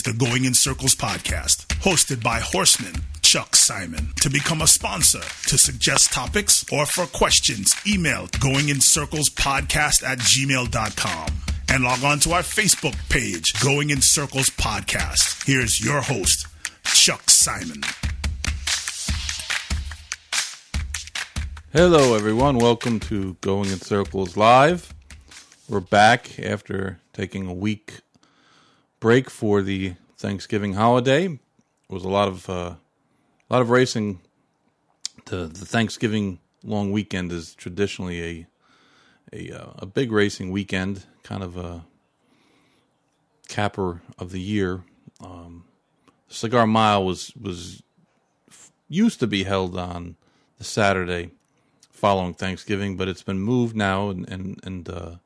[0.00, 4.12] is the Going in Circles podcast, hosted by Horseman Chuck Simon.
[4.22, 11.28] To become a sponsor, to suggest topics, or for questions, email goingincirclespodcast at gmail.com.
[11.68, 15.44] And log on to our Facebook page, Going in Circles Podcast.
[15.46, 16.46] Here's your host,
[16.84, 17.82] Chuck Simon.
[21.72, 22.58] Hello, everyone.
[22.58, 24.94] Welcome to Going in Circles Live.
[25.68, 28.00] We're back after taking a week
[29.00, 31.24] break for the Thanksgiving holiday.
[31.24, 31.38] It
[31.88, 32.78] was a lot of uh, a
[33.48, 34.20] lot of racing.
[35.24, 38.46] The the Thanksgiving long weekend is traditionally a
[39.32, 41.84] a uh, a big racing weekend, kind of a
[43.48, 44.82] capper of the year.
[45.20, 45.64] Um,
[46.28, 47.82] Cigar Mile was was
[48.88, 50.16] used to be held on
[50.58, 51.30] the Saturday
[51.90, 55.16] following Thanksgiving, but it's been moved now, and and and uh,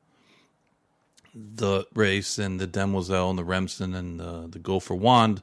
[1.34, 5.42] the race and the Demoiselle and the Remsen and the, the Go for Wand,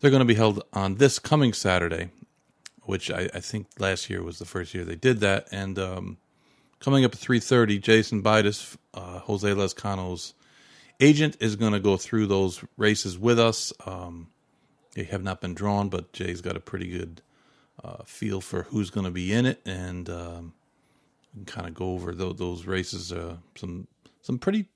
[0.00, 2.10] they're going to be held on this coming Saturday,
[2.82, 5.48] which I, I, think last year was the first year they did that.
[5.52, 6.18] And um,
[6.80, 10.34] coming up at three thirty, Jason Beides, uh, Jose Lezcano's
[11.00, 13.72] agent, is going to go through those races with us.
[13.84, 14.28] Um,
[14.94, 17.22] they have not been drawn, but Jay's got a pretty good
[17.82, 20.52] uh, feel for who's going to be in it, and um,
[21.46, 23.12] kind of go over those, those races.
[23.12, 23.86] Uh, some
[24.22, 24.66] some pretty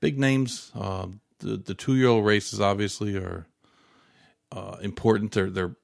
[0.00, 0.70] big names.
[0.74, 3.46] Uh, the the two year old races obviously are
[4.52, 5.32] uh, important.
[5.32, 5.76] They're they're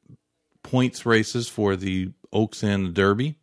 [0.63, 3.37] points races for the Oaks and the Derby.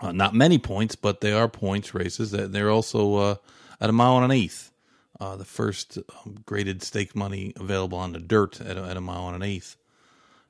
[0.00, 2.30] Uh, not many points, but they are points races.
[2.30, 3.34] They're also uh,
[3.80, 4.72] at a mile and an eighth.
[5.18, 9.26] the first um, graded stake money available on the dirt at a, at a mile
[9.26, 9.76] and an eighth.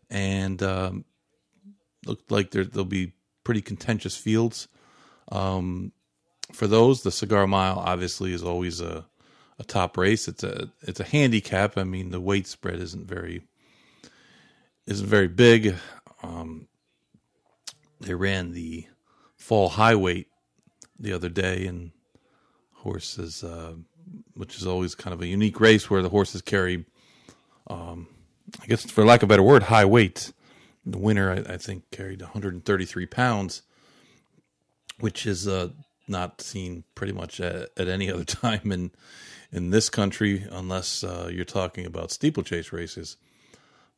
[0.08, 1.04] And um,
[2.06, 3.12] looked like there, will be
[3.44, 4.68] pretty contentious fields.
[5.32, 5.92] Um,
[6.52, 9.06] for those, the Cigar Mile obviously is always a,
[9.58, 10.28] a top race.
[10.28, 11.76] It's a it's a handicap.
[11.76, 13.42] I mean, the weight spread isn't very
[14.86, 15.76] isn't very big.
[16.22, 16.68] Um,
[18.00, 18.86] they ran the
[19.36, 20.28] fall high weight
[20.98, 21.92] the other day, and
[22.80, 23.74] horses, uh,
[24.34, 26.84] which is always kind of a unique race where the horses carry,
[27.68, 28.08] um,
[28.60, 30.32] I guess for lack of a better word, high weight.
[30.86, 33.62] The winner, I, I think, carried 133 pounds,
[34.98, 35.68] which is uh,
[36.10, 38.90] not seen pretty much at, at, any other time in
[39.52, 43.16] in this country, unless uh, you're talking about steeplechase races.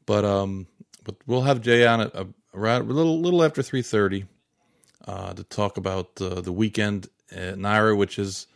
[0.07, 0.67] But um,
[1.05, 2.25] but we'll have Jay on at, uh,
[2.55, 4.27] around a little little after 3:30
[5.07, 8.47] uh, to talk about uh, the weekend at NYRA, which is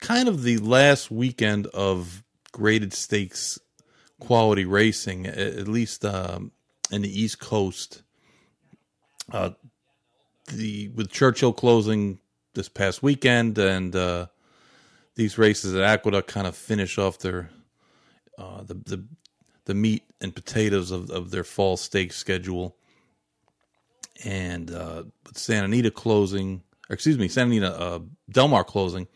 [0.00, 3.58] kind of the last weekend of graded stakes
[4.20, 6.52] quality racing, at, least um,
[6.92, 8.02] in the East Coast.
[9.32, 9.50] Uh,
[10.46, 12.18] the with Churchill closing
[12.54, 14.26] this past weekend, and uh,
[15.14, 17.50] these races at Aqueduct kind of finish off their
[18.38, 19.04] uh, the the
[19.64, 22.76] the meat and potatoes of, of their fall stake schedule.
[24.24, 29.08] And uh, with Santa Anita closing, excuse me, Santa Anita uh, Del Mar closing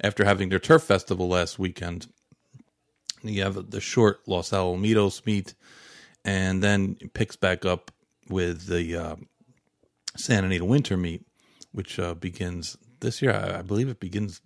[0.00, 2.06] after having their turf festival last weekend.
[3.22, 5.54] You have the short Los Alamitos meet
[6.24, 7.90] and then picks back up
[8.28, 9.16] with the uh,
[10.16, 11.26] Santa Anita Winter Meet,
[11.72, 13.32] which uh, begins this year.
[13.32, 14.40] I, I, believe it begins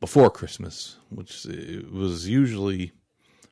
[0.00, 1.46] before Christmas, which
[1.90, 2.92] was usually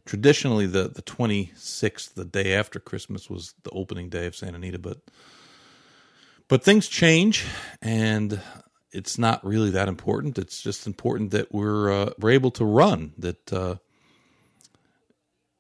[0.05, 4.79] traditionally the the 26th, the day after Christmas, was the opening day of Santa Anita,
[4.79, 4.99] but
[6.49, 7.45] but things change
[7.83, 8.41] and
[8.93, 10.39] it's not really that important.
[10.39, 13.13] It's just important that we're uh, we're able to run.
[13.19, 13.77] That uh,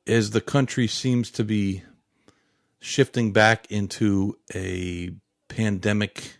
[0.06, 1.82] as the country seems to be
[2.80, 5.10] shifting back into a
[5.48, 6.35] pandemic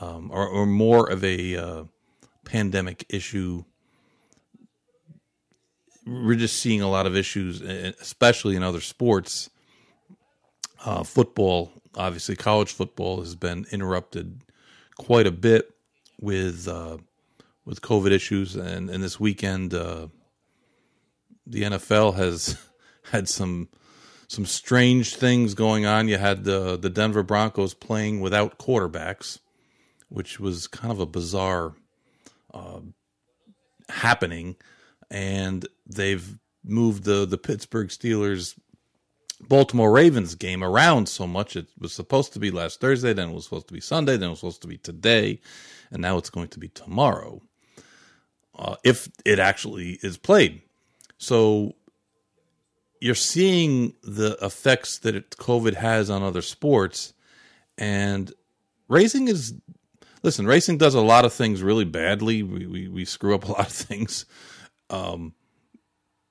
[0.00, 1.84] um, or, or, more of a uh,
[2.44, 3.64] pandemic issue,
[6.06, 9.50] we're just seeing a lot of issues, especially in other sports.
[10.84, 14.40] Uh, football, obviously, college football has been interrupted
[14.96, 15.74] quite a bit
[16.20, 16.98] with uh,
[17.64, 20.08] with COVID issues, and, and this weekend, uh,
[21.46, 22.58] the NFL has
[23.12, 23.68] had some
[24.28, 26.08] some strange things going on.
[26.08, 29.38] You had the the Denver Broncos playing without quarterbacks,
[30.10, 31.72] which was kind of a bizarre
[32.52, 32.80] uh,
[33.88, 34.56] happening,
[35.10, 38.58] and they've moved the the Pittsburgh Steelers
[39.48, 41.56] Baltimore Ravens game around so much.
[41.56, 44.28] It was supposed to be last Thursday, then it was supposed to be Sunday, then
[44.28, 45.40] it was supposed to be today,
[45.90, 47.40] and now it's going to be tomorrow.
[48.58, 50.60] Uh, if it actually is played.
[51.16, 51.74] So
[53.00, 57.14] you're seeing the effects that COVID has on other sports,
[57.78, 58.32] and
[58.88, 59.54] racing is.
[60.22, 62.42] Listen, racing does a lot of things really badly.
[62.42, 64.26] We we, we screw up a lot of things.
[64.88, 65.34] Um,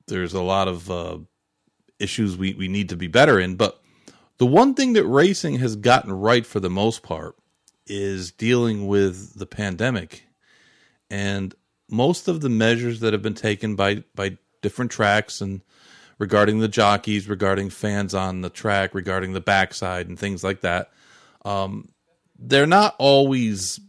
[0.07, 1.19] there's a lot of uh,
[1.99, 3.55] issues we, we need to be better in.
[3.55, 3.81] But
[4.37, 7.35] the one thing that racing has gotten right for the most part
[7.85, 10.23] is dealing with the pandemic.
[11.09, 11.53] And
[11.89, 15.61] most of the measures that have been taken by, by different tracks and
[16.19, 20.91] regarding the jockeys, regarding fans on the track, regarding the backside and things like that,
[21.45, 21.89] um,
[22.39, 23.79] they're not always,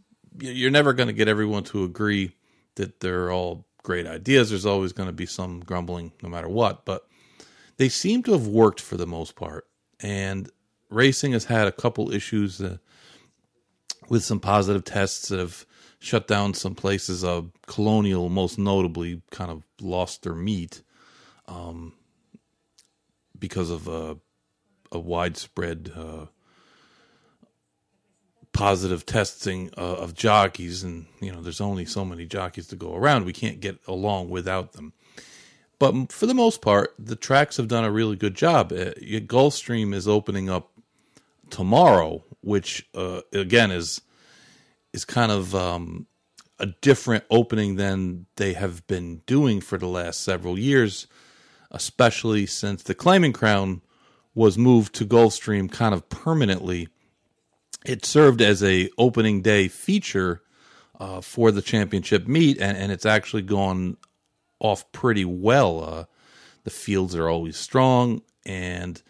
[0.40, 2.32] you're never going to get everyone to agree
[2.74, 4.50] that they're all great ideas.
[4.50, 7.06] There's always going to be some grumbling no matter what, but
[7.76, 9.66] they seem to have worked for the most part.
[10.00, 10.50] And
[10.90, 12.78] racing has had a couple issues uh,
[14.08, 15.64] with some positive tests that have
[16.00, 17.22] shut down some places.
[17.22, 20.82] Uh, Colonial, most notably, kind of lost their meet
[21.46, 21.94] um,
[23.38, 24.16] because of uh,
[24.90, 26.26] a widespread uh,
[28.52, 32.94] positive testing uh, of jockeys, and you know, there's only so many jockeys to go
[32.94, 33.24] around.
[33.24, 34.92] We can't get along without them.
[35.78, 38.70] But for the most part, the tracks have done a really good job.
[38.70, 40.70] Uh, Gulfstream is opening up
[41.48, 44.00] tomorrow, which uh, again is
[44.92, 46.06] is kind of um,
[46.58, 51.06] a different opening than they have been doing for the last several years,
[51.70, 53.80] especially since the Claiming Crown
[54.34, 56.88] was moved to Gulfstream kind of permanently
[57.84, 60.42] it served as a opening day feature
[60.98, 63.96] uh, for the championship meet, and, and it's actually gone
[64.58, 65.82] off pretty well.
[65.82, 66.04] Uh,
[66.64, 69.02] the fields are always strong, and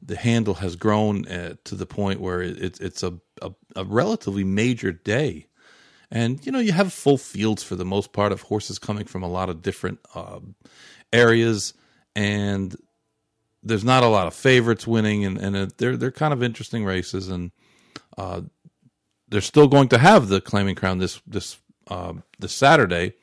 [0.00, 4.44] the handle has grown uh, to the point where it, it's a, a, a, relatively
[4.44, 5.46] major day.
[6.10, 9.22] And, you know, you have full fields for the most part of horses coming from
[9.22, 10.54] a lot of different um,
[11.12, 11.74] areas,
[12.14, 12.76] and
[13.62, 17.28] there's not a lot of favorites winning, and, and they're, they're kind of interesting races.
[17.28, 17.50] And,
[18.16, 18.42] uh,
[19.28, 21.58] they're still going to have the claiming crown this this
[21.88, 23.14] uh, this Saturday.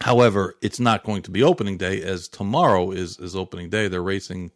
[0.00, 3.88] However, it's not going to be opening day as tomorrow is is opening day.
[3.88, 4.52] They're racing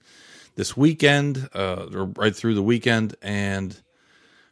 [0.54, 3.80] this weekend, uh, right through the weekend, and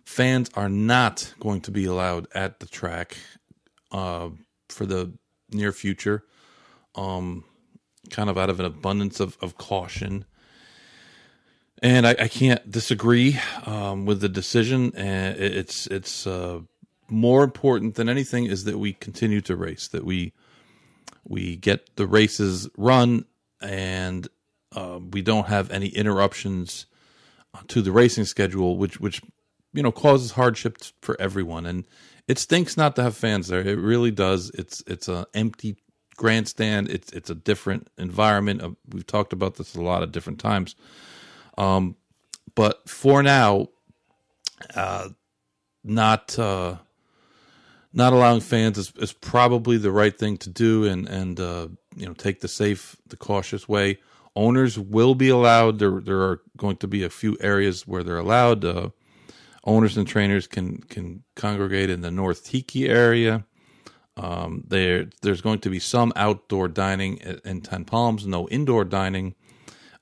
[0.05, 3.19] fans are not going to be allowed at the track
[3.93, 4.31] uh,
[4.69, 5.13] for the
[5.53, 6.25] near future.
[6.95, 7.45] Um,
[8.11, 10.25] kind of out of an abundance of, of caution
[11.83, 14.93] and I, I can't disagree um, with the decision.
[14.95, 16.61] And it's it's uh,
[17.09, 20.33] more important than anything is that we continue to race, that we
[21.25, 23.25] we get the races run,
[23.61, 24.29] and
[24.75, 26.87] uh, we don't have any interruptions
[27.69, 29.23] to the racing schedule, which which
[29.73, 31.67] you know causes hardships for everyone.
[31.67, 31.87] And
[32.29, 33.61] it stinks not to have fans there.
[33.61, 34.51] It really does.
[34.51, 35.77] It's it's an empty
[36.17, 36.91] grandstand.
[36.91, 38.63] It's it's a different environment.
[38.63, 40.77] Uh, we've talked about this a lot of different times.
[41.59, 41.97] Um,
[42.55, 43.69] but for now,
[44.75, 45.09] uh,
[45.85, 46.77] not uh,
[47.93, 52.07] not allowing fans is, is probably the right thing to do, and and uh, you
[52.07, 53.99] know take the safe, the cautious way.
[54.37, 55.79] Owners will be allowed.
[55.79, 58.65] There there are going to be a few areas where they're allowed.
[58.65, 58.91] Uh,
[59.65, 63.45] owners and trainers can can congregate in the North Tiki area.
[64.17, 69.35] Um, there there's going to be some outdoor dining in Ten Palms, no indoor dining.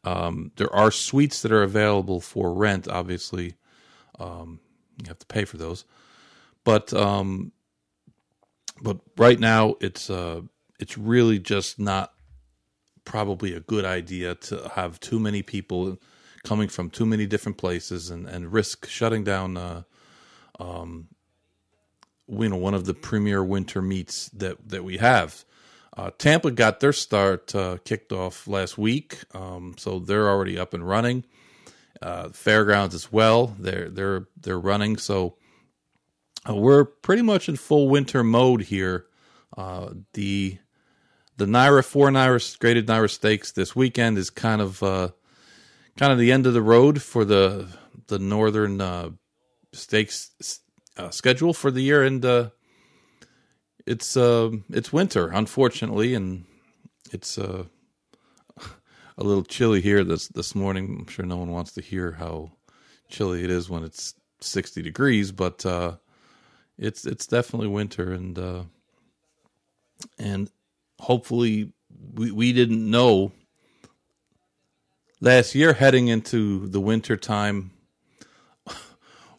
[0.09, 2.89] Um, there are suites that are available for rent.
[2.89, 3.57] Obviously,
[4.19, 4.59] um,
[4.97, 5.85] you have to pay for those,
[6.65, 7.53] but um,
[8.81, 10.41] but right now it's uh,
[10.81, 12.15] it's really just not
[13.05, 15.99] probably a good idea to have too many people
[16.43, 19.83] coming from too many different places and, and risk shutting down uh,
[20.59, 21.09] um,
[22.29, 25.45] you know one of the premier winter meets that that we have
[25.99, 30.73] uh, Tampa got their start uh, kicked off last week, um, so they're already up
[30.73, 31.25] and running.
[32.01, 34.97] Uh, fairgrounds as well, they're they're they're running.
[34.97, 35.35] So
[36.49, 39.07] uh, we're pretty much in full winter mode here.
[39.57, 40.59] Uh, the
[41.37, 45.09] the NYRA four NYRA graded NYRA stakes this weekend is kind of uh,
[45.97, 47.67] kind of the end of the road for the
[48.07, 49.19] the northern
[49.73, 50.61] stakes
[51.11, 52.23] schedule for the year, and
[53.89, 56.45] it's uh, it's winter, unfortunately, and
[57.11, 57.65] it's uh,
[59.19, 60.99] a little chilly here this this morning.
[61.01, 62.53] I'm sure no one wants to hear how
[63.09, 65.97] chilly it is when it's 60 degrees, but uh,
[66.77, 68.63] it's it's definitely winter, and uh,
[70.19, 70.51] and
[70.99, 71.73] hopefully
[72.15, 73.33] we we didn't know
[75.21, 77.71] last year heading into the winter time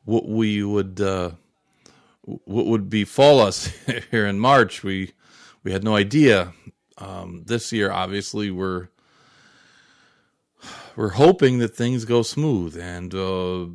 [0.06, 1.32] what we would uh,
[2.46, 3.68] what would befall us
[4.12, 4.84] here in March.
[4.84, 5.14] We
[5.64, 6.54] we had no idea.
[6.98, 8.90] Um, this year, obviously, we're
[10.96, 13.68] we're hoping that things go smooth, and uh,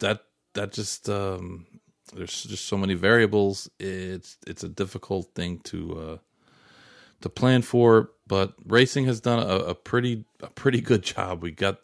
[0.00, 0.22] that
[0.54, 1.66] that just um,
[2.14, 3.70] there's just so many variables.
[3.78, 6.16] It's it's a difficult thing to uh,
[7.20, 11.42] to plan for, but racing has done a, a pretty a pretty good job.
[11.42, 11.80] We got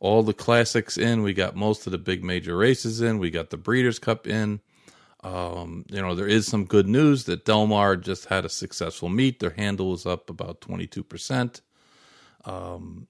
[0.00, 1.22] all the classics in.
[1.22, 3.18] We got most of the big major races in.
[3.18, 4.60] We got the Breeders' Cup in.
[5.24, 9.08] Um, you know, there is some good news that Del Mar just had a successful
[9.08, 9.40] meet.
[9.40, 11.60] Their handle was up about 22%.
[12.44, 13.08] Um,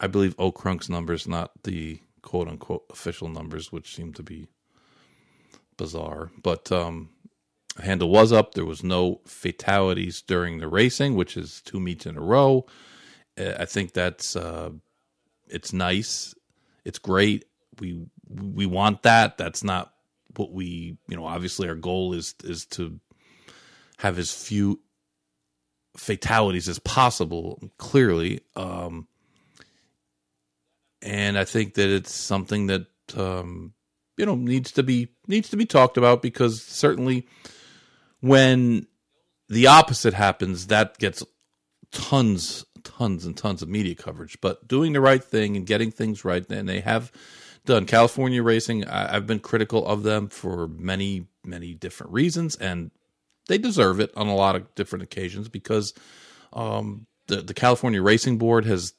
[0.00, 4.48] I believe Okrunk's numbers, not the quote unquote official numbers, which seem to be
[5.76, 6.30] bizarre.
[6.42, 7.10] But um,
[7.82, 8.54] handle was up.
[8.54, 12.66] There was no fatalities during the racing, which is two meets in a row.
[13.38, 14.70] Uh, I think that's uh,
[15.48, 16.34] it's nice.
[16.84, 17.44] It's great.
[17.80, 19.38] We we want that.
[19.38, 19.92] That's not
[20.38, 21.26] what we you know.
[21.26, 22.98] Obviously, our goal is is to
[23.98, 24.80] have as few
[25.96, 27.60] fatalities as possible.
[27.78, 29.08] Clearly, um,
[31.02, 33.72] and I think that it's something that um,
[34.16, 37.26] you know needs to be needs to be talked about because certainly
[38.20, 38.86] when
[39.48, 41.24] the opposite happens, that gets
[41.90, 44.38] tons, tons and tons of media coverage.
[44.40, 47.10] But doing the right thing and getting things right, and they have
[47.64, 47.86] done.
[47.86, 52.90] California Racing, I, have been critical of them for many, many different reasons, and
[53.48, 55.94] they deserve it on a lot of different occasions because
[56.52, 58.94] um, the the California Racing Board has,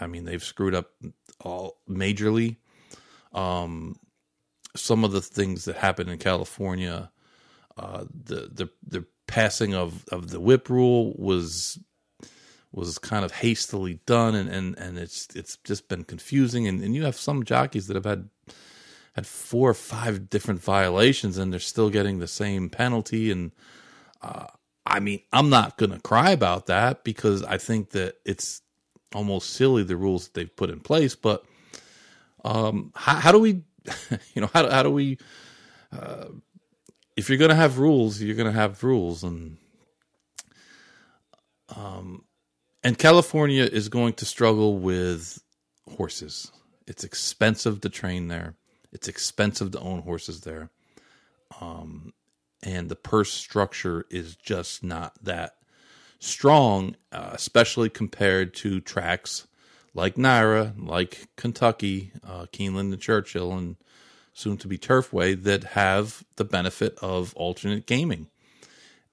[0.00, 0.90] I mean, they've screwed up
[1.40, 2.56] all majorly.
[3.32, 3.96] Um,
[4.76, 7.10] some of the things that happened in California
[7.80, 11.78] uh, the the the passing of of the whip rule was
[12.72, 16.66] was kind of hastily done and and and it's it's just been confusing.
[16.68, 18.28] And, and you have some jockeys that have had
[19.14, 23.30] had four or five different violations and they're still getting the same penalty.
[23.30, 23.52] And
[24.22, 24.46] uh,
[24.86, 28.62] I mean I'm not to cry about that because I think that it's
[29.14, 31.16] almost silly the rules that they've put in place.
[31.16, 31.44] But
[32.44, 33.62] um how, how do we
[34.34, 35.18] you know how, how do we
[35.92, 36.26] uh,
[37.16, 39.56] if you're to have rules, you're to have rules, and
[41.76, 42.24] um,
[42.82, 45.42] and California is going to struggle with
[45.96, 46.50] horses.
[46.86, 48.54] It's expensive to train there.
[48.92, 50.70] It's expensive to own horses there,
[51.60, 52.12] um,
[52.62, 55.54] and the purse structure is just not that
[56.18, 59.46] strong, uh, especially compared to tracks
[59.94, 63.76] like NYRA, like Kentucky, uh, Keeneland and Churchill, and
[64.32, 68.28] soon to be Turfway, that have the benefit of alternate gaming.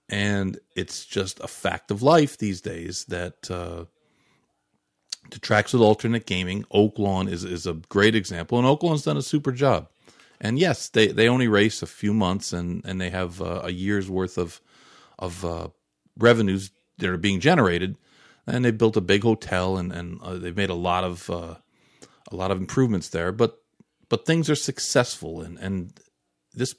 [0.09, 3.85] And it's just a fact of life these days that uh,
[5.41, 9.51] tracks with alternate gaming, Oaklawn is, is a great example, and Oaklawn's done a super
[9.51, 9.89] job.
[10.39, 13.71] And yes, they, they only race a few months and, and they have uh, a
[13.71, 14.61] year's worth of
[15.19, 15.69] of uh,
[16.15, 17.97] revenues that are being generated.
[18.45, 21.55] And they built a big hotel and, and uh, they've made a lot of uh,
[22.31, 23.31] a lot of improvements there.
[23.31, 23.57] But
[24.09, 25.99] but things are successful and and
[26.53, 26.75] this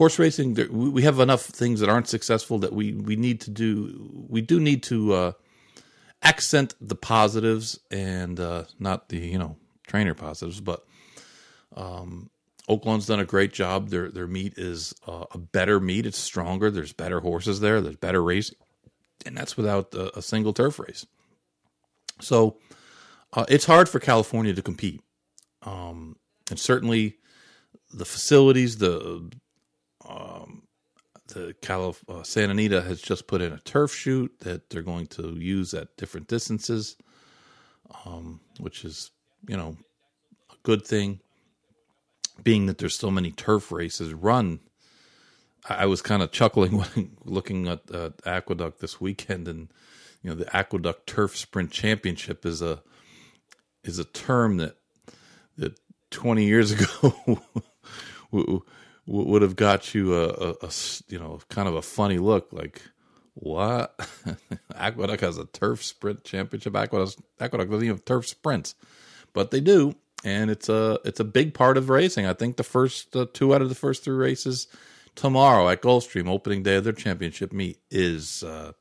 [0.00, 4.24] horse racing we have enough things that aren't successful that we we need to do
[4.28, 5.32] we do need to uh,
[6.22, 10.84] accent the positives and uh, not the you know trainer positives but
[11.76, 12.30] um
[12.68, 13.88] Oaklawn's done a great job.
[13.88, 16.06] Their their meet is uh, a better meet.
[16.06, 16.70] it's stronger.
[16.70, 17.80] There's better horses there.
[17.80, 18.58] There's better racing
[19.26, 21.06] and that's without a, a single turf race.
[22.20, 22.58] So
[23.32, 25.02] uh, it's hard for California to compete.
[25.62, 26.16] Um,
[26.48, 27.16] and certainly
[27.92, 29.30] the facilities, the
[31.30, 35.06] the Calif- uh, Santa Anita has just put in a turf chute that they're going
[35.08, 36.96] to use at different distances,
[38.04, 39.10] um, which is
[39.48, 39.76] you know
[40.50, 41.20] a good thing.
[42.42, 44.60] Being that there's so many turf races run,
[45.68, 49.68] I, I was kind of chuckling when looking at uh, Aqueduct this weekend, and
[50.22, 52.82] you know the Aqueduct Turf Sprint Championship is a
[53.84, 54.76] is a term that
[55.56, 55.78] that
[56.10, 56.72] 20 years
[57.02, 57.42] ago
[59.10, 60.70] would have got you a, a, a,
[61.08, 62.82] you know kind of a funny look like
[63.34, 63.98] what?
[64.74, 66.74] Aqueduct has a turf sprint championship.
[66.74, 68.74] Aqueduct, aqueduct doesn't even have turf sprints.
[69.32, 72.26] But they do and it's a it's a big part of racing.
[72.26, 74.66] I think the first uh, two out of the first three races
[75.14, 78.72] tomorrow at gulfstream opening day of their championship meet is uh,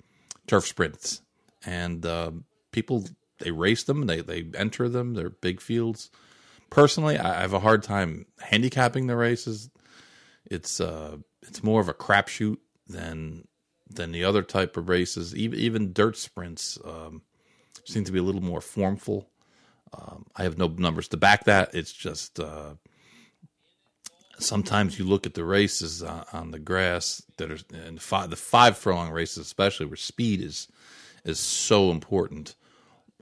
[0.48, 1.21] turf sprints.
[1.65, 2.31] And uh,
[2.71, 3.05] people
[3.39, 6.09] they race them they they enter them they're big fields.
[6.69, 9.69] Personally, I have a hard time handicapping the races.
[10.46, 13.48] It's uh, it's more of a crapshoot than
[13.89, 15.36] than the other type of races.
[15.36, 17.22] Even even dirt sprints um,
[17.86, 19.29] seem to be a little more formful.
[19.93, 21.74] Um, I have no numbers to back that.
[21.74, 22.75] It's just uh,
[24.38, 28.36] sometimes you look at the races on, on the grass that are and five, the
[28.36, 30.67] five furlong races, especially where speed is
[31.25, 32.55] is so important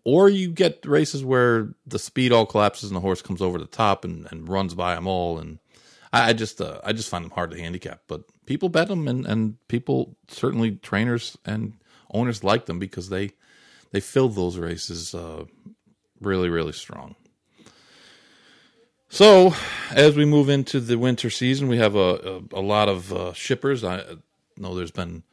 [0.07, 3.65] or you get races where the speed all collapses and the horse comes over the
[3.65, 5.59] top and, and runs by them all and
[6.11, 9.07] I, I just uh, I just find them hard to handicap but people bet them
[9.07, 11.73] and, and people certainly trainers and
[12.11, 13.31] owners like them because they
[13.91, 15.45] they fill those races uh,
[16.19, 17.15] really really strong.
[19.09, 19.53] So,
[19.91, 23.33] as we move into the winter season, we have a a, a lot of uh,
[23.33, 23.83] shippers.
[23.83, 24.03] I
[24.57, 25.23] know there's been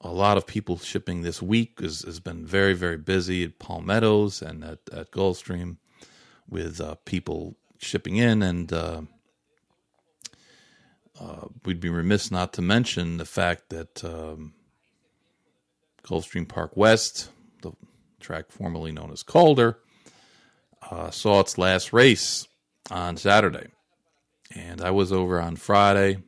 [0.00, 1.80] a lot of people shipping this week.
[1.80, 5.76] has has been very very busy at Palm Meadows and at at Gulfstream
[6.48, 9.02] with uh, people shipping in, and uh,
[11.20, 14.54] uh, we'd be remiss not to mention the fact that um,
[16.04, 17.30] Gulfstream Park West,
[17.62, 17.72] the
[18.20, 19.78] track formerly known as Calder,
[20.90, 22.46] uh, saw its last race
[22.90, 23.68] on Saturday.
[24.54, 26.18] And I was over on Friday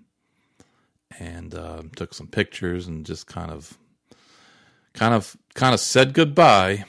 [1.19, 3.76] and uh, took some pictures and just kind of,
[4.95, 6.85] kind of, kind of said goodbye.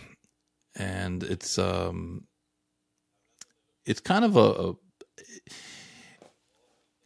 [0.75, 2.25] And it's, um,
[3.85, 4.73] it's kind of a, a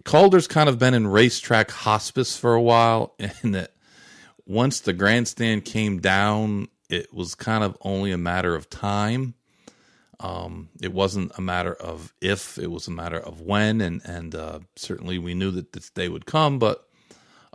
[0.03, 3.73] Calder's kind of been in racetrack hospice for a while, and that
[4.45, 9.35] once the grandstand came down, it was kind of only a matter of time
[10.21, 14.35] um, it wasn't a matter of if; it was a matter of when, and and
[14.35, 16.59] uh, certainly we knew that this day would come.
[16.59, 16.85] But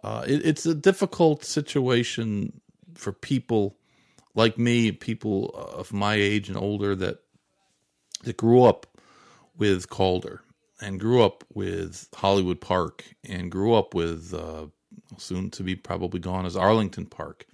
[0.02, 2.60] uh, it, it's a difficult situation
[2.94, 3.76] for people
[4.34, 7.18] like me, people of my age and older that
[8.22, 8.86] that grew up
[9.56, 10.40] with Calder
[10.84, 14.66] and grew up with Hollywood Park and grew up with uh,
[15.16, 17.46] soon to be probably gone as Arlington Park,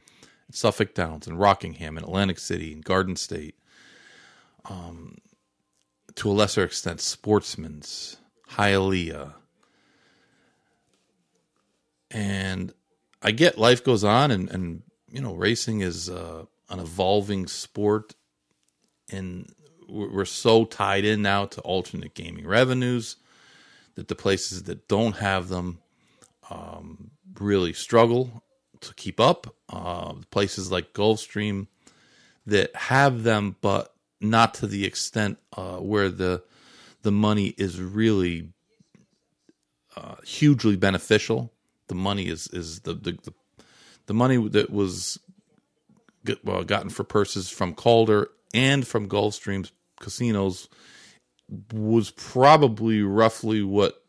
[0.50, 3.54] Suffolk Downs and Rockingham and Atlantic City and Garden State.
[4.68, 5.18] Um,
[6.16, 8.16] to a lesser extent, Sportsman's,
[8.50, 9.34] Hialeah.
[12.10, 12.72] And
[13.22, 18.16] I get life goes on, and, and you know, racing is uh, an evolving sport,
[19.12, 19.48] and
[19.88, 23.16] we're so tied in now to alternate gaming revenues
[23.94, 25.78] that the places that don't have them
[26.50, 28.42] um, really struggle
[28.80, 29.54] to keep up.
[29.68, 31.68] Uh, places like Gulfstream
[32.46, 36.42] that have them, but not to the extent uh, where the
[37.02, 38.48] the money is really
[39.96, 41.52] uh, hugely beneficial.
[41.88, 43.34] The money is is the the, the,
[44.06, 45.18] the money that was
[46.24, 50.68] get, well, gotten for purses from Calder and from Gulfstream's casinos
[51.72, 54.02] was probably roughly what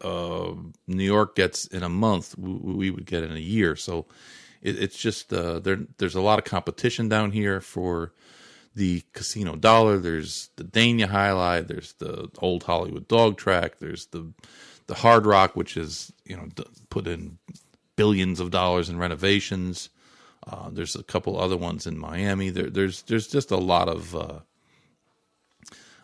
[0.00, 0.54] uh,
[0.86, 2.36] New York gets in a month.
[2.38, 3.76] We, we, would get in a year.
[3.76, 4.06] So
[4.62, 5.80] it, it's just uh, there.
[5.98, 8.12] There's a lot of competition down here for
[8.74, 14.32] the Casino Dollar, there's the Dania Jai-Alai, there's the Old Hollywood Dog Track, there's the
[14.86, 16.48] the Hard Rock, which is you know
[16.88, 17.38] put in
[17.96, 19.90] billions of dollars in renovations.
[20.46, 22.50] Uh, there's a couple other ones in Miami.
[22.50, 24.38] There, there's there's just a lot of uh,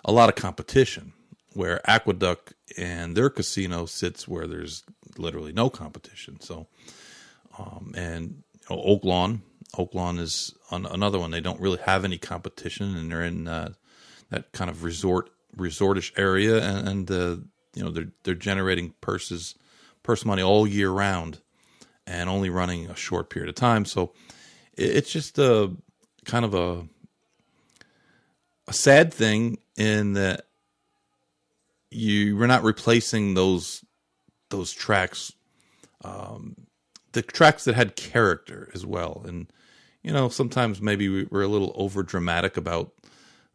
[0.07, 1.12] a lot of competition.
[1.53, 4.85] Where Aqueduct and their casino sits where there's
[5.16, 6.38] literally no competition.
[6.40, 6.66] So,
[7.59, 9.40] um, and you know, Oaklawn,
[9.75, 11.31] Oaklawn is on another one.
[11.31, 13.73] They don't really have any competition, and they're in uh,
[14.31, 17.37] that kind of resort resortish area, and, and uh,
[17.75, 19.55] you know they're they're generating purses
[20.03, 21.40] purse money all year round,
[22.07, 23.85] and only running a short period of time.
[23.85, 24.12] So
[24.75, 25.73] it, it's just a
[26.25, 26.87] kind of a
[28.69, 30.47] a sad thing in that
[31.91, 33.85] you we're not replacing those
[34.51, 35.33] those tracks
[36.05, 36.57] um,
[37.12, 39.51] the tracks that had character as well and
[40.07, 42.93] you know, sometimes maybe we're a little over dramatic about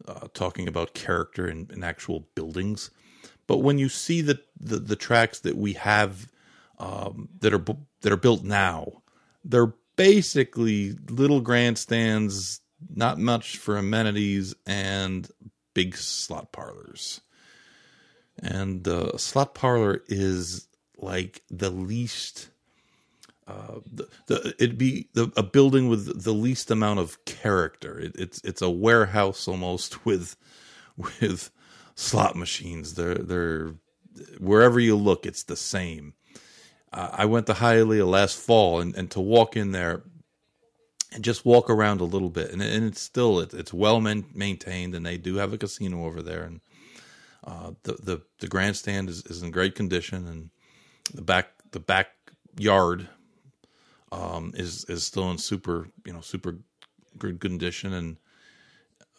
[0.06, 2.92] uh, talking about character in, in, actual buildings.
[3.48, 6.28] But when you see the, the, the tracks that we have
[6.78, 7.64] um, that are
[8.02, 9.02] that are built now,
[9.46, 12.60] they're basically little grandstands,
[12.94, 15.30] not much for amenities, and
[15.74, 17.22] big slot parlors.
[18.42, 22.50] And uh, slot parlor is like the least
[23.48, 28.00] uh, the, the it'd be the, a building with the least amount of character.
[28.00, 30.38] It, it's it's a warehouse almost with
[30.96, 31.52] with
[31.96, 32.94] slot machines.
[32.94, 33.76] They're they're
[34.40, 36.14] wherever you look, it's the same.
[36.94, 40.04] Uh, I went to Hialeah last fall, and, and to walk in there
[41.12, 44.26] and just walk around a little bit, and, and it's still it, it's well man,
[44.34, 46.62] maintained, and they do have a casino over there, and
[47.45, 50.50] uh, the the the grandstand is, is in great condition, and
[51.13, 53.10] the back the backyard
[54.12, 56.58] um, is is still in super you know super
[57.17, 58.17] good condition, and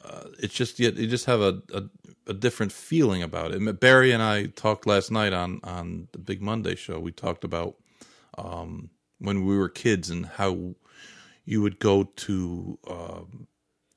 [0.05, 1.83] uh, it's just yet you just have a, a,
[2.29, 3.81] a different feeling about it.
[3.81, 6.99] Barry and I talked last night on on the Big Monday show.
[6.99, 7.77] We talked about
[8.39, 10.75] um, when we were kids and how
[11.45, 13.47] you would go to um,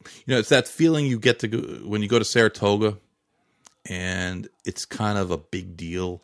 [0.04, 2.98] you know it's that feeling you get to go when you go to Saratoga
[3.88, 6.22] and it's kind of a big deal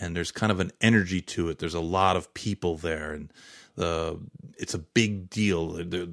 [0.00, 3.32] and there's kind of an energy to it there's a lot of people there and
[3.76, 4.20] the
[4.58, 5.68] it's a big deal.
[5.84, 6.08] There,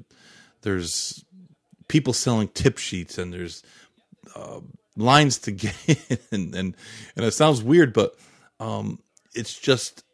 [0.62, 1.24] there's
[1.88, 3.62] people selling tip sheets and there's
[4.34, 4.60] uh,
[4.96, 6.76] lines to get in, and, and
[7.16, 8.14] and it sounds weird, but
[8.60, 9.00] um,
[9.34, 10.04] it's just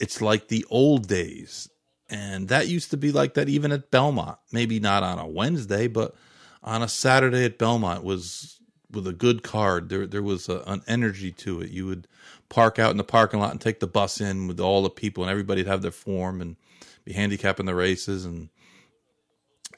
[0.00, 1.68] it's like the old days,
[2.10, 4.38] and that used to be like that even at Belmont.
[4.52, 6.14] Maybe not on a Wednesday, but
[6.62, 9.88] on a Saturday at Belmont was with a good card.
[9.88, 11.70] There there was a, an energy to it.
[11.70, 12.08] You would
[12.48, 15.22] park out in the parking lot and take the bus in with all the people,
[15.22, 16.56] and everybody'd have their form and
[17.04, 18.48] be handicapping the races and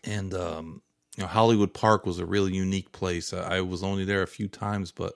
[0.05, 0.83] and um,
[1.17, 3.33] you know Hollywood Park was a really unique place.
[3.33, 5.15] I was only there a few times, but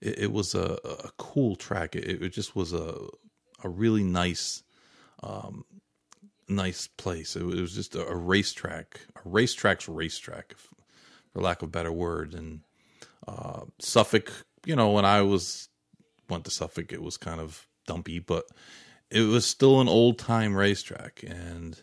[0.00, 1.94] it, it was a, a, cool track.
[1.94, 2.96] It, it, just was a
[3.62, 4.62] a really nice
[5.22, 5.64] um,
[6.48, 7.36] nice place.
[7.36, 10.54] It, was just a, a racetrack, a racetrack's racetrack,
[11.32, 12.34] for lack of a better word.
[12.34, 12.60] And
[13.26, 14.32] uh, Suffolk,
[14.64, 15.68] you know, when I was
[16.28, 18.46] went to Suffolk, it was kind of dumpy, but
[19.10, 21.24] it was still an old time racetrack.
[21.26, 21.80] And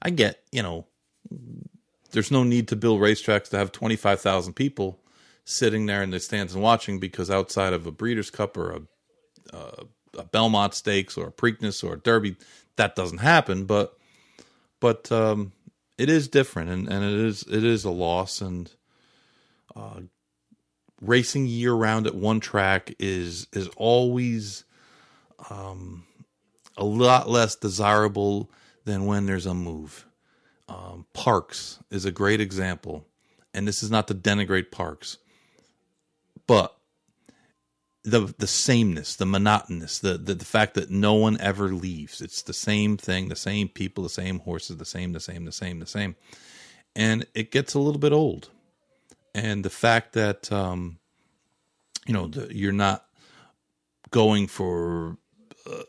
[0.00, 0.86] I get, you know,
[2.12, 5.00] there's no need to build racetracks to have 25,000 people
[5.44, 9.56] sitting there in the stands and watching because outside of a Breeders' Cup or a,
[9.56, 9.84] uh,
[10.16, 12.36] a Belmont Stakes or a Preakness or a Derby,
[12.76, 13.64] that doesn't happen.
[13.64, 13.96] But
[14.80, 15.52] but um,
[15.98, 18.40] it is different, and, and it is it is a loss.
[18.40, 18.70] And
[19.76, 20.00] uh,
[21.00, 24.64] racing year round at one track is is always
[25.50, 26.04] um,
[26.76, 28.50] a lot less desirable
[28.84, 30.06] than when there's a move.
[30.68, 33.06] Um, Parx is a great example,
[33.52, 35.18] and this is not to denigrate Parx,
[36.46, 36.74] but
[38.04, 42.20] the the sameness, the monotonous, the, the the fact that no one ever leaves.
[42.20, 45.52] It's the same thing, the same people, the same horses, the same, the same, the
[45.52, 46.16] same, the same,
[46.96, 48.50] and it gets a little bit old.
[49.34, 50.98] And the fact that um,
[52.06, 53.06] you know the, you're not
[54.10, 55.16] going for
[55.70, 55.82] uh,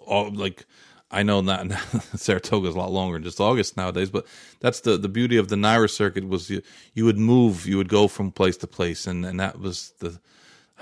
[0.00, 0.66] all like
[1.10, 1.72] I know not
[2.14, 4.26] Saratoga is a lot longer than just August nowadays, but
[4.60, 6.60] that's the the beauty of the NYRA circuit was you
[6.92, 10.20] you would move, you would go from place to place, and and that was the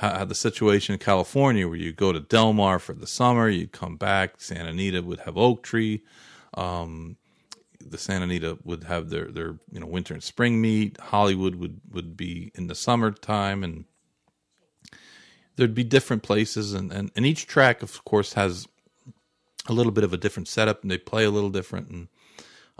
[0.01, 3.73] how, the situation in California where you go to Del Mar for the summer, you'd
[3.73, 6.03] come back, Santa Anita would have Oak Tree,
[6.55, 7.17] um,
[7.81, 11.81] the Santa Anita would have their their you know winter and spring meet, Hollywood would
[11.93, 13.85] would be in the summertime, and
[15.57, 18.67] there'd be different places, and and, and each track of course has
[19.69, 22.09] a little bit of a different setup and they play a little different and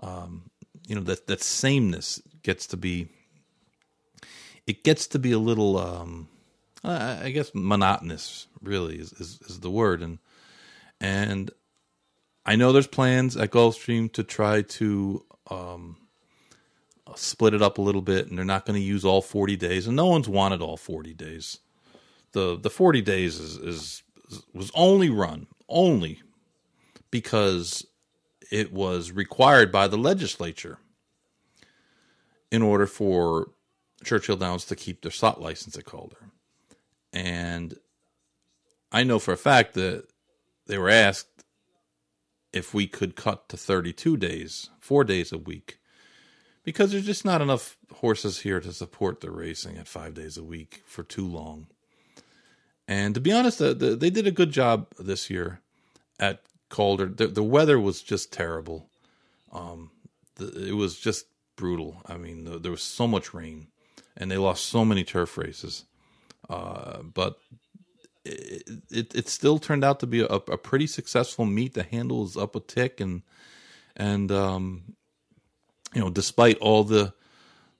[0.03, 0.51] um,
[0.87, 3.09] you know that that sameness gets to be
[4.67, 6.27] it gets to be a little um,
[6.83, 10.19] I guess monotonous really is, is, is the word and
[11.01, 11.51] and
[12.45, 15.97] I know there's plans at Gulfstream to try to um,
[17.15, 19.87] split it up a little bit and they're not going to use all 40 days
[19.87, 21.59] and no one's wanted all 40 days
[22.33, 24.03] the the 40 days is, is
[24.55, 26.23] was only run only
[27.11, 27.87] because
[28.51, 30.79] it was required by the legislature
[32.51, 33.51] in order for
[34.05, 36.30] Churchill Downs to keep their slot license at Calder.
[37.13, 37.75] And
[38.93, 40.07] I know for a fact that
[40.67, 41.45] they were asked
[42.53, 45.79] if we could cut to 32 days, four days a week,
[46.65, 50.45] because there's just not enough horses here to support the racing at five days a
[50.45, 51.67] week for too long.
[52.87, 55.61] And to be honest, the, the, they did a good job this year
[56.19, 57.07] at Calder.
[57.07, 58.89] The, the weather was just terrible.
[59.53, 59.91] Um,
[60.39, 62.03] it was just brutal.
[62.07, 63.69] I mean, the, there was so much rain,
[64.17, 65.85] and they lost so many turf races.
[66.51, 67.39] Uh, but
[68.25, 71.75] it, it, it still turned out to be a, a, pretty successful meet.
[71.75, 73.23] The handle is up a tick, and
[73.97, 74.97] and um,
[75.95, 77.15] you know, despite all the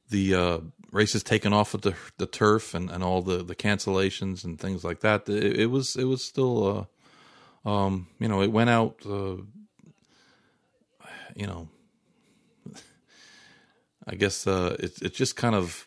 [0.09, 0.59] the uh,
[0.93, 4.85] races taken off of the the turf and, and all the, the cancellations and things
[4.85, 6.79] like that, it, it was it was still.
[6.79, 6.85] Uh,
[7.63, 9.37] um, you know, it went out, uh,
[11.37, 11.69] you know,
[14.07, 15.87] I guess uh, it's it's just kind of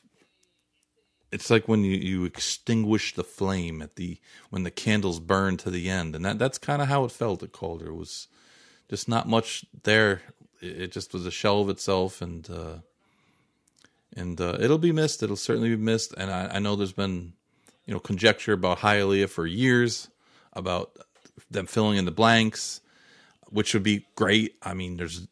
[1.34, 4.20] it's like when you, you extinguish the flame at the
[4.52, 7.42] when the candles burn to the end, and that that's kind of how it felt
[7.42, 7.88] at Calder.
[7.88, 8.28] It was
[8.88, 10.22] just not much there.
[10.62, 12.76] It, just was a shell of itself, and uh,
[14.16, 15.24] and uh, it'll be missed.
[15.24, 16.14] It'll certainly be missed.
[16.16, 17.34] And I, I know there's been
[17.86, 20.10] you know conjecture about Hialeah for years
[20.54, 20.96] about
[21.50, 22.80] them filling in the blanks,
[23.50, 24.56] which would be great.
[24.62, 25.28] I mean, there's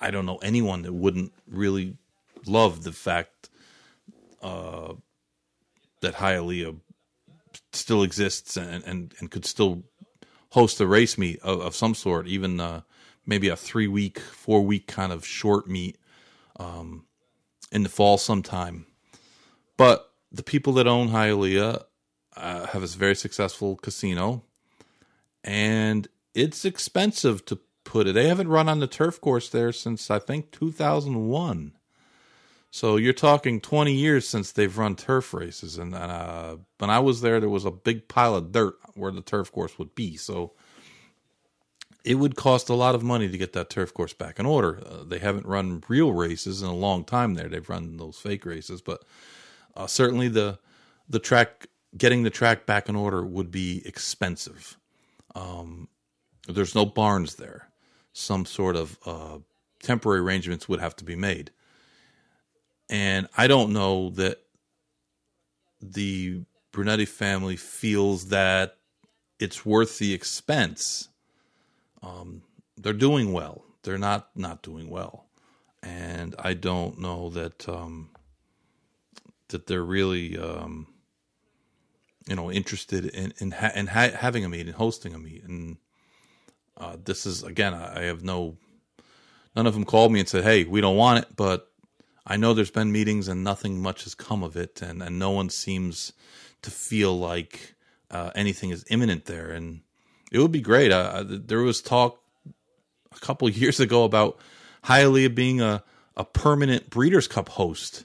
[0.00, 1.96] I don't know anyone that wouldn't really
[2.44, 3.50] love the fact
[4.42, 4.94] uh,
[6.00, 6.78] that Hialeah
[7.72, 9.84] still exists and, and, and could still
[10.50, 12.82] host a race meet of, of some sort, even uh,
[13.24, 15.98] maybe a three week, four week kind of short meet
[16.58, 17.04] um,
[17.72, 18.86] in the fall sometime.
[19.76, 21.84] But the people that own Hialeah
[22.36, 24.42] uh, have a very successful casino
[25.42, 28.12] and it's expensive to put it.
[28.12, 31.72] They haven't run on the turf course there since I think 2001.
[32.76, 37.22] So you're talking 20 years since they've run turf races, and uh, when I was
[37.22, 40.18] there, there was a big pile of dirt where the turf course would be.
[40.18, 40.52] So
[42.04, 44.82] it would cost a lot of money to get that turf course back in order.
[44.84, 47.48] Uh, they haven't run real races in a long time there.
[47.48, 49.04] They've run those fake races, but
[49.74, 50.58] uh, certainly the
[51.08, 54.76] the track getting the track back in order would be expensive.
[55.34, 55.88] Um,
[56.46, 57.70] there's no barns there.
[58.12, 59.38] Some sort of uh,
[59.82, 61.52] temporary arrangements would have to be made.
[62.88, 64.38] And I don't know that
[65.80, 68.76] the Brunetti family feels that
[69.38, 71.08] it's worth the expense.
[72.02, 72.42] Um,
[72.76, 73.64] they're doing well.
[73.82, 75.26] They're not not doing well,
[75.82, 78.10] and I don't know that um,
[79.48, 80.88] that they're really um,
[82.28, 85.44] you know interested in in, ha- in ha- having a meet and hosting a meet.
[85.44, 85.76] And
[86.76, 88.56] uh, this is again, I have no
[89.54, 91.70] none of them called me and said, "Hey, we don't want it," but
[92.26, 95.30] I know there's been meetings and nothing much has come of it, and, and no
[95.30, 96.12] one seems
[96.62, 97.74] to feel like
[98.10, 99.50] uh, anything is imminent there.
[99.50, 99.82] And
[100.32, 100.90] it would be great.
[100.90, 102.20] Uh, there was talk
[103.14, 104.38] a couple years ago about
[104.84, 105.84] Hialeah being a,
[106.16, 108.04] a permanent Breeders' Cup host,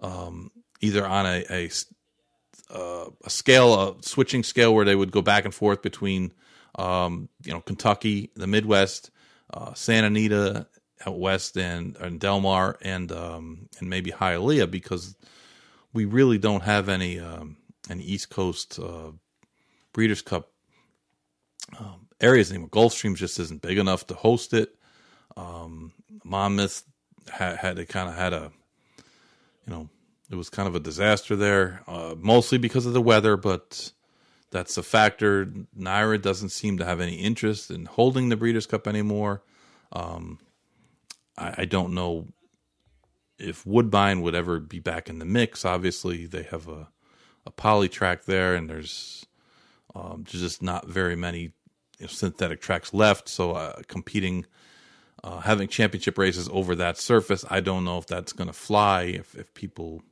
[0.00, 1.70] um, either on a, a,
[2.74, 6.32] uh, a scale, a switching scale where they would go back and forth between,
[6.74, 9.10] um, you know, Kentucky, the Midwest,
[9.54, 10.66] uh, Santa Anita,
[11.06, 15.16] out west and, and Del Mar and um, and maybe Hialeah because
[15.92, 17.56] we really don't have any um,
[17.90, 19.12] any East Coast uh,
[19.92, 20.50] Breeders' Cup
[21.78, 22.70] um, areas anymore.
[22.70, 24.74] Gulfstream just isn't big enough to host it.
[25.36, 25.92] Um,
[26.24, 26.84] Monmouth
[27.30, 28.52] had, had it kind of had a
[29.66, 29.88] you know
[30.30, 33.92] it was kind of a disaster there, uh, mostly because of the weather, but
[34.50, 35.46] that's a factor.
[35.78, 39.42] NYRA doesn't seem to have any interest in holding the Breeders' Cup anymore.
[39.92, 40.38] Um,
[41.36, 42.28] I, I don't know
[43.38, 45.64] if Woodbine would ever be back in the mix.
[45.64, 46.88] Obviously, they have a
[47.44, 49.26] a poly track there, and there's
[49.94, 51.52] um, just not very many
[51.98, 53.28] you know, synthetic tracks left.
[53.28, 54.46] So uh, competing,
[55.24, 59.02] uh, having championship races over that surface, I don't know if that's going to fly.
[59.02, 60.02] If if people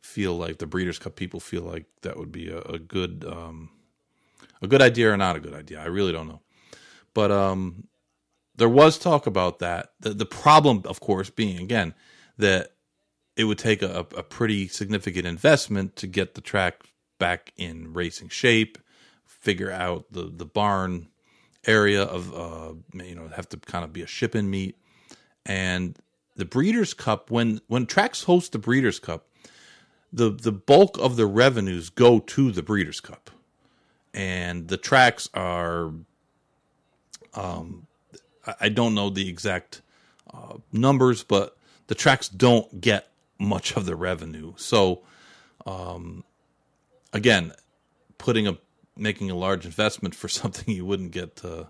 [0.00, 3.70] feel like the Breeders' Cup people feel like that would be a, a good um,
[4.62, 5.80] a good idea or not a good idea.
[5.80, 6.40] I really don't know.
[7.12, 7.88] But um,
[8.56, 9.92] there was talk about that.
[10.00, 11.94] The, the problem, of course, being again
[12.38, 12.72] that
[13.36, 16.82] it would take a, a pretty significant investment to get the track
[17.18, 18.78] back in racing shape,
[19.24, 21.08] figure out the the barn
[21.66, 24.76] area of uh, you know have to kind of be a shipping meet,
[25.44, 25.98] and
[26.36, 29.28] the Breeders' Cup when when tracks host the Breeders' Cup,
[30.12, 33.30] the the bulk of the revenues go to the Breeders' Cup,
[34.14, 35.92] and the tracks are
[37.34, 37.86] um,
[38.60, 39.82] I don't know the exact
[40.32, 41.56] uh, numbers, but
[41.86, 44.54] the tracks don't get much of the revenue.
[44.56, 45.02] So,
[45.66, 46.24] um,
[47.12, 47.52] again,
[48.18, 48.58] putting a
[48.96, 51.64] making a large investment for something you wouldn't get uh,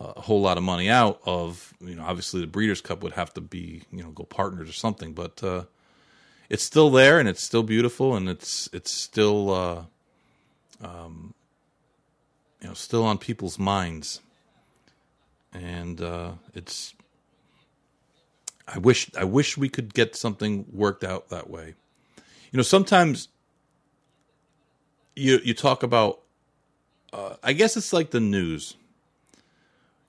[0.00, 1.74] a whole lot of money out of.
[1.80, 4.74] You know, obviously the Breeders' Cup would have to be you know go partners or
[4.74, 5.64] something, but uh,
[6.48, 9.82] it's still there and it's still beautiful and it's it's still uh,
[10.82, 11.34] um,
[12.60, 14.20] you know still on people's minds
[15.52, 16.94] and uh, it's.
[18.66, 21.74] I wish I wish we could get something worked out that way.
[22.50, 23.28] You know, sometimes
[25.14, 26.20] you you talk about.
[27.12, 28.76] Uh, I guess it's like the news.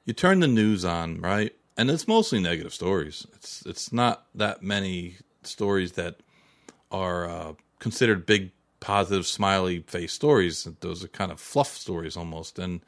[0.06, 3.28] You turn the news on, right, and it's mostly negative stories.
[3.36, 6.18] It's it's not that many stories that
[6.92, 10.68] are uh, considered big, positive, smiley face stories.
[10.80, 12.82] Those are kind of fluff stories almost, and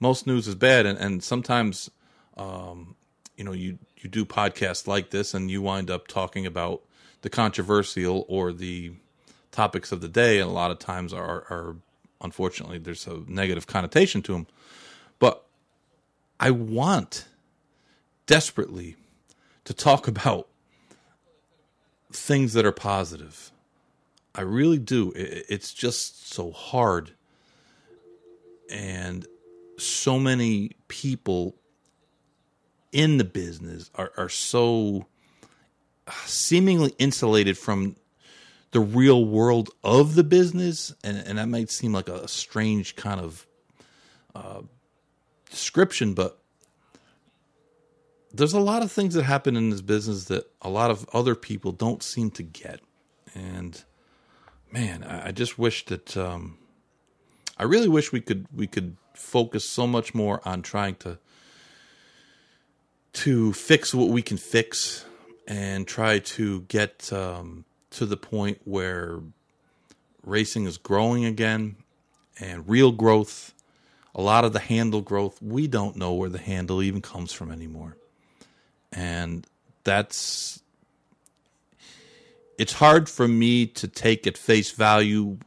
[0.00, 1.90] most news is bad, and, and sometimes,
[2.36, 2.96] um,
[3.36, 6.82] you know, you you do podcasts like this, and you wind up talking about
[7.22, 8.92] the controversial or the
[9.50, 11.76] topics of the day, and a lot of times are are
[12.20, 14.46] unfortunately there's a negative connotation to them.
[15.18, 15.44] But
[16.38, 17.26] I want
[18.26, 18.96] desperately
[19.64, 20.48] to talk about
[22.12, 23.50] things that are positive.
[24.34, 25.12] I really do.
[25.14, 27.12] It's just so hard.
[28.70, 29.26] And
[29.78, 31.56] so many people
[32.92, 35.06] in the business are, are so
[36.24, 37.96] seemingly insulated from
[38.70, 40.94] the real world of the business.
[41.02, 43.46] And, and that might seem like a, strange kind of
[44.34, 44.62] uh,
[45.50, 46.38] description but
[48.34, 51.34] there's a lot of things that happen in this business that a lot of other
[51.34, 52.80] people don't seem to get.
[53.34, 53.82] And
[54.70, 56.58] man i, I just wish that um,
[57.56, 61.18] i really wish we could we could focus so much more on trying to
[63.12, 65.06] to fix what we can fix
[65.46, 69.20] and try to get um, to the point where
[70.22, 71.76] racing is growing again
[72.38, 73.54] and real growth.
[74.14, 77.50] A lot of the handle growth, we don't know where the handle even comes from
[77.50, 77.96] anymore.
[78.92, 79.46] And
[79.84, 80.62] that's
[82.58, 85.38] it's hard for me to take at face value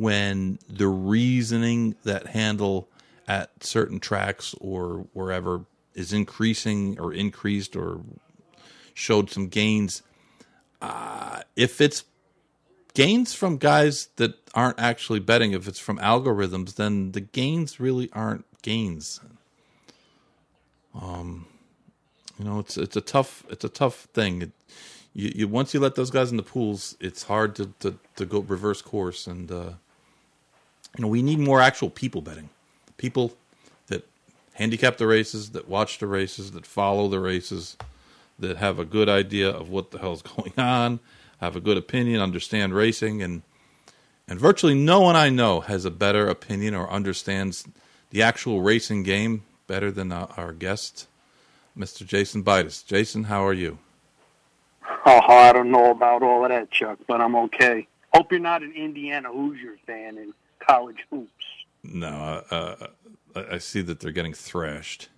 [0.00, 2.88] when the reasoning that handle
[3.28, 8.00] at certain tracks or wherever is increasing or increased or
[8.94, 10.02] showed some gains.
[10.80, 12.04] Uh, if it's
[12.94, 18.08] gains from guys that aren't actually betting, if it's from algorithms, then the gains really
[18.14, 19.20] aren't gains.
[20.98, 21.44] Um,
[22.38, 24.40] you know, it's it's a tough it's a tough thing.
[24.40, 24.52] It,
[25.12, 28.24] you, you once you let those guys in the pools, it's hard to to, to
[28.24, 29.72] go reverse course, and uh,
[30.96, 32.48] you know we need more actual people betting,
[32.96, 33.32] people
[33.88, 34.06] that
[34.54, 37.76] handicap the races, that watch the races, that follow the races,
[38.38, 41.00] that have a good idea of what the hell's going on,
[41.40, 43.42] have a good opinion, understand racing, and
[44.28, 47.66] and virtually no one I know has a better opinion or understands
[48.10, 51.06] the actual racing game better than our, guest,
[51.78, 52.04] Mr.
[52.06, 52.84] Jason Beides.
[52.84, 53.78] Jason, how are you?
[55.06, 57.86] Oh, I don't know about all of that, Chuck, but I'm okay.
[58.12, 61.44] Hope you're not an Indiana Hoosiers fan in college hoops.
[61.82, 62.86] No, uh,
[63.34, 65.08] I see that they're getting thrashed.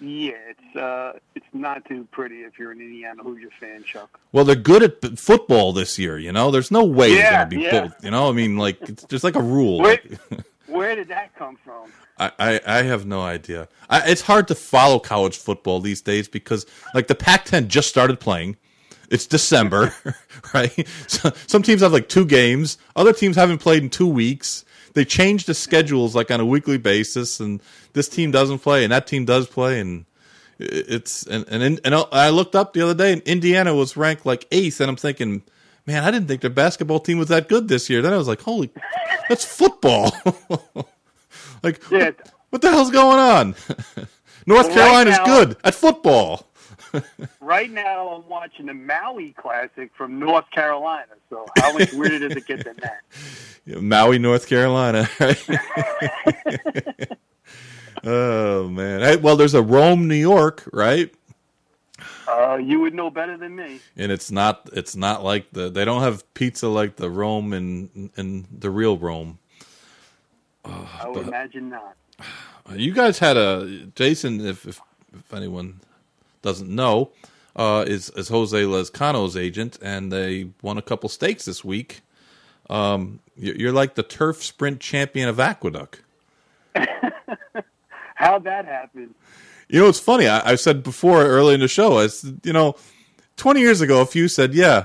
[0.00, 4.18] Yeah, it's uh, it's not too pretty if you're an Indiana Hoosier fan, Chuck.
[4.32, 6.18] Well, they're good at football this year.
[6.18, 7.80] You know, there's no way yeah, they're going to be yeah.
[7.82, 8.04] both.
[8.04, 9.80] You know, I mean, like it's just like a rule.
[9.80, 10.00] Where,
[10.66, 11.92] where did that come from?
[12.18, 13.68] I, I, I have no idea.
[13.88, 18.20] I, it's hard to follow college football these days because, like, the Pac-10 just started
[18.20, 18.58] playing.
[19.10, 19.92] It's December,
[20.54, 20.86] right?
[21.08, 22.78] So, some teams have like two games.
[22.96, 24.64] Other teams haven't played in two weeks.
[24.94, 27.60] They change the schedules like on a weekly basis, and
[27.92, 30.04] this team doesn't play, and that team does play, and
[30.58, 34.46] it's and and and I looked up the other day, and Indiana was ranked like
[34.52, 35.42] eighth, and I'm thinking,
[35.86, 38.02] man, I didn't think their basketball team was that good this year.
[38.02, 38.70] Then I was like, holy,
[39.28, 40.12] that's football.
[41.62, 42.06] like, Yeah.
[42.06, 43.54] what, what the hell's going on?
[44.46, 46.46] North Well, right Carolina's now- good at football.
[47.40, 51.12] Right now, I'm watching the Maui Classic from North Carolina.
[51.28, 53.02] So how much weirder does it get than that?
[53.82, 55.08] Maui, North Carolina.
[55.18, 55.48] Right?
[58.04, 59.00] oh man.
[59.00, 61.12] Hey, well, there's a Rome, New York, right?
[62.28, 63.80] Uh, you would know better than me.
[63.96, 64.68] And it's not.
[64.72, 65.68] It's not like the.
[65.68, 69.38] They don't have pizza like the Rome and in the real Rome.
[70.64, 71.96] I would imagine not.
[72.76, 74.46] You guys had a Jason.
[74.46, 74.80] If if,
[75.12, 75.80] if anyone
[76.42, 77.12] doesn't know,
[77.56, 82.02] uh, is is Jose Lezcano's agent, and they won a couple stakes this week.
[82.68, 86.02] Um, you're like the turf sprint champion of Aqueduct.
[88.14, 89.14] How'd that happen?
[89.68, 90.28] You know, it's funny.
[90.28, 92.76] I, I said before early in the show, I said, you know,
[93.36, 94.84] 20 years ago, if you said, yeah,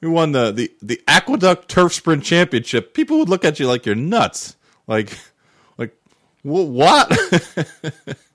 [0.00, 3.86] you won the, the, the Aqueduct Turf Sprint Championship, people would look at you like
[3.86, 4.56] you're nuts.
[4.86, 5.16] Like,
[5.78, 5.96] like,
[6.42, 7.10] what?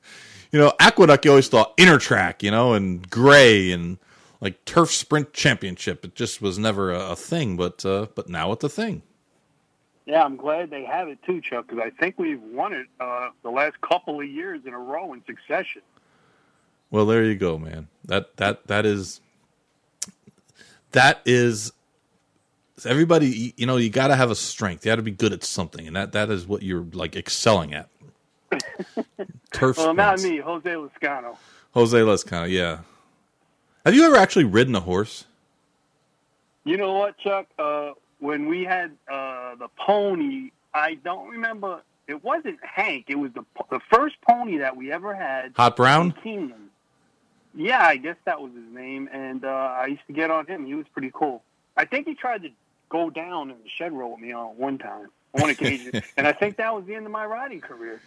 [0.51, 3.97] you know, Aqueduct, you always thought inner track, you know, and gray and
[4.41, 6.03] like Turf Sprint Championship.
[6.03, 9.03] It just was never a, a thing, but, uh, but now it's a thing.
[10.05, 13.29] Yeah, I'm glad they have it too, Chuck, because I think we've won it uh,
[13.43, 15.83] the last couple of years in a row in succession.
[16.89, 17.87] Well, there you go, man.
[18.05, 19.21] That that that is
[20.91, 21.71] that is
[22.83, 23.53] everybody.
[23.55, 24.85] You know, you got to have a strength.
[24.85, 27.73] You got to be good at something, and that that is what you're like excelling
[27.73, 27.87] at.
[29.51, 31.37] Turf Well, not me, Jose Lezcano.
[31.73, 32.49] Jose Lezcano.
[32.49, 32.79] Yeah.
[33.85, 35.25] Have you ever actually ridden a horse?
[36.63, 37.47] You know what, Chuck?
[37.57, 41.81] Uh, when we had uh, the pony, I don't remember.
[42.07, 43.05] It wasn't Hank.
[43.07, 45.53] It was the the first pony that we ever had.
[45.55, 46.11] Hot Brown.
[46.23, 46.67] Keeneland.
[47.53, 50.65] Yeah, I guess that was his name, and uh, I used to get on him.
[50.65, 51.43] He was pretty cool.
[51.75, 52.49] I think he tried to
[52.89, 56.27] go down in the shed row with me on one time, on one occasion, and
[56.27, 58.01] I think that was the end of my riding career.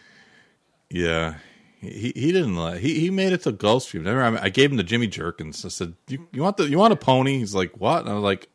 [0.95, 1.35] Yeah.
[1.81, 4.07] He he didn't like he he made it to Gulfstream.
[4.07, 5.63] I remember I gave him to Jimmy Jerkens.
[5.65, 8.13] I said, "You you want the you want a pony?" He's like, "What?" And I
[8.13, 8.47] was like,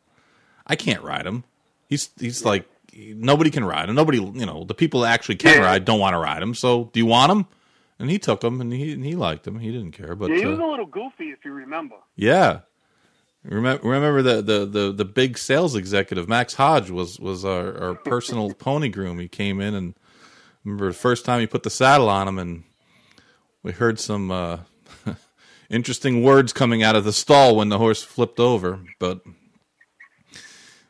[0.66, 1.44] "I can't ride him."
[1.88, 3.94] He's he's like nobody can ride him.
[3.94, 5.66] Nobody you know the people that actually can Yeah.
[5.66, 6.54] ride don't want to ride him.
[6.54, 7.46] So do you want him?
[8.00, 9.60] And he took him and he and he liked him.
[9.60, 10.16] He didn't care.
[10.16, 11.96] But Yeah, he was uh, a little goofy, if you remember.
[12.16, 12.60] yeah.
[13.44, 17.94] Remember, remember the, the, the, the big sales executive Max Hodge was was our, our
[17.94, 19.18] personal pony groom.
[19.18, 19.94] He came in and
[20.64, 22.64] remember the first time you put the saddle on him, and
[23.62, 24.58] we heard some uh,
[25.70, 28.80] interesting words coming out of the stall when the horse flipped over.
[28.98, 29.20] But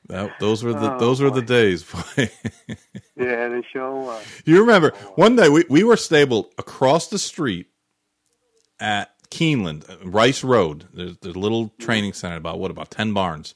[0.09, 1.83] that, those were the Oh, those were the days.
[2.17, 2.31] boy.
[3.17, 4.21] Yeah, they show.
[4.45, 7.69] You remember one day we, we were stabled across the street
[8.81, 10.87] at Keeneland, uh, Rice Road.
[10.93, 13.55] There's, there's a little training center about what about ten barns,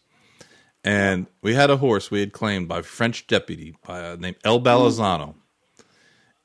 [0.84, 4.60] and we had a horse we had claimed by French deputy by uh, named El
[4.60, 5.34] Balazzano,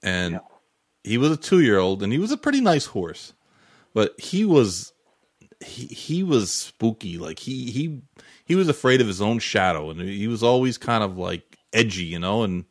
[0.04, 0.40] and Yeah.
[1.04, 3.34] he was a two year old, and he was a pretty nice horse,
[3.94, 4.94] but he was
[5.66, 7.18] he he was spooky.
[7.18, 8.02] Like he he
[8.46, 12.06] he was afraid of his own shadow, and he was always kind of like edgy,
[12.06, 12.44] you know.
[12.44, 12.66] And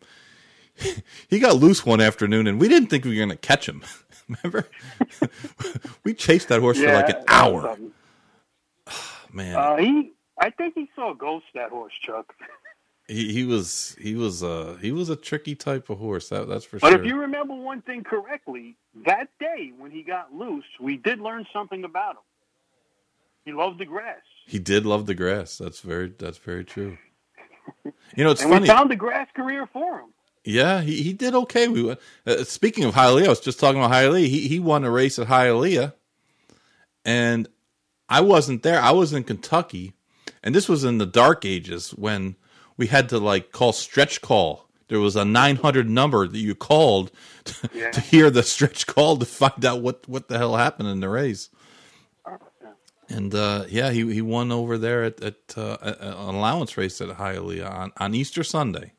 [1.29, 3.83] he got loose one afternoon, and we didn't think we were going to catch him.
[4.29, 4.68] Remember,
[6.05, 7.62] we chased that horse for like an hour.
[7.62, 7.93] something.
[9.33, 11.47] Man, Uh, he, I think he saw a ghost.
[11.55, 12.35] That horse, Chuck.
[13.09, 16.29] He he was he was uh he was a tricky type of horse.
[16.31, 16.99] That that's for But sure.
[16.99, 21.21] But if you remember one thing correctly, that day when he got loose, we did
[21.21, 22.23] learn something about him.
[23.45, 25.59] He loved the grass, he did love the grass.
[25.59, 26.99] That's very that's very true.
[28.17, 28.63] You know, it's and funny.
[28.63, 30.11] we found the grass career for him.
[30.45, 31.69] Yeah, he, he did okay.
[31.69, 31.97] We
[32.27, 34.27] uh, speaking of Hialeah, I was just talking about Hialeah.
[34.27, 35.95] He he won a race at Hialeah,
[37.05, 37.49] and
[38.09, 38.81] I wasn't there.
[38.81, 39.95] I was in Kentucky,
[40.43, 42.37] and this was in the dark ages when
[42.79, 44.64] we had to like call stretch call.
[44.89, 47.11] There was a nine hundred number that you called
[47.45, 47.91] to, Yeah.
[47.91, 51.11] to hear the stretch call to find out what what the hell happened in the
[51.11, 51.51] race.
[53.11, 57.09] And uh, yeah, he he won over there at, at uh, an allowance race at
[57.09, 58.93] Hialeah on, on Easter Sunday.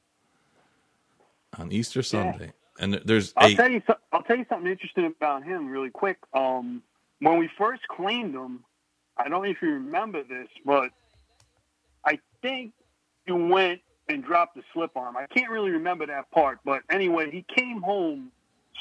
[1.58, 3.82] On Easter Sunday, and there's I'll a tell you.
[3.86, 6.18] so- I'll tell you something interesting about him, really quick.
[6.34, 6.82] Um,
[7.20, 8.64] when we first claimed him,
[9.18, 10.90] I don't know if you remember this, but
[12.06, 12.72] I think
[13.30, 15.16] you went and dropped the slip arm.
[15.16, 18.32] I can't really remember that part, but anyway, he came home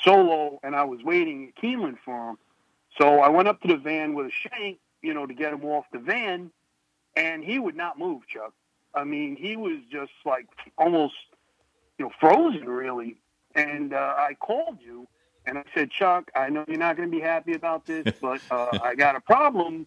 [0.03, 2.39] solo, and I was waiting at Keeneland for him.
[2.99, 5.65] So I went up to the van with a shank, you know, to get him
[5.65, 6.51] off the van,
[7.15, 8.55] and he would not move, Chuck.
[8.95, 10.47] I mean, he was just like
[10.79, 11.15] almost,
[11.99, 13.17] you know, frozen, really.
[13.55, 15.07] And uh, I called you,
[15.47, 18.41] and I said, Chuck, I know you're not going to be happy about this, but
[18.51, 19.87] uh, I got a problem,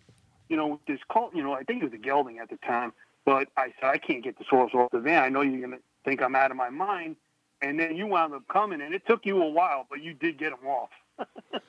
[0.50, 1.32] you know, with this call.
[1.34, 2.94] You know, I think it was a gelding at the time,
[3.26, 5.24] but I said I can't get the horse off the van.
[5.24, 7.16] I know you're going to think I'm out of my mind.
[7.64, 10.40] And then you wound up coming, and it took you a while, but you did
[10.40, 10.90] get him off.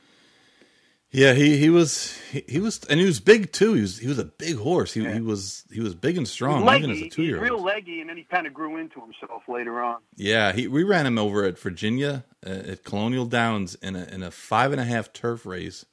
[1.10, 3.74] yeah he he was he, he was and he was big too.
[3.74, 4.94] He was he was a big horse.
[4.94, 5.12] He Yeah.
[5.12, 7.62] he was he was big and strong leggy, even as a two year he's real
[7.62, 9.98] leggy, and then he kind of grew into himself later on.
[10.16, 14.22] Yeah, he we ran him over at Virginia uh, at Colonial Downs in a in
[14.22, 15.84] a five and a half turf race,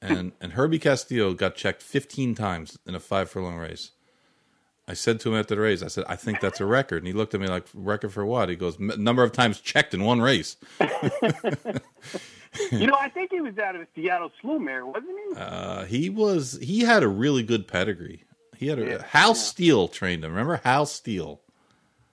[0.00, 3.90] and and Herbie Castillo got checked fifteen times in a five furlong race.
[4.88, 7.06] I said to him after the race, I said, I think that's a record, and
[7.08, 8.48] he looked at me like, record for what?
[8.48, 10.56] He goes, "M- number of times checked in one race.
[12.70, 15.36] you know, I think he was out of a Seattle mare, wasn't he?
[15.36, 18.22] Uh, he was he had a really good pedigree.
[18.56, 19.34] He had a Yeah, Hal yeah.
[19.34, 20.30] Steele trained him.
[20.30, 21.40] Remember Hal Steele?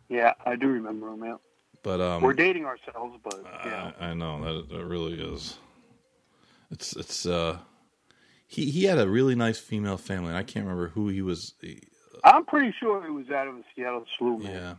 [0.10, 1.24] yeah, I do remember him.
[1.24, 1.36] Yeah.
[1.84, 3.92] But um, We're dating ourselves, but yeah.
[4.00, 5.58] I, I know that that really is.
[6.72, 7.60] It's it's uh,
[8.48, 11.54] he he had a really nice female family, and I can't remember who he was.
[12.24, 14.40] I'm pretty sure it was out of a Seattle Slew.
[14.42, 14.76] Yeah,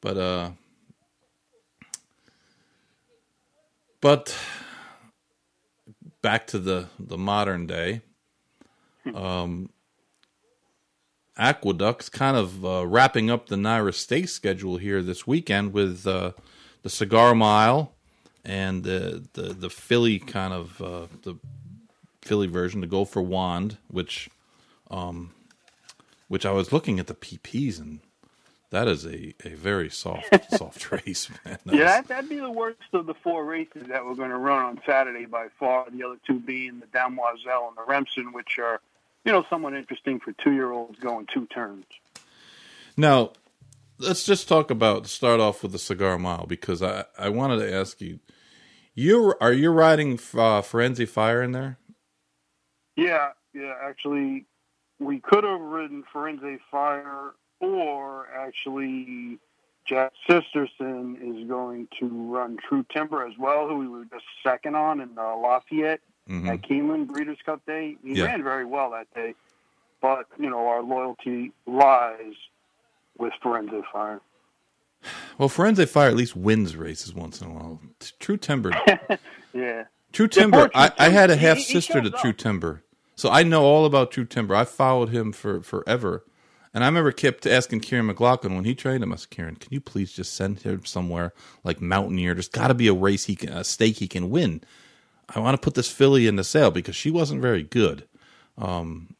[0.00, 0.50] but uh,
[4.00, 4.36] but
[6.22, 8.02] back to the the modern day.
[9.14, 9.70] Um,
[11.36, 16.32] Aqueduct's kind of uh, wrapping up the NYRA State schedule here this weekend with uh,
[16.82, 17.92] the Cigar Mile
[18.44, 21.36] and the the the filly kind of uh, the
[22.20, 24.30] filly version to Go for Wand, which
[24.90, 25.32] um,
[26.32, 28.00] which I was looking at the PPs and
[28.70, 31.58] that is a, a very soft soft race, man.
[31.66, 34.38] That Yeah, that, that'd be the worst of the four races that we're going to
[34.38, 35.90] run on Saturday by far.
[35.90, 38.80] The other two being the Demoiselle and the Remsen, which are,
[39.26, 41.84] you know, somewhat interesting for two-year-olds going two turns.
[42.96, 43.32] Now,
[43.98, 47.74] let's just talk about start off with the cigar mile because I, I wanted to
[47.74, 48.20] ask you,
[48.94, 51.76] you are you riding uh, Firenze Fire in there?
[52.96, 53.74] Yeah, yeah.
[53.82, 54.46] Actually,
[55.04, 59.38] we could have ridden Firenze Fire, or actually,
[59.86, 64.74] Jack Sisterson is going to run True Timber as well, who we were just second
[64.76, 67.96] on in uh, Lafayette hmm at Keeneland Breeders' Cup Day.
[68.04, 68.24] He Yeah.
[68.26, 69.34] ran very well that day,
[70.00, 72.34] but you know our loyalty lies
[73.18, 74.20] with Firenze Fire.
[75.36, 77.80] Well, Firenze Fire at least wins races once in a while.
[78.20, 78.70] True Timber,
[79.52, 80.70] Yeah, True Timber.
[80.76, 82.36] I, I had a half sister to True up.
[82.36, 82.84] Timber,
[83.14, 84.54] so I know all about True Timber.
[84.54, 86.24] I followed him for forever,
[86.74, 89.12] and I remember kept asking Kiaran McLaughlin when he trained him.
[89.12, 91.32] I said, "Kieran, can you please just send him somewhere
[91.64, 92.34] like Mountaineer?
[92.34, 94.62] There's got to be a race he can, a stake he can win.
[95.34, 98.06] I want to put this filly in the sale because she wasn't very good.
[98.58, 99.14] Um,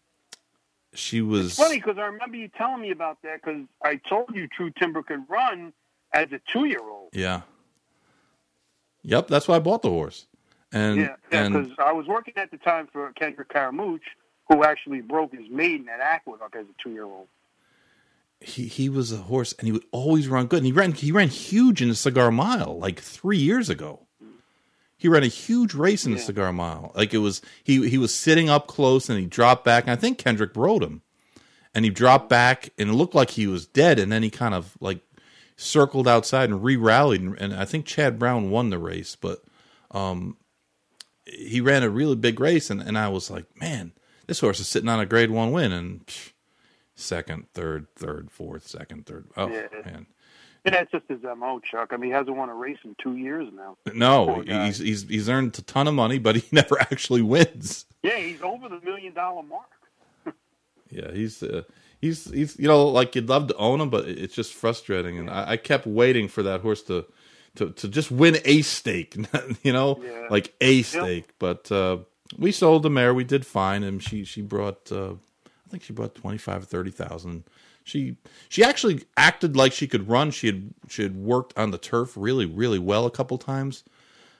[0.95, 4.47] she was funny because I remember you telling me about that because I told you
[4.47, 5.72] True Timber could run
[6.12, 7.11] as a two-year-old.
[7.12, 7.43] Yeah.
[9.03, 10.26] Yep, that's why I bought the horse.
[10.73, 14.01] And yeah, yeah, because I was working at the time for Kendrick Carmouche,
[14.49, 17.29] who actually broke his maiden at Aqueduct as a two-year-old.
[18.41, 20.59] he he was a horse, and he would always run good.
[20.59, 24.07] And he ran he ran huge in the Cigar Mile like three years ago.
[24.97, 26.25] He ran a huge race in the Yeah.
[26.25, 26.93] Cigar Mile.
[26.95, 29.85] Like it was he he was sitting up close, and he dropped back.
[29.85, 31.03] And I think Kendrick rode him,
[31.75, 33.99] and he dropped back, and it looked like he was dead.
[33.99, 35.01] And then he kind of like
[35.57, 39.43] circled outside and re-rallied, and, and I think Chad Brown won the race, but
[39.91, 40.37] um,
[41.27, 43.93] he ran a really big race, and, and I was like, man,
[44.27, 46.33] this horse is sitting on a Grade One win, and psh,
[46.95, 49.27] second, third, third, fourth, second, third.
[49.37, 49.66] Oh Yeah.
[49.85, 50.07] man,
[50.64, 51.89] And that's just his mo, Chuck.
[51.93, 53.77] I mean, he hasn't won a race in two years now.
[53.95, 57.85] no, he's he's he's earned a ton of money, but he never actually wins.
[58.03, 59.66] Yeah, he's over the million-dollar mark.
[60.91, 61.62] Yeah, he's uh,
[62.03, 65.31] he's he's you know like you'd love to own him, but it's just frustrating, and
[65.31, 67.07] I, I kept waiting for that horse to.
[67.57, 69.14] To, to just win a stake,
[69.62, 70.28] you know, Yeah.
[70.30, 71.28] like a stake.
[71.38, 71.98] But uh,
[72.38, 73.12] we sold the mare.
[73.12, 76.66] We did fine, and she she brought uh, I think she brought twenty five or
[76.66, 77.44] thirty thousand.
[77.84, 78.16] She
[78.48, 80.30] she actually acted like she could run.
[80.30, 83.84] She had she had worked on the turf really really well a couple times,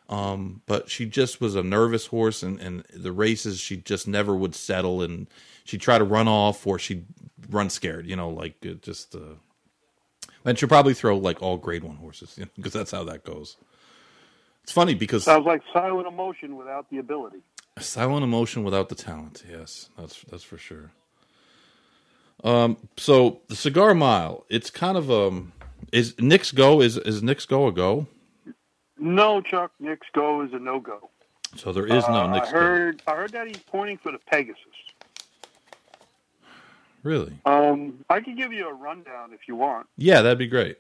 [0.09, 4.35] um, but she just was a nervous horse, and and the races she just never
[4.35, 5.29] would settle, and
[5.65, 7.05] she'd try to run off or she'd
[7.51, 8.07] run scared.
[8.07, 9.15] You know, like just.
[9.15, 9.37] Uh,
[10.45, 13.25] and she'll probably throw like all grade one horses you know, because that's how that
[13.25, 13.57] goes.
[14.63, 17.39] It's funny because Sounds like silent emotion without the ability.
[17.79, 19.43] silent emotion without the talent.
[19.51, 20.93] Yes, that's that's for sure.
[22.45, 25.53] Um, so the cigar mile, it's kind of um,
[25.93, 28.07] is Knicks Go is is Knicks Go a go?
[28.99, 29.73] No, Chuck.
[29.81, 31.11] Knicks Go is a no-go.
[31.57, 32.59] So there is no Uh, I Knicks Go.
[32.59, 33.03] heard.
[33.07, 34.59] I heard that he's pointing for the Pegasus.
[37.03, 37.33] Really?
[37.45, 39.87] Um, I can give you a rundown if you want.
[39.97, 40.79] Yeah, that'd be great.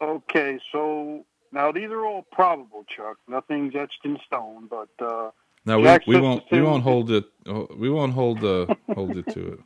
[0.00, 3.18] Okay, so now these are all probable, Chuck.
[3.28, 5.30] Nothing's etched in stone, but uh,
[5.66, 7.24] No, we, Jack we won't we won't hold it
[7.76, 9.60] we won't hold uh hold it to it.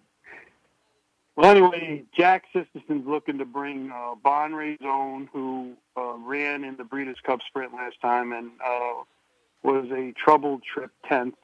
[1.37, 6.85] well, anyway, Jack Sisterson's looking to bring uh, Bonray Zone, who uh, ran in the
[6.85, 9.03] Breeders' Cup Sprint last time and uh,
[9.63, 11.37] was a troubled trip tenth.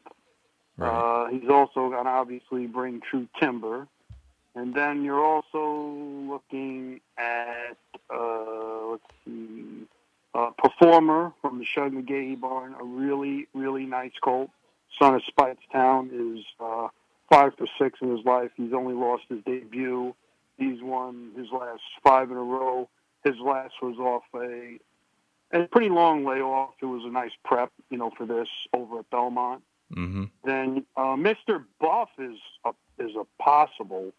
[0.76, 0.88] Right.
[0.88, 3.86] Uh, he's also going to obviously bring True Timber.
[4.54, 5.94] And then you're also
[6.28, 7.76] looking at,
[8.12, 9.86] uh, let's see,
[10.34, 14.50] uh, Performer from the Shug McGaughey barn, a really, really nice colt.
[15.00, 16.88] Son of Speightstown is uh,
[17.30, 18.50] five for six in his life.
[18.56, 20.14] He's only lost his debut.
[20.58, 22.88] He's won his last five in a row.
[23.24, 24.78] His last was off a,
[25.52, 26.70] a pretty long layoff.
[26.82, 29.62] It was a nice prep, you know, for this over at Belmont
[29.94, 30.24] mm-hmm.
[30.44, 31.64] then uh, Mr.
[31.80, 34.12] Buff is a, is a possible.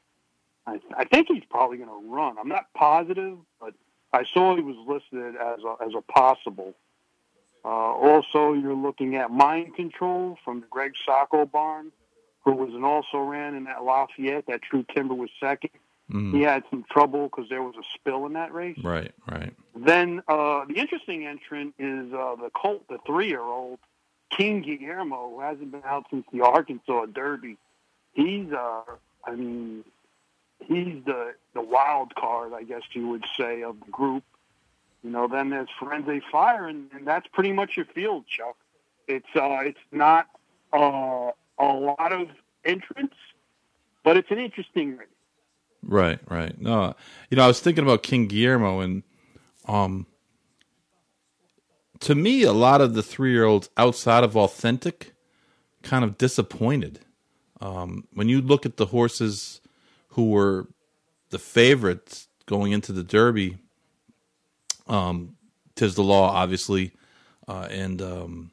[0.67, 2.37] I, I think he's probably going to run.
[2.39, 3.73] I'm not positive, but
[4.13, 6.73] I saw he was listed as a, as a possible.
[7.63, 11.91] Uh, also, you're looking at Mind Control from Greg Sacco barn,
[12.43, 14.45] who was an also ran in that Lafayette.
[14.47, 15.71] That True Timber was second.
[16.11, 18.79] mm He had some trouble because there was a spill in that race.
[18.83, 19.53] Right, right.
[19.75, 23.79] Then uh, the interesting entrant is uh, the Colt, the three-year-old
[24.31, 27.57] King Guillermo, who hasn't been out since the Arkansas Derby.
[28.13, 28.81] He's, uh,
[29.23, 29.83] I mean,
[30.61, 34.23] he's the the wild card, I guess you would say, of the group.
[35.03, 38.55] You know, then there's Firenze Fire, and, and that's pretty much your field, Chuck.
[39.07, 40.27] It's uh, it's not
[40.73, 42.27] uh, a lot of
[42.63, 43.15] entrants,
[44.03, 45.07] but it's an interesting race.
[45.83, 46.59] Right, right.
[46.61, 46.95] No,
[47.29, 49.03] you know, I was thinking about King Guillermo, and
[49.67, 50.05] um,
[52.01, 55.13] to me, a lot of the three-year-olds outside of authentic
[55.81, 56.99] kind of disappointed.
[57.59, 59.60] Um, when you look at the horses
[60.11, 60.67] who were
[61.29, 63.57] the favorites going into the Derby,
[64.87, 65.35] um,
[65.75, 66.91] Tiz the Law, obviously,
[67.47, 68.51] uh, and um,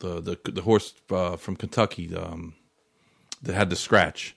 [0.00, 2.54] the the the horse uh, from Kentucky um,
[3.42, 4.36] that had the scratch.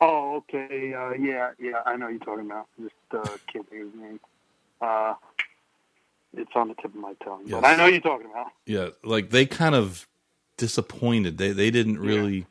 [0.00, 0.92] Oh, okay.
[0.94, 2.66] Uh, yeah, yeah, I know you're talking about.
[2.80, 3.22] Just uh,
[3.52, 4.20] can't think of his name.
[4.80, 5.14] Uh,
[6.36, 7.60] it's on the tip of my tongue, Yes.
[7.60, 8.48] but I know you're talking about.
[8.66, 10.08] yeah, like they kind of
[10.56, 11.38] disappointed.
[11.38, 12.46] They they didn't really.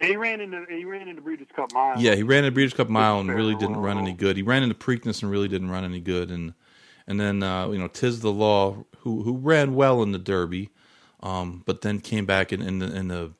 [0.00, 2.00] He ran into he ran into Breeders' Cup Mile.
[2.00, 4.36] Yeah, he ran a Breeders' Cup Mile and really didn't run any good.
[4.38, 6.30] He ran into Preakness and really didn't run any good.
[6.30, 6.54] And
[7.06, 10.70] and then uh, you know Tiz the Law, who who ran well in the Derby,
[11.20, 13.32] um, but then came back in in the, in the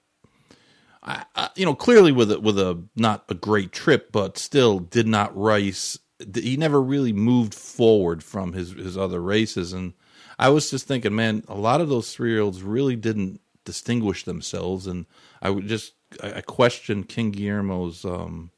[1.03, 4.79] I, I, you know clearly with a, with a not a great trip, but still
[4.79, 5.99] did not race.
[6.35, 9.73] He never really moved forward from his his other races.
[9.73, 9.95] And
[10.39, 14.25] I was just thinking, man, a lot of those three year olds really didn't distinguish
[14.25, 15.07] themselves, and
[15.41, 18.05] I would just I, I question King Guillermo's.
[18.05, 18.51] Um,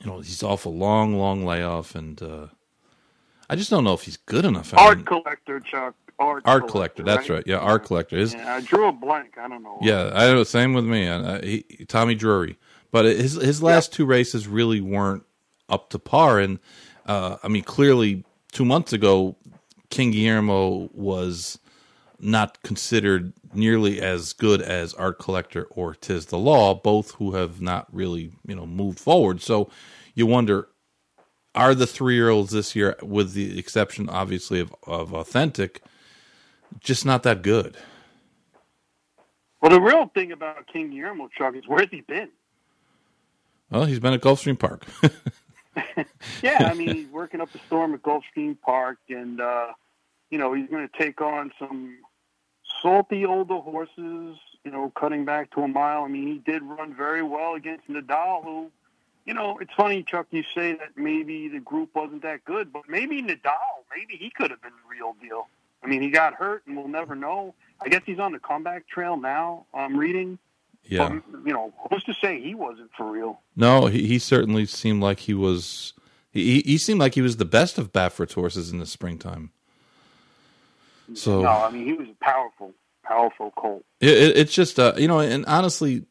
[0.00, 2.46] you know, he's off a long, long layoff, and uh,
[3.48, 4.74] I just don't know if he's good enough.
[4.74, 5.94] I Art mean, collector Chuck.
[6.18, 7.02] Art, Art Collector.
[7.02, 7.42] That's right.
[7.44, 8.16] Yeah, Art Collector.
[8.16, 9.36] His, Yeah, I drew a blank.
[9.36, 9.78] I don't know.
[9.82, 10.44] Yeah, I know.
[10.44, 11.08] Same with me.
[11.08, 12.56] Uh, he, Tommy Drury,
[12.92, 15.24] but his his last two races really weren't
[15.68, 16.38] up to par.
[16.38, 16.60] And
[17.06, 19.36] uh, I mean, clearly, two months ago,
[19.90, 21.58] King Guillermo was
[22.24, 27.60] not considered nearly as good as Art Collector or Tiz the Law, both who have
[27.60, 29.40] not really you know moved forward.
[29.42, 29.70] So
[30.14, 30.68] you wonder.
[31.56, 35.82] Are the three year olds this year, with the exception obviously of, of Authentic,
[36.80, 37.76] just not that good?
[39.60, 42.28] Well, the real thing about King Guillermo Chuck is where's he been?
[43.70, 44.84] Well, he's been at Gulfstream Park.
[46.42, 49.68] yeah, I mean he's working up a storm at Gulfstream Park, and uh,
[50.30, 51.96] you know he's going to take on some
[52.84, 54.36] salty older horses.
[54.64, 56.04] You know, cutting back to a mile.
[56.04, 58.70] I mean, he did run very well against Nadal, who,
[59.26, 60.26] you know, it's funny, Chuck.
[60.30, 64.50] You say that maybe the group wasn't that good, but maybe Nadal, maybe he could
[64.50, 65.48] have been the real deal.
[65.82, 67.54] I mean, he got hurt, and we'll never know.
[67.82, 69.66] I guess he's on the comeback trail now.
[69.74, 70.38] I'm reading.
[70.84, 71.08] Yeah.
[71.08, 73.42] But, you know, who's to say he wasn't for real?
[73.54, 75.92] No, he, he certainly seemed like he was.
[76.30, 79.52] He he seemed like he was the best of Baffert's horses in the springtime.
[81.12, 83.84] So no, I mean he was a powerful, powerful colt.
[84.00, 86.06] It, it, it's just uh, you know, and honestly,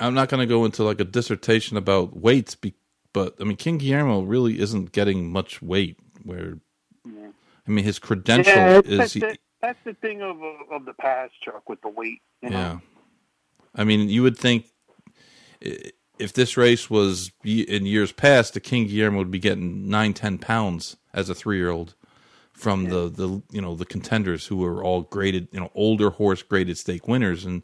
[0.00, 2.74] I'm not going to go into like a dissertation about weights, be,
[3.12, 5.98] but I mean King Guillermo really isn't getting much weight.
[6.24, 6.58] Where
[7.04, 7.28] Yeah.
[7.66, 10.36] I mean his credential Yeah, is that's, he, the, that's the thing of
[10.70, 12.20] of the past, Chuck, with the weight.
[12.42, 12.58] You know?
[12.58, 12.78] Yeah.
[13.74, 14.66] I mean, you would think
[15.60, 20.38] if this race was in years past, the King Guillermo would be getting nine, ten
[20.38, 21.94] pounds as a three year old
[22.52, 26.42] from the, the you know the contenders who were all graded you know older horse
[26.42, 27.44] graded stake winners.
[27.44, 27.62] And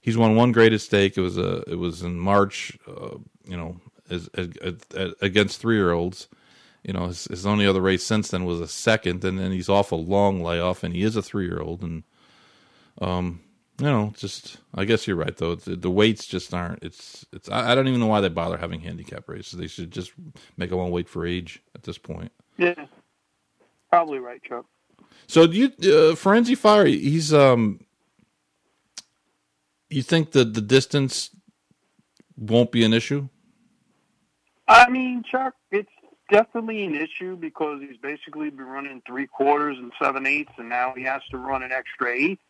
[0.00, 1.16] he's won one graded stake.
[1.16, 3.16] It was a it was in March uh,
[3.46, 3.80] you know
[4.10, 4.50] as, as,
[4.94, 6.28] as, against three year olds
[6.82, 9.68] you know his, his only other race since then was a second and then he's
[9.68, 12.02] off a long layoff and he is a three year old and
[13.00, 13.40] um
[13.78, 15.54] you know just i guess you're right though.
[15.54, 18.56] The, the weights just aren't it's it's I, I don't even know why they bother
[18.56, 19.58] having handicap races.
[19.58, 20.12] They should just
[20.56, 22.32] make them all weight for age at this point.
[22.58, 22.86] Yeah,
[23.92, 24.64] probably right, Chuck.
[25.26, 27.62] so do you uh, Firenze Fire he's um
[29.90, 31.30] you think that the distance
[32.36, 33.28] won't be an issue
[34.68, 35.90] I mean, Chuck, it's
[36.30, 40.94] definitely an issue because he's basically been running three quarters and seven eighths, and now
[40.96, 42.40] he has to run an extra eighth.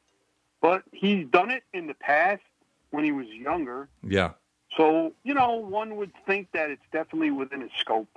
[0.60, 2.42] But he's done it in the past
[2.90, 3.88] when he was younger.
[4.06, 4.32] yeah
[4.76, 8.08] So, you know, one would think that it's definitely within his scope.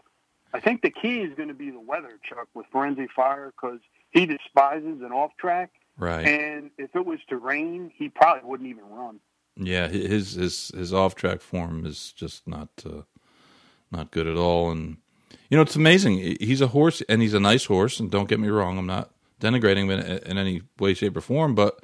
[0.55, 3.79] I think the key is going to be the weather, Chuck, with Firenze Fire because
[4.11, 5.71] he despises an off track.
[5.97, 9.19] right And if it was to rain, he probably wouldn't even run.
[9.57, 13.01] Yeah, his his his off track form is just not uh,
[13.91, 14.71] not good at all.
[14.71, 14.97] And
[15.49, 16.37] you know, it's amazing.
[16.39, 17.99] He's a horse, and he's a nice horse.
[17.99, 21.21] And don't get me wrong, I'm not denigrating him in, in any way, shape, or
[21.21, 21.55] form.
[21.55, 21.79] But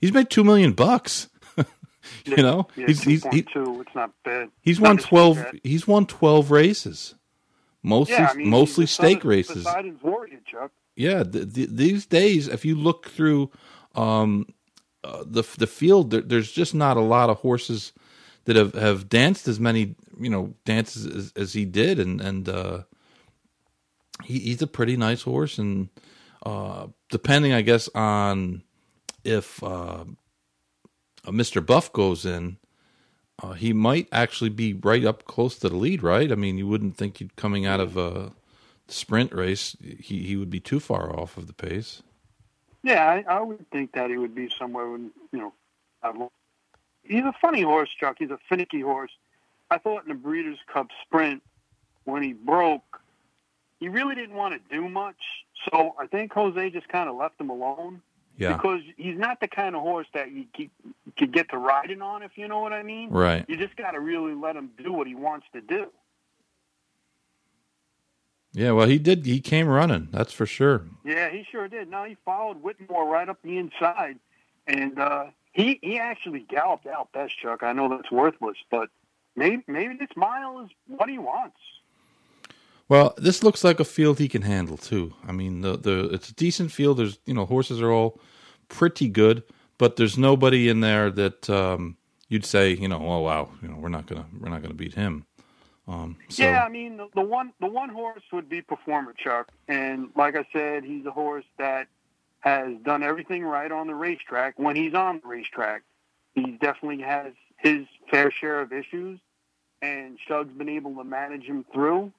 [0.00, 1.28] he's made two million bucks.
[2.24, 4.50] you know, yeah, he's he's he, it's not bad.
[4.60, 5.44] he's Not won twelve.
[5.62, 7.14] He's won twelve races,
[7.82, 9.64] mostly Yeah, I mean, mostly the stake races.
[9.64, 10.72] Poseidon's warrior, Chuck.
[10.96, 13.50] Yeah, th- th- these days, if you look through
[13.94, 14.46] um,
[15.04, 17.92] uh, the the field, there, there's just not a lot of horses
[18.46, 22.48] that have, have danced as many you know dances as, as he did, and and
[22.48, 22.82] uh,
[24.24, 25.88] he, he's a pretty nice horse, and
[26.44, 28.62] uh, depending, I guess, on
[29.24, 30.04] if uh,
[31.26, 31.64] Mr.
[31.64, 32.58] Buff goes in.
[33.40, 36.32] Uh, he might actually be right up close to the lead, right?
[36.32, 38.32] I mean, you wouldn't think he'd coming out of a
[38.88, 42.02] sprint race, he, he would be too far off of the pace.
[42.82, 46.32] Yeah, I, I would think that he would be somewhere in, you know,
[47.04, 48.16] he's a funny horse, Chuck.
[48.18, 49.10] He's a finicky horse.
[49.70, 51.42] I thought in the Breeders' Cup sprint,
[52.04, 53.00] when he broke,
[53.80, 55.16] he really didn't want to do much.
[55.70, 58.00] So I think Jose just kind of left him alone
[58.38, 60.70] Yeah, because he's not the kind of horse that you keep,
[61.18, 63.10] could get to riding on, if you know what I mean.
[63.10, 63.44] right.
[63.48, 65.86] You just got to really let him do what he wants to do.
[68.52, 69.26] Yeah, well, he did.
[69.26, 70.08] He came running.
[70.10, 70.86] That's for sure.
[71.04, 71.90] Yeah, he sure did.
[71.90, 74.18] Now he followed Whitmore right up the inside,
[74.66, 77.62] and uh, he he actually galloped out best, Chuck.
[77.62, 78.88] I know that's worthless, but
[79.36, 81.58] maybe maybe this mile is what he wants.
[82.88, 85.12] Well, this looks like a field he can handle too.
[85.26, 86.98] I mean, the the it's a decent field.
[86.98, 88.18] There's you know horses are all
[88.68, 89.42] pretty good,
[89.76, 91.96] but there's nobody in there that um,
[92.28, 94.94] you'd say you know oh wow you know we're not gonna we're not gonna beat
[94.94, 95.26] him.
[95.86, 99.50] Um, so Yeah, I mean the, the one the one horse would be Performer Chuck,
[99.68, 101.88] and like I said, he's a horse that
[102.40, 104.58] has done everything right on the racetrack.
[104.58, 105.82] When he's on the racetrack,
[106.34, 109.18] he definitely has his fair share of issues,
[109.82, 112.12] and Shug's been able to manage him through.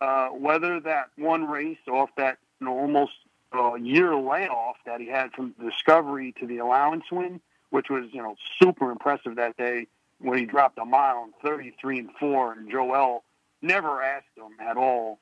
[0.00, 3.12] Uh, whether that one race off that you know, almost
[3.52, 7.40] the year layoff that he had from Discovery to the allowance win,
[7.70, 9.86] which was you know super impressive that day
[10.18, 13.24] when he dropped a mile in 33 and four, and Joel
[13.62, 15.18] never asked him at all.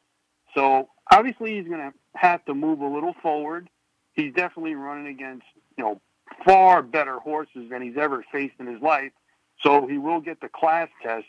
[0.55, 3.69] So obviously he's going to have to move a little forward.
[4.13, 5.47] He's definitely running against
[5.77, 6.01] you know
[6.45, 9.13] far better horses than he's ever faced in his life.
[9.61, 11.27] So he will get the class test.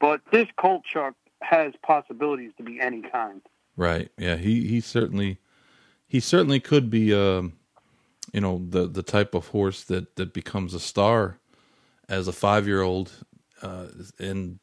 [0.00, 3.40] But this Colt Chuck has possibilities to be any kind.
[3.76, 4.10] Right.
[4.18, 4.36] Yeah.
[4.36, 5.38] He he certainly
[6.06, 7.54] he certainly could be um
[8.32, 11.38] you know the the type of horse that that becomes a star
[12.08, 13.12] as a 5-year-old
[13.62, 13.86] uh
[14.18, 14.58] and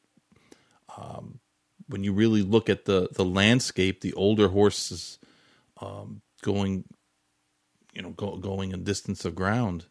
[0.97, 1.39] um
[1.87, 5.19] when you really look at the the landscape the older horses
[5.81, 6.83] um going
[7.93, 9.85] you know go, going a distance of ground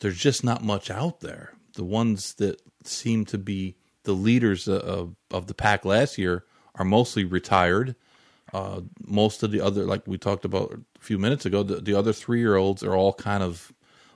[0.00, 5.16] there's just not much out there the ones that seem to be the leaders of
[5.30, 6.44] of the pack last year
[6.76, 7.96] are mostly retired.
[8.52, 11.94] Uh, most of the other, like we talked about a few minutes ago, the, the
[11.94, 13.72] other three year olds are all kind of,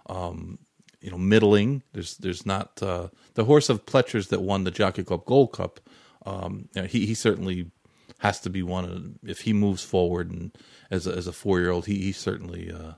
[0.07, 0.59] um,
[1.01, 1.83] you know, middling.
[1.93, 5.81] There's there's not uh, the horse of Pletcher's that won the Jockey Club Gold Cup.
[6.25, 7.71] Um, you know, he he certainly
[8.19, 10.57] has to be one of if he moves forward and
[10.91, 12.93] as a, as a four year old, he he certainly uh,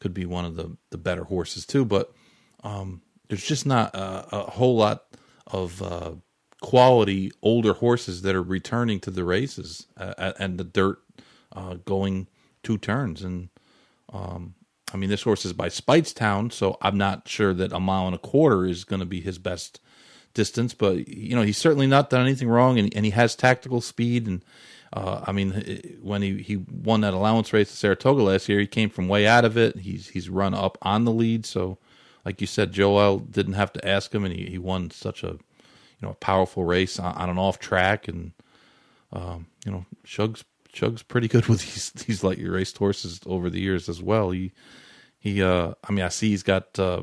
[0.00, 1.84] could be one of the the better horses too.
[1.84, 2.12] But
[2.62, 5.04] um, there's just not a, a whole lot
[5.46, 6.12] of uh,
[6.60, 11.00] quality older horses that are returning to the races uh, and the dirt
[11.52, 12.26] uh, going
[12.62, 13.22] two turns.
[13.22, 13.48] And
[14.12, 14.54] um,
[14.92, 18.14] I mean, this horse is by Speightstown, so I'm not sure that a mile and
[18.14, 19.80] a quarter is going to be his best
[20.34, 20.74] distance.
[20.74, 24.26] But you know, he's certainly not done anything wrong, and, and he has tactical speed.
[24.26, 24.44] And
[24.92, 28.66] uh, I mean, when he, he won that allowance race at Saratoga last year, he
[28.66, 29.78] came from way out of it.
[29.78, 31.78] He's he's run up on the lead, so
[32.24, 35.38] like you said, Joel didn't have to ask him, and he, he won such a
[36.00, 38.32] you know a powerful race on, on an off track, and
[39.12, 43.60] um, you know Shug's Shug's pretty good with these these light raced horses over the
[43.60, 44.30] years as well.
[44.30, 44.52] He
[45.18, 47.02] he uh, I mean I see he's got uh,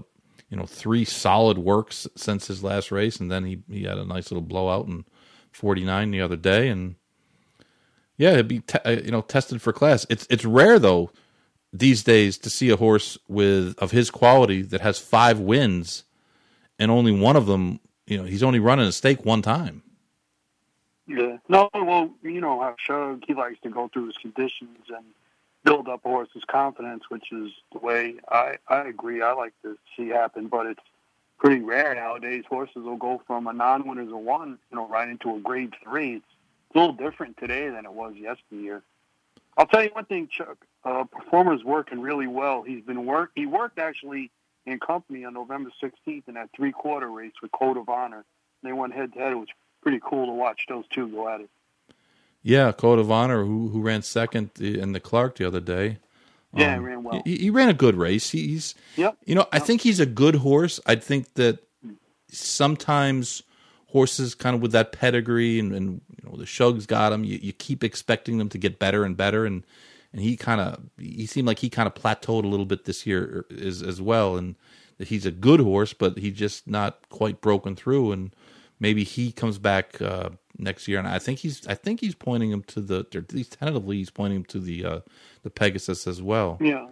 [0.49, 4.05] you know three solid works since his last race, and then he he had a
[4.05, 5.05] nice little blowout in
[5.51, 6.95] 49 the other day, and
[8.17, 10.05] yeah, it'd be te- uh, you know tested for class.
[10.09, 11.11] It's it's rare though
[11.73, 16.05] these days to see a horse with of his quality that has five wins
[16.79, 19.83] and only one of them you know, he's only running a stake one time.
[21.07, 21.37] Yeah.
[21.47, 25.05] No, well, you know how Shug he likes to go through his conditions and
[25.63, 29.21] build up a horse's confidence, which is the way I I agree.
[29.21, 30.83] I like to see happen, but it's
[31.37, 32.43] pretty rare nowadays.
[32.49, 36.15] Horses will go from a non-winner a one, you know, right into a grade three.
[36.15, 36.25] It's
[36.73, 38.81] a little different today than it was yesteryear.
[39.57, 40.57] I'll tell you one thing, Chuck.
[40.83, 42.63] Uh, performer's working really well.
[42.63, 43.31] He's been work.
[43.35, 44.31] He worked actually
[44.65, 48.25] in company on November 16th in that three quarter race with Code of Honor.
[48.63, 49.31] They went head to head.
[49.31, 49.47] It was
[49.81, 51.49] pretty cool to watch those two go at it.
[52.41, 55.97] Yeah, Code of Honor, who who ran second in the Clark the other day.
[56.53, 57.21] Yeah, um, he ran well.
[57.25, 58.29] He, he, ran a good race.
[58.29, 59.17] He's, yep.
[59.25, 59.49] You know, yep.
[59.51, 60.79] I think he's a good horse.
[60.85, 61.59] I think that
[62.29, 63.43] sometimes
[63.87, 67.23] horses kind of with that pedigree and, and you know the Shugs got him.
[67.23, 69.63] You, you keep expecting them to get better and better, and
[70.15, 73.05] and he kind of he seemed like he kind of plateaued a little bit this
[73.05, 74.55] year as as well, and
[74.97, 78.33] that he's a good horse, but he's just not quite broken through, and
[78.79, 82.49] maybe he comes back uh, next year, and I think he's I think he's pointing
[82.49, 84.99] him to the at least tentatively he's pointing him to the uh,
[85.43, 86.59] the Pegasus as well.
[86.61, 86.87] Yeah,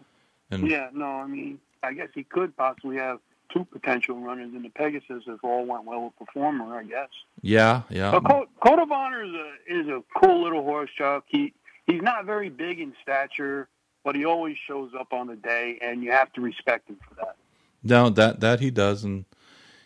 [0.52, 3.20] and yeah, no, I mean I guess he could possibly have
[3.54, 7.10] two potential runners in the Pegasus if all went well with Performer, I guess.
[7.42, 8.12] Yeah, yeah.
[8.12, 11.24] But Code, Code of Honor is a is a cool little horse, Chuck.
[11.28, 11.54] He
[11.88, 13.68] he's not very big in stature,
[14.04, 17.16] but he always shows up on the day, and you have to respect him for
[17.16, 17.36] that.
[17.84, 19.26] No, that that he does, and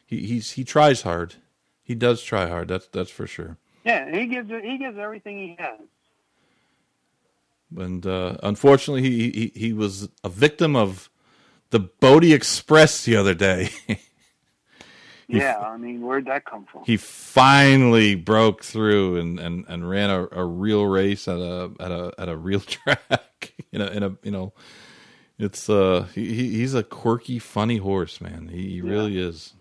[0.06, 1.36] he he's he tries hard.
[1.84, 2.68] He does try hard.
[2.68, 3.58] That's that's for sure.
[3.84, 5.80] Yeah, he gives he gives everything he has.
[7.76, 11.10] And uh, unfortunately, he, he he was a victim of
[11.70, 13.70] the Bodexpress the other day.
[15.28, 16.84] yeah, I mean, where'd that come from?
[16.86, 21.91] He finally broke through and, and, and ran a, a real race at a at
[21.91, 23.53] a at a real track.
[23.71, 24.53] in a in a you know,
[25.38, 28.47] it's uh he he's a quirky, funny horse, man.
[28.47, 29.28] He, he really yeah.
[29.28, 29.53] is.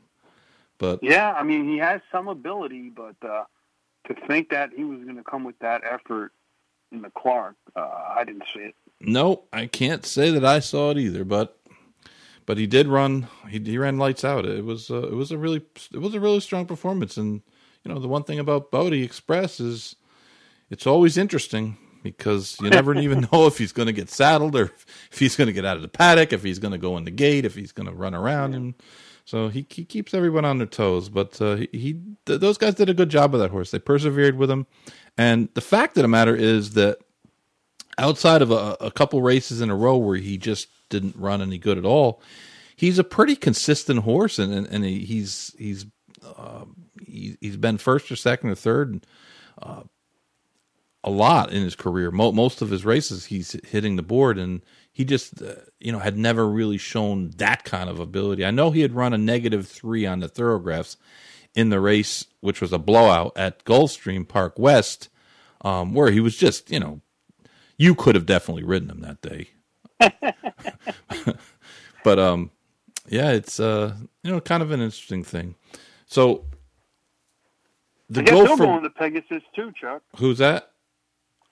[0.78, 3.44] But yeah, I mean, he has some ability, but uh,
[4.08, 6.32] to think that he was going to come with that effort
[6.92, 8.74] in the Clark, uh, I didn't see it.
[9.00, 11.58] No, I can't say that I saw it either, but
[12.46, 13.26] but he did run.
[13.48, 14.46] He, he ran lights out.
[14.46, 17.16] It was uh, it was a really it was a really strong performance.
[17.16, 17.42] And
[17.84, 19.96] you know the one thing about Bodexpress is
[20.70, 24.72] it's always interesting because you never even know if he's going to get saddled or
[25.10, 27.04] if he's going to get out of the paddock, if he's going to go in
[27.04, 28.54] the gate, if he's going to run around.
[28.54, 28.74] And
[29.24, 31.08] so he, he keeps everyone on their toes.
[31.08, 33.72] But uh, he, he th- those guys did a good job with that horse.
[33.72, 34.66] They persevered with him.
[35.18, 36.98] And the fact of the matter is that
[37.98, 41.58] outside of a, a couple races in a row where he just didn't run any
[41.58, 42.20] good at all,
[42.76, 45.86] he's a pretty consistent horse, and and, and he's he's
[46.24, 46.64] uh,
[47.00, 49.06] he, has been first or second or third
[49.60, 49.82] uh,
[51.02, 52.10] a lot in his career.
[52.10, 56.00] Mo- most of his races, he's hitting the board, and he just uh, you know
[56.00, 58.44] had never really shown that kind of ability.
[58.44, 60.96] I know he had run a negative three on the Thoro-Graphs
[61.54, 65.08] in the race, which was a blowout at Gulfstream Park West,
[65.62, 67.00] um, where he was just you know
[67.76, 69.48] you could have definitely ridden him that day.
[72.04, 72.50] but um,
[73.08, 75.54] yeah, it's uh, you know, kind of an interesting thing.
[76.06, 76.44] So
[78.08, 80.02] the I guess he'll go into Pegasus too, Chuck.
[80.16, 80.72] Who's that?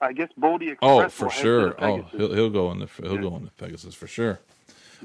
[0.01, 0.77] I guess Bodexpress.
[0.81, 1.75] Oh, for sure.
[1.83, 3.21] Oh, he'll he'll go in the he'll yeah.
[3.21, 4.39] go in the Pegasus for sure.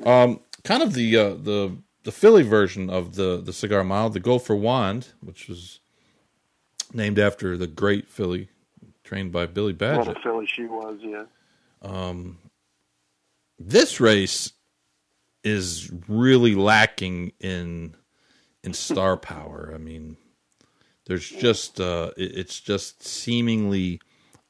[0.05, 4.21] Um, kind of the uh, the the filly version of the the cigar mile, the
[4.21, 5.81] Go for Wand, which was
[6.93, 8.49] named after the great filly
[9.11, 10.07] trained by Billy Badgett.
[10.07, 11.25] What a filly she was, yeah.
[11.83, 12.39] Um,
[13.59, 14.53] this race
[15.43, 17.97] is really lacking in
[18.63, 19.73] in star power.
[19.75, 20.17] I mean,
[21.07, 24.01] there's just uh, it, it's just seemingly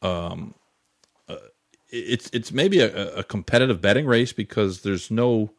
[0.02, 0.54] um,
[1.26, 1.36] uh,
[1.88, 5.52] it's it's maybe a, a, competitive betting race because there's no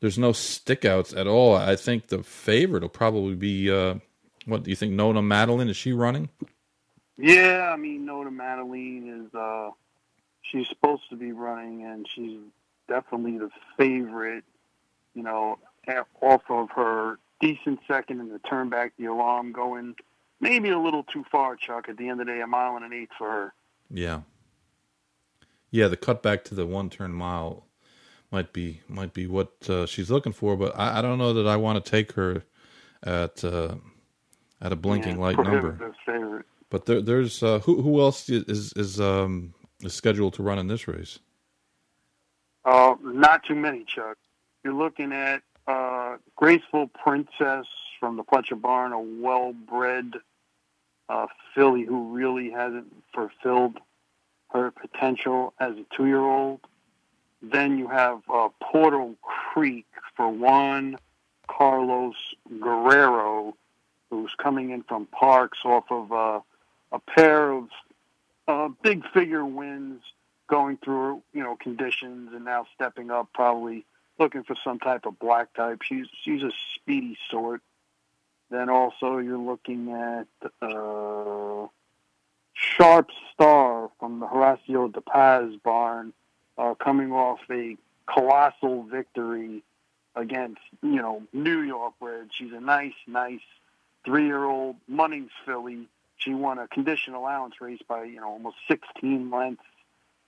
[0.00, 1.54] there's no stickouts at all.
[1.54, 3.94] I think the favorite will probably be uh,
[4.44, 4.92] what do you think?
[4.92, 6.30] Nona Madeline is she running?
[7.18, 9.70] Yeah, I mean Nona Madeline is uh,
[10.42, 12.38] she's supposed to be running, and she's
[12.88, 14.44] definitely the favorite.
[15.14, 15.58] You know,
[16.20, 19.96] off of her decent second in the turn back the alarm going
[20.40, 21.88] maybe a little too far, Chuck.
[21.88, 23.54] At the end of the day, a mile and an eighth for her.
[23.90, 24.20] Yeah.
[25.70, 27.66] Yeah, the cut back to the one turn mile
[28.30, 31.46] might be might be what uh, she's looking for, but I, I, don't know that
[31.46, 32.42] I want to take her
[33.02, 33.74] at uh,
[34.60, 35.94] at a blinking yeah, light number.
[36.06, 36.46] Favorite.
[36.70, 40.66] But there, there's uh, who who else is is um, is scheduled to run in
[40.66, 41.18] this race?
[42.64, 44.18] Uh, not too many, Chuck.
[44.62, 47.66] You're looking at uh, Graceful Princess
[47.98, 50.14] from the Pletcher Barn, a well-bred
[51.08, 53.78] uh, filly who really hasn't fulfilled
[54.50, 56.60] her potential as a two-year-old.
[57.40, 60.96] Then you have uh, Portal Creek for Juan
[61.46, 62.16] Carlos
[62.60, 63.56] Guerrero,
[64.10, 66.40] who's coming in from Parx off of uh,
[66.92, 67.68] a pair of
[68.46, 70.02] uh, big figure wins,
[70.48, 73.84] going through you know conditions, and now stepping up, probably
[74.18, 75.82] looking for some type of black type.
[75.82, 77.62] She's she's a speedy sort.
[78.50, 80.26] Then also you're looking at
[80.62, 81.66] uh,
[82.54, 86.12] Sharp Star from the Horacio De Paz barn,
[86.56, 87.76] uh, coming off a
[88.12, 89.62] colossal victory
[90.14, 93.40] against you know New York, where she's a nice, nice
[94.04, 95.88] three-year-old Munnings filly.
[96.18, 99.64] She won a condition allowance race by you know almost 16 lengths,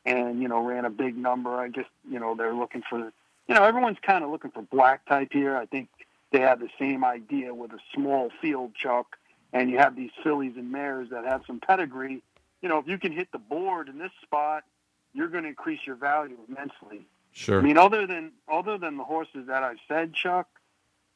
[0.07, 1.55] and you know ran a big number.
[1.57, 5.07] I guess you know they're looking for you know everyone's kind of looking for black
[5.07, 5.57] type here.
[5.57, 5.89] I think
[6.31, 9.17] they have the same idea with a small field, Chuck,
[9.53, 12.23] and you have these fillies and mares that have some pedigree.
[12.63, 14.65] You know, if you can hit the board in this spot,
[15.13, 17.07] you're going to increase your value immensely.
[17.33, 17.59] Sure.
[17.59, 20.49] I mean, other than other than the horses that I've said, Chuck,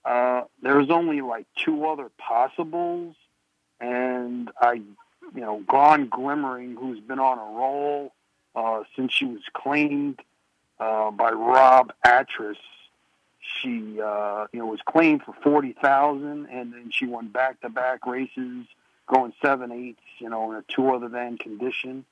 [0.05, 3.16] uh, there's only like two other possibles,
[3.81, 8.12] and I, you know, Gone Glimmering, who's been on a roll
[8.55, 10.20] uh, since she was claimed
[10.79, 12.59] uh, by Rob Atras
[13.61, 17.68] she uh, you know was claimed for forty thousand, and then she won back to
[17.68, 18.66] back races,
[19.07, 22.05] going seven eighths, you know, in a two other than condition,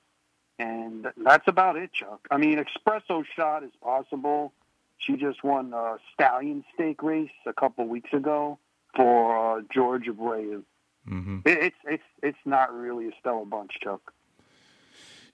[0.59, 2.27] and that's about it, Chuck.
[2.31, 4.53] I mean, espresso shot is possible.
[4.99, 8.59] She just won a stallion stake race a couple weeks ago
[8.95, 10.63] for uh, George Abreu.
[11.09, 11.41] Mm-hmm.
[11.45, 14.13] It, it's it's it's not really a stellar bunch, Chuck.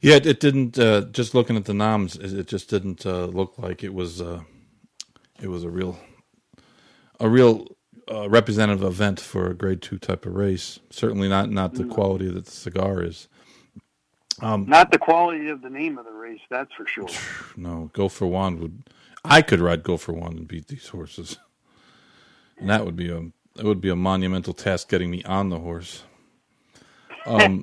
[0.00, 0.78] Yeah, it, it didn't.
[0.78, 4.20] Uh, just looking at the noms, it, just didn't uh, look like it was.
[4.20, 4.42] Uh,
[5.40, 5.98] it was a real
[7.20, 7.66] a real
[8.10, 10.78] uh, representative event for a grade two type of race.
[10.90, 13.28] Certainly not not the quality that the cigar is.
[14.40, 17.08] Um, not the quality of the name of the race, that's for sure.
[17.56, 18.84] No, Go for Wand would.
[19.24, 21.38] I could ride Go for Wand and beat these horses,
[22.56, 25.58] and that would be a that would be a monumental task getting me on the
[25.58, 26.04] horse.
[27.26, 27.62] Um,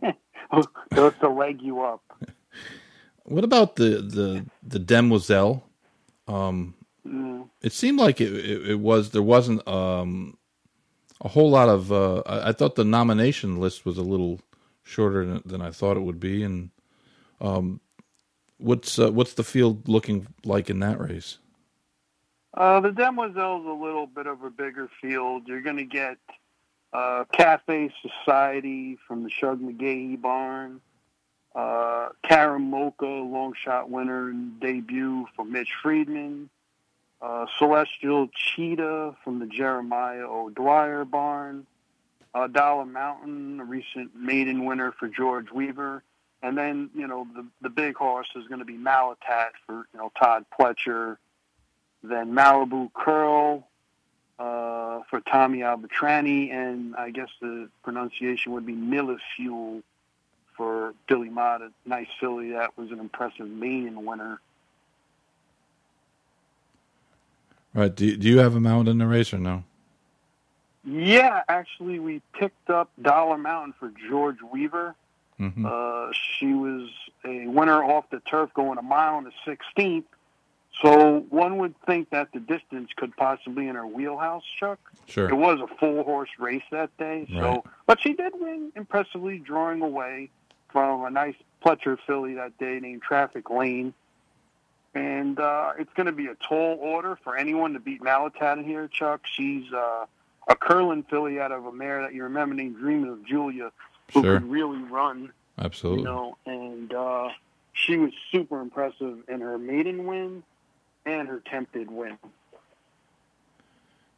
[0.93, 2.03] Just to leg you up.
[3.23, 5.63] What about the the the Demoiselle?
[6.27, 6.75] Um,
[7.07, 7.49] Mm.
[7.61, 10.37] It seemed like it, it, it, was there wasn't um,
[11.21, 11.91] a whole lot of.
[11.91, 14.41] Uh, I, I, thought the nomination list was a little
[14.83, 16.71] shorter than, than I thought it would be, and
[17.39, 17.79] um,
[18.57, 21.37] what's uh, what's the field looking like in that race?
[22.55, 25.43] Uh, the Demoiselle's a little bit of a bigger field.
[25.45, 26.17] You're going to get
[26.93, 30.79] uh, Cafe Society from the Shug McGaughey barn.
[31.53, 36.49] Uh, Karamoka, long shot winner and debut for Mitch Friedman.
[37.21, 41.65] Uh, Celestial Cheetah from the Jeremiah O'Dwyer barn.
[42.33, 46.03] Uh, Dollar Mountain, a recent maiden winner for George Weaver.
[46.41, 49.99] And then, you know, the, the big horse is going to be Malathaat for, you
[49.99, 51.17] know, Todd Pletcher.
[52.07, 53.67] Then Malibu Curl
[54.39, 56.51] uh, for Tommy Albertrani.
[56.51, 59.81] And I guess the pronunciation would be Millefeuille
[60.55, 64.39] for Billy Mott, a nice filly that was an impressive maiden winner.
[67.73, 67.93] Right.
[67.93, 69.63] Do, do you have a mount in the race or no?
[70.85, 74.95] Yeah, actually, we picked up Dollar Mountain for George Weaver.
[75.39, 75.65] Mm-hmm.
[75.65, 76.89] Uh, she was
[77.25, 80.03] a winner off the turf going a mile and a 16th.
[80.81, 84.79] So one would think that the distance could possibly in her wheelhouse, Chuck.
[85.07, 85.29] Sure.
[85.29, 87.25] It was a full horse race that day.
[87.31, 87.61] So, Right.
[87.85, 90.29] but she did win impressively, drawing away
[90.69, 93.93] from a nice Pletcher filly that day named Traffic Lane.
[94.93, 98.63] And uh, it's going to be a tall order for anyone to beat Malathaat in
[98.65, 99.21] here, Chuck.
[99.25, 100.05] She's uh,
[100.47, 103.71] a Curlin filly out of a mare that you remember named Dreaming of Julia,
[104.13, 104.39] who Sure.
[104.39, 105.99] could really run Absolutely.
[106.03, 107.29] you know, and uh,
[107.73, 110.43] she was super impressive in her maiden win
[111.05, 112.17] and her tempted win.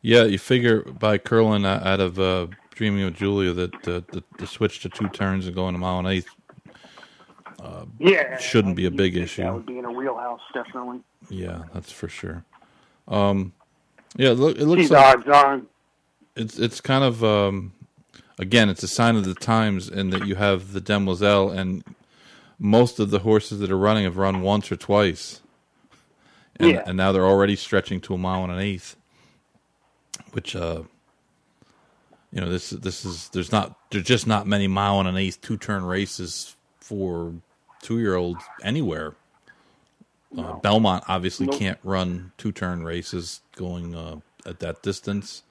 [0.01, 4.47] Yeah, you figure by Curlin out of uh, Dreaming of Julia that uh, the, the
[4.47, 6.29] switch to two turns and going a mile and eighth.
[7.99, 9.43] Yeah, Shouldn't be a big issue.
[9.43, 11.01] That would be in a wheelhouse, definitely.
[11.29, 12.45] Yeah, that's for sure.
[13.07, 13.53] Um,
[14.15, 15.67] yeah, look, it looks She's like on.
[16.35, 17.73] it's it's kind of um,
[18.39, 21.83] again, it's a sign of the times in that you have the Demoiselle and
[22.59, 25.41] most of the horses that are running have run once or twice,
[26.59, 26.83] and, Yeah.
[26.85, 28.95] and now they're already stretching to a mile and an eighth,
[30.31, 30.83] which uh,
[32.31, 35.41] you know this this is there's not there's just not many mile and an eighth
[35.41, 37.33] two turn races for
[37.81, 39.15] two year olds anywhere.
[40.37, 41.57] Uh, Belmont obviously Nope.
[41.57, 45.43] can't run two turn races going uh, at that distance.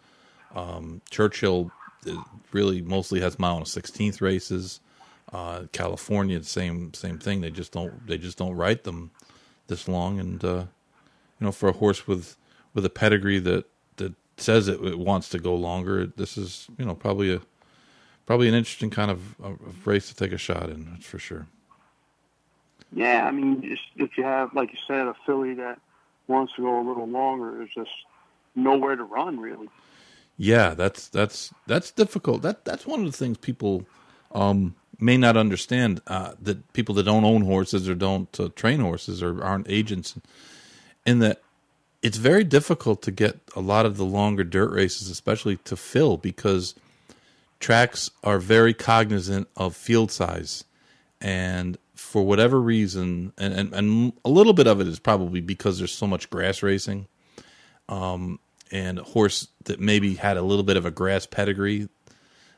[0.55, 1.71] Um, Churchill
[2.09, 4.81] uh, really mostly has mile and sixteenth races.
[5.33, 7.41] Uh, California, same same thing.
[7.41, 9.11] They just don't they just don't ride them
[9.67, 10.21] this long.
[10.21, 10.65] And uh,
[11.41, 12.37] you know, for a horse with
[12.75, 13.65] with a pedigree that
[13.97, 17.41] that says it, it wants to go longer, this is you know probably a
[18.27, 20.89] probably an interesting kind of, of race to take a shot in.
[20.91, 21.47] That's for sure.
[22.93, 25.79] Yeah, I mean, if you have, like you said, a filly that
[26.29, 27.91] wants to go a little longer, there's just
[28.55, 29.69] nowhere to run, really.
[30.39, 32.43] Yeah, that's that's that's difficult.
[32.43, 33.87] That that's one of the things people
[34.33, 36.01] um, may not understand.
[36.07, 40.15] Uh, that people that don't own horses or don't uh, train horses or aren't agents,
[41.07, 41.43] in that
[42.03, 46.19] it's very difficult to get a lot of the longer dirt races, especially to fill,
[46.19, 46.75] because
[47.61, 50.65] tracks are very cognizant of field size,
[51.21, 55.79] and for whatever reason, and, and, and a little bit of it is probably because
[55.79, 57.07] there's so much grass racing
[57.89, 58.41] Um,
[58.73, 61.89] and a horse that maybe had a little bit of a grass pedigree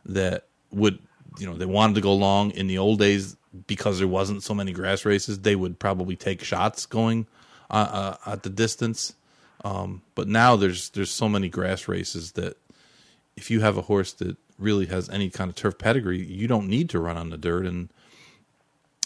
[0.06, 0.98] that would
[1.38, 3.36] you know they wanted to go long in the old days
[3.66, 7.26] because there wasn't so many grass races they would probably take shots going
[7.70, 9.14] uh, uh, at the distance
[9.64, 12.56] um, but now there's there's so many grass races that
[13.36, 16.68] if you have a horse that really has any kind of turf pedigree you don't
[16.68, 17.88] need to run on the dirt and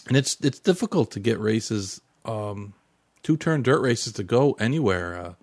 [0.07, 2.73] and it's it's difficult to get races um,
[3.21, 5.33] two turn dirt races to go anywhere uh,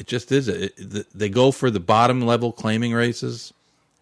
[0.00, 0.48] it just is.
[0.48, 3.52] It, it, they go for the bottom level claiming races.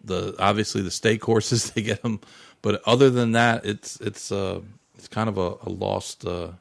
[0.01, 2.21] The obviously the stake horses they get them,
[2.61, 4.61] but other than that, it's it's uh
[4.95, 6.51] it's kind of a, a lost uh,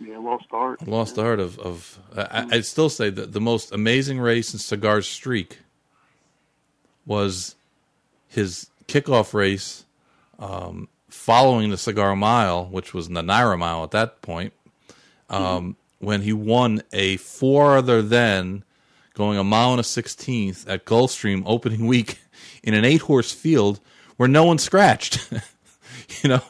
[0.00, 0.86] Yeah, lost art.
[0.86, 1.98] lost art of of.
[2.16, 5.58] I, I'd still say that the most amazing race in Cigar's streak
[7.04, 7.56] was
[8.28, 9.84] his kickoff race,
[10.38, 14.52] um, following the Cigar Mile, which was the NYRA Mile at that point
[15.30, 18.64] um, when he won a four other than
[19.14, 22.20] going a mile and a sixteenth at Gulfstream opening week
[22.62, 23.80] in an eight horse field
[24.16, 25.28] where no one scratched.
[26.22, 26.42] you know,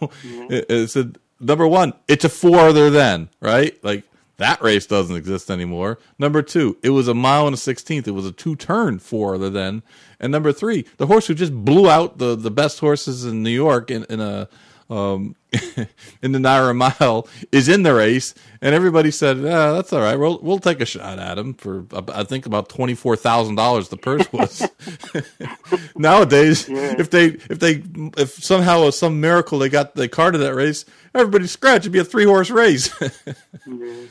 [0.50, 4.04] it, it said number one, it's a four other than right, like.
[4.38, 5.98] That race doesn't exist anymore.
[6.16, 8.06] Number two, it was a mile and a sixteenth.
[8.06, 9.82] It was a two turn four other than.
[10.20, 13.50] And number three, the horse who just blew out the, the best horses in New
[13.50, 14.48] York in, in a
[14.90, 15.36] um,
[16.22, 20.16] in the NYRA Mile is in the race, and everybody said, "Yeah, that's all right.
[20.18, 21.84] We'll we'll take a shot at him for
[22.14, 23.88] I think about twenty four thousand dollars.
[23.88, 24.66] The purse was
[25.96, 26.68] nowadays.
[26.68, 26.94] Yeah.
[26.98, 27.82] If they if they
[28.16, 30.84] if somehow some miracle they got they carded that race,
[31.14, 31.80] everybody scratch.
[31.82, 32.90] It'd be a three horse race.
[33.66, 34.06] Yeah.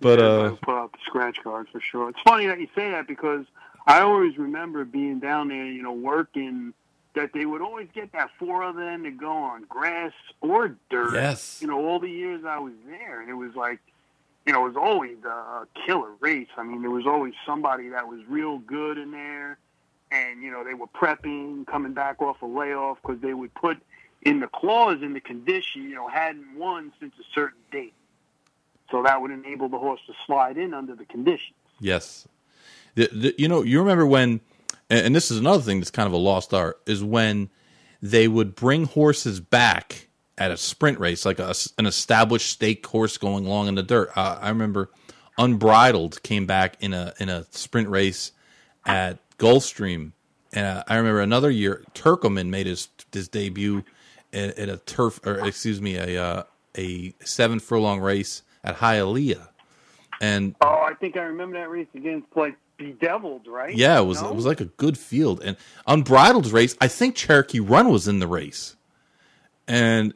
[0.00, 2.08] but Yeah, uh, put out the scratch card for sure.
[2.10, 3.44] It's funny that you say that because
[3.86, 6.72] I always remember being down there, you know, working
[7.14, 11.14] that they would always get that four of them to go on grass or dirt.
[11.14, 11.58] Yes.
[11.60, 13.80] You know, all the years I was there, and it was like,
[14.46, 16.48] you know, it was always a killer race.
[16.56, 19.58] I mean, there was always somebody that was real good in there,
[20.10, 23.78] and you know, they were prepping, coming back off a layoff because they would put
[24.22, 27.94] in the clause in the condition, you know, hadn't won since a certain date.
[28.90, 31.56] So that would enable the horse to slide in under the conditions.
[31.80, 32.26] Yes.
[32.94, 34.40] The, the, you know, you remember when,
[34.92, 37.48] and, and this is another thing that's kind of a lost art, is when
[38.02, 43.16] they would bring horses back at a sprint race, like a, an established stake horse
[43.16, 44.10] going along in the dirt.
[44.16, 44.90] Uh, I remember
[45.38, 48.32] Unbridled came back in a in a sprint race
[48.84, 50.12] at Gulfstream,
[50.52, 53.84] and uh, I remember another year Turkoman made his his debut
[54.32, 56.42] at, at a turf, or excuse me, a uh,
[56.76, 59.48] a seven furlong race at Hialeah,
[60.20, 63.74] and Oh, I think I remember that race against like Bedeviled, right?
[63.74, 64.28] Yeah, it was No?
[64.30, 65.40] it was like a good field.
[65.42, 65.56] And
[65.86, 68.76] unbridled race, I think Cherokee Run was in the race.
[69.68, 70.14] And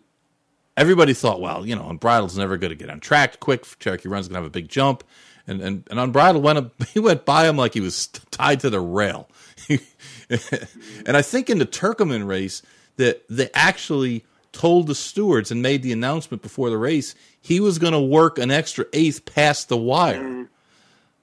[0.76, 3.64] everybody thought, well, you know, Unbridled's never going to get on track quick.
[3.78, 5.04] Cherokee Run's going to have a big jump.
[5.46, 8.70] And, and, and Unbridled went up, he went by him like he was tied to
[8.70, 9.28] the rail.
[9.68, 12.62] and I think in the Turkoman race
[12.96, 17.78] that they actually told the stewards and made the announcement before the race he was
[17.78, 20.22] going to work an extra eighth past the wire.
[20.22, 20.48] Mm.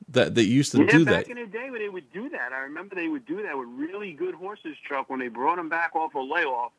[0.09, 0.79] That that used to.
[0.83, 1.31] Yeah, do back that.
[1.31, 3.67] in the day when they would do that, I remember they would do that with
[3.69, 6.71] really good horses, Chuck, when they brought them back off a layoff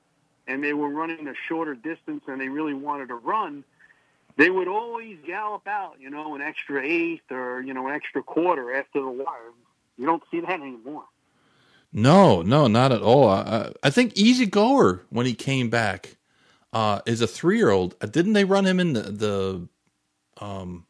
[0.46, 3.64] and they were running a shorter distance and they really wanted to run.
[4.36, 8.22] They would always gallop out, you know, an extra eighth or you know an extra
[8.22, 9.52] quarter after the wire.
[9.96, 11.04] You don't see that anymore.
[11.92, 13.28] No, no, not at all.
[13.28, 16.16] I, I- I think Easy Goer when he came back
[16.72, 17.96] uh, is a three year old.
[18.00, 19.68] Didn't they run him in the the
[20.44, 20.86] um,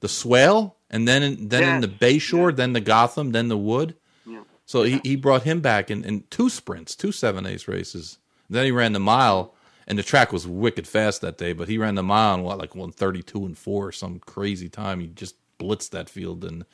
[0.00, 3.58] the Swale and then in, then in Yes, the Bayshore, then the Gotham, then the
[3.58, 3.94] Wood?
[4.26, 4.42] Yeah.
[4.64, 8.18] So he, he brought him back in, in two sprints, two seven ace races.
[8.48, 9.54] Then he ran the mile,
[9.86, 11.52] and the track was wicked fast that day.
[11.52, 14.68] But he ran the mile in what like one thirty two and four, some crazy
[14.68, 15.00] time.
[15.00, 16.64] He just blitzed that field in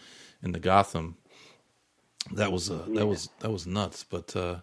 [0.43, 1.17] in the Gotham.
[2.33, 4.05] That was uh, that was that was nuts.
[4.05, 4.57] But uh,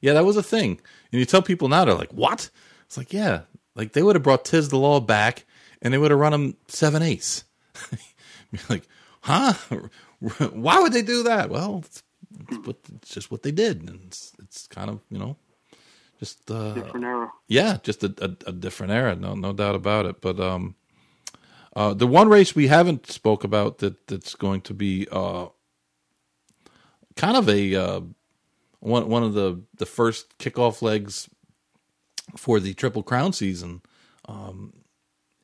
[0.00, 0.80] yeah, that was a thing.
[1.12, 2.50] And you tell people now, they're like, "What?"
[2.86, 3.42] It's like, yeah,
[3.74, 5.44] like they would have brought Tiz the Law back,
[5.80, 7.44] and they would have run him seven ace.
[8.68, 8.84] Like,
[9.26, 9.54] huh?
[10.52, 11.50] Why would they do that?
[11.50, 12.02] Well, it's,
[12.48, 15.36] it's, what, it's just what they did, and it's, it's kind of you know,
[16.20, 17.30] just uh, Different era.
[17.48, 20.20] yeah, just a, a, a different era, no no doubt about it.
[20.20, 20.76] But um,
[21.74, 25.46] uh, the one race we haven't spoke about that that's going to be uh,
[27.16, 28.00] kind of a uh,
[28.80, 31.28] one one of the the first kickoff legs
[32.36, 33.82] for the Triple Crown season
[34.28, 34.72] um,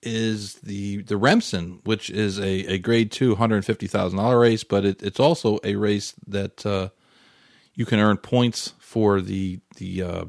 [0.03, 4.65] is the the Remsen, which is a, a Grade Two hundred fifty thousand dollar race,
[4.65, 6.89] but it, it's also a race that uh,
[7.75, 10.25] you can earn points for the the uh,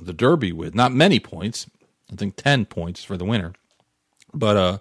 [0.00, 0.74] the Derby with.
[0.74, 1.66] Not many points,
[2.12, 3.52] I think ten points for the winner,
[4.32, 4.78] but uh,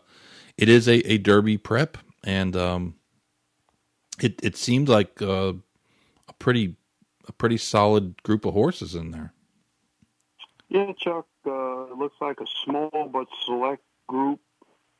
[0.57, 2.95] it is a, a Derby prep, and um,
[4.21, 5.53] it it seemed like uh,
[6.27, 6.75] a pretty
[7.27, 9.33] a pretty solid group of horses in there.
[10.69, 11.27] Yeah, Chuck.
[11.45, 14.39] Uh, it looks like a small but select group.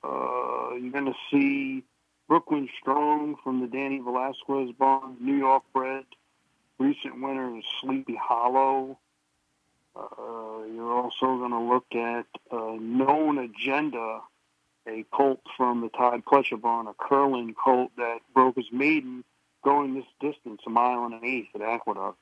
[0.03, 1.83] Uh, you're going to see
[2.27, 6.05] Brooklyn Strong from the Danny Velazquez barn, New York bred.
[6.77, 8.97] Recent winner is Sleepy Hollow.
[9.95, 14.21] Uh, you're also going to look at uh, Known Agenda,
[14.87, 19.23] a colt from the Todd Pletcher barn, a Curlin colt that broke his maiden
[19.63, 22.19] going this distance, a mile and an eighth at Aqueduct.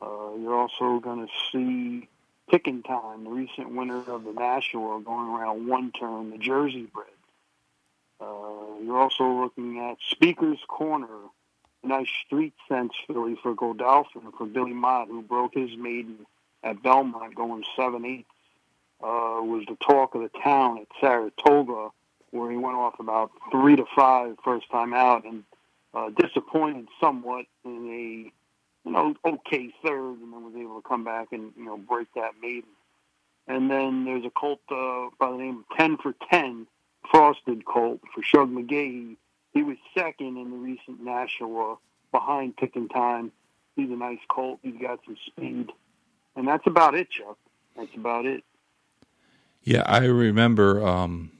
[0.00, 2.08] Uh, you're also going to see
[2.50, 7.06] Ticking Time, the recent winner of the Nashua, going around one turn, the Jersey bred.
[8.20, 11.06] Uh, you're also looking at Speaker's Corner,
[11.84, 16.26] a nice street sense filly for Godolphin for Billy Mott, who broke his maiden
[16.62, 18.26] at Belmont going 7 8.
[19.00, 19.06] Uh,
[19.42, 21.90] was the talk of the town at Saratoga,
[22.30, 25.44] where he went off about 3 to 5 first time out and
[25.94, 28.37] uh, disappointed somewhat in a
[28.88, 32.08] you know, okay third, and then was able to come back and you know break
[32.14, 32.70] that maiden.
[33.46, 36.66] And then there's a colt uh, by the name of Ten for Ten,
[37.10, 39.16] frosted colt for Shug McGaughey.
[39.52, 41.76] He was second in the recent Nashua
[42.12, 43.32] behind Ticking Time.
[43.76, 44.58] He's a nice colt.
[44.62, 45.70] He's got some speed,
[46.34, 47.38] and that's about it, Chuck.
[47.76, 48.42] That's about it.
[49.62, 51.30] Yeah, I remember um,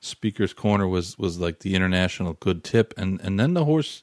[0.00, 4.02] Speaker's Corner was was like the international good tip, and and then the horse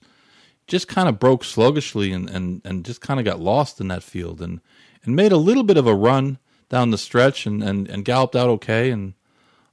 [0.67, 4.03] just kind of broke sluggishly and and and just kind of got lost in that
[4.03, 4.61] field and
[5.03, 6.37] and made a little bit of a run
[6.69, 9.13] down the stretch and and, and galloped out okay and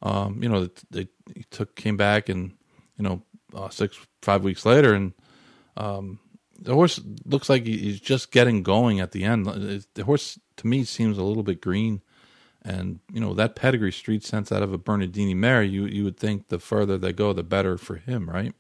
[0.03, 2.53] um, you know they, they took came back and
[2.97, 3.23] you know
[3.55, 5.13] uh, six five weeks later and
[5.77, 6.19] um,
[6.59, 9.47] the horse looks like he's just getting going at the end.
[9.95, 12.01] The horse to me seems a little bit green,
[12.63, 15.63] and you know that pedigree street sense out of a Bernardini mare.
[15.63, 18.55] You you would think the further they go, the better for him, right?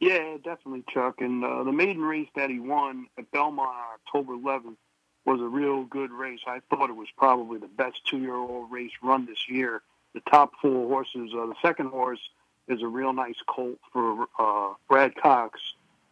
[0.00, 1.20] Yeah, definitely, Chuck.
[1.20, 4.76] And uh, the maiden race that he won at Belmont on October 11th
[5.24, 6.40] was a real good race.
[6.46, 9.82] I thought it was probably the best two-year-old race run this year.
[10.14, 11.32] The top four horses.
[11.34, 12.20] Uh, the second horse
[12.68, 15.60] is a real nice colt for uh, Brad Cox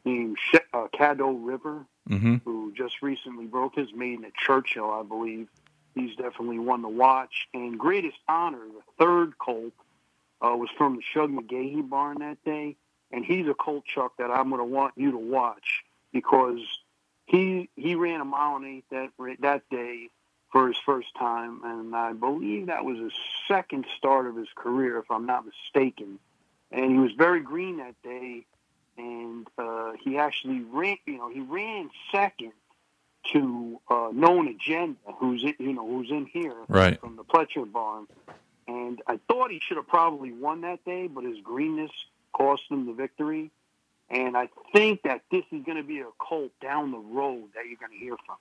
[0.04, 2.36] named Sh- uh, Caddo River, mm-hmm.
[2.44, 5.48] who just recently broke his maiden at Churchill, I believe.
[5.94, 7.48] He's definitely one to watch.
[7.54, 9.72] And greatest honor, the third colt,
[10.42, 12.76] uh, was from the Shug McGaughey barn that day,
[13.16, 16.60] and he's a colt chuck that I'm going to want you to watch because
[17.24, 19.08] he he ran a mile and eight that
[19.40, 20.10] that day
[20.52, 23.12] for his first time, and I believe that was his
[23.48, 26.18] second start of his career, if I'm not mistaken.
[26.70, 28.44] And he was very green that day,
[28.98, 30.98] and uh, he actually ran.
[31.06, 32.52] You know, he ran second
[33.32, 37.00] to uh, Known Agenda, who's in, you know who's in here right.
[37.00, 38.06] from the Pletcher barn.
[38.68, 41.90] And I thought he should have probably won that day, but his greenness
[42.36, 43.50] cost him the victory.
[44.08, 47.66] And I think that this is going to be a colt down the road that
[47.66, 48.36] you're going to hear from.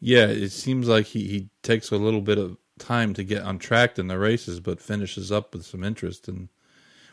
[0.00, 3.58] Yeah, it seems like he, he takes a little bit of time to get on
[3.58, 6.26] track in the races, but finishes up with some interest.
[6.26, 6.48] And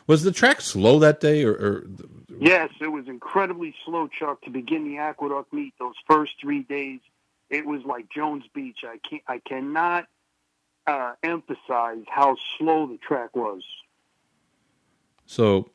[0.06, 1.86] was the track slow that day, or, or
[2.40, 5.74] Yes, it was incredibly slow, Chuck, to begin the Aqueduct meet.
[5.78, 7.00] Those first three days,
[7.50, 8.80] it was like Jones Beach.
[8.84, 10.06] I can't, I cannot
[10.86, 13.62] uh, emphasize how slow the track was.
[15.32, 15.70] So,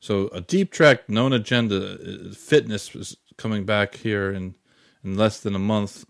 [0.00, 4.54] so a deep track, known agenda, uh, fitness is coming back here in
[5.04, 6.06] in less than a month.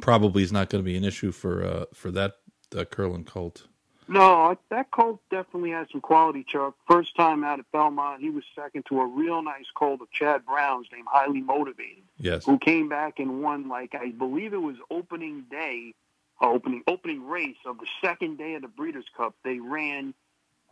[0.00, 2.36] Probably is not going to be an issue for uh, for that
[2.74, 3.66] uh, Curlin Colt.
[4.10, 6.74] No, that colt definitely has some quality, Chuck.
[6.88, 10.46] First time out at Belmont, he was second to a real nice colt of Chad
[10.46, 12.04] Brown's named Highly Motivated.
[12.16, 12.46] Yes.
[12.46, 15.92] Who came back and won, like, I believe it was opening day,
[16.40, 19.34] uh, opening opening race of the second day of the Breeders' Cup.
[19.44, 20.14] They ran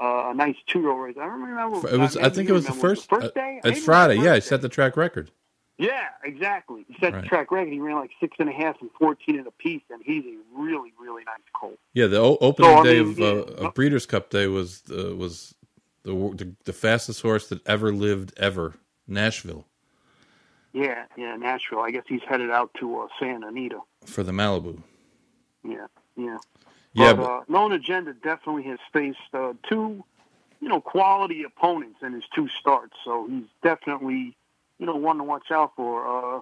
[0.00, 1.16] uh, a nice two-year-old race.
[1.18, 1.88] I don't remember.
[1.88, 2.16] It was.
[2.16, 3.08] I, I think it was the first.
[3.08, 3.60] The first day.
[3.64, 4.16] Uh, it's Friday.
[4.16, 5.30] Yeah, he set the track record.
[5.78, 6.86] Yeah, exactly.
[6.88, 7.22] He set Right.
[7.22, 7.70] the track record.
[7.72, 10.36] He ran like six and a half and fourteen in a piece, and he's a
[10.58, 11.78] really, really nice colt.
[11.92, 13.26] Yeah, the o- opening So, I day mean, of, yeah.
[13.26, 15.54] uh, of Breeders' Cup Day was uh, was
[16.02, 18.74] the, the the fastest horse that ever lived ever,
[19.06, 19.66] Nashville,
[20.72, 21.80] Yeah, yeah, Nashville.
[21.80, 23.80] I guess he's headed out to uh, Santa Anita.
[24.06, 24.82] for the Malibu.
[25.62, 25.86] Yeah,
[26.16, 26.38] yeah.
[26.96, 30.02] Yeah, but, uh, Known Agenda definitely has faced uh, two,
[30.60, 32.94] you know, quality opponents in his two starts.
[33.04, 34.34] So he's definitely,
[34.78, 36.06] you know, one to watch out for.
[36.06, 36.40] Uh,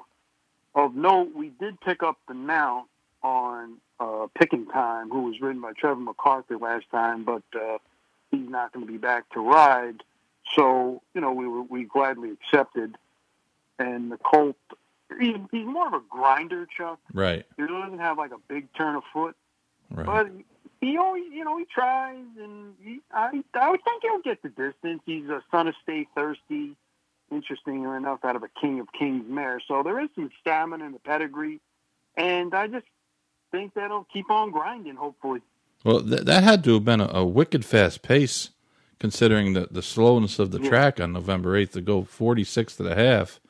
[0.76, 2.86] of note, we did pick up the mount
[3.22, 7.78] on uh, Picking Time, who was ridden by Trevor McCarthy last time, but uh,
[8.30, 10.02] he's not going to be back to ride.
[10.54, 12.96] So, you know, we were, we gladly accepted.
[13.78, 14.56] And the Colt,
[15.18, 17.00] he, he's more of a grinder, Chuck.
[17.12, 19.36] right, He doesn't have like a big turn of foot.
[19.90, 20.06] Right.
[20.06, 20.30] But
[20.80, 24.48] he always, you know, he tries, and he, I, I would think he'll get the
[24.50, 25.00] distance.
[25.06, 26.76] He's a son of Stay Thirsty,
[27.30, 29.60] interestingly enough, out of a King of Kings mare.
[29.66, 31.60] So there is some stamina in the pedigree,
[32.16, 32.86] and I just
[33.50, 34.96] think that he'll keep on grinding.
[34.96, 35.40] Hopefully,
[35.84, 38.50] Well, th- that had to have been a, a wicked fast pace,
[38.98, 40.68] considering the, the slowness of the Yeah.
[40.68, 43.40] track on November eighth to go forty six to the half.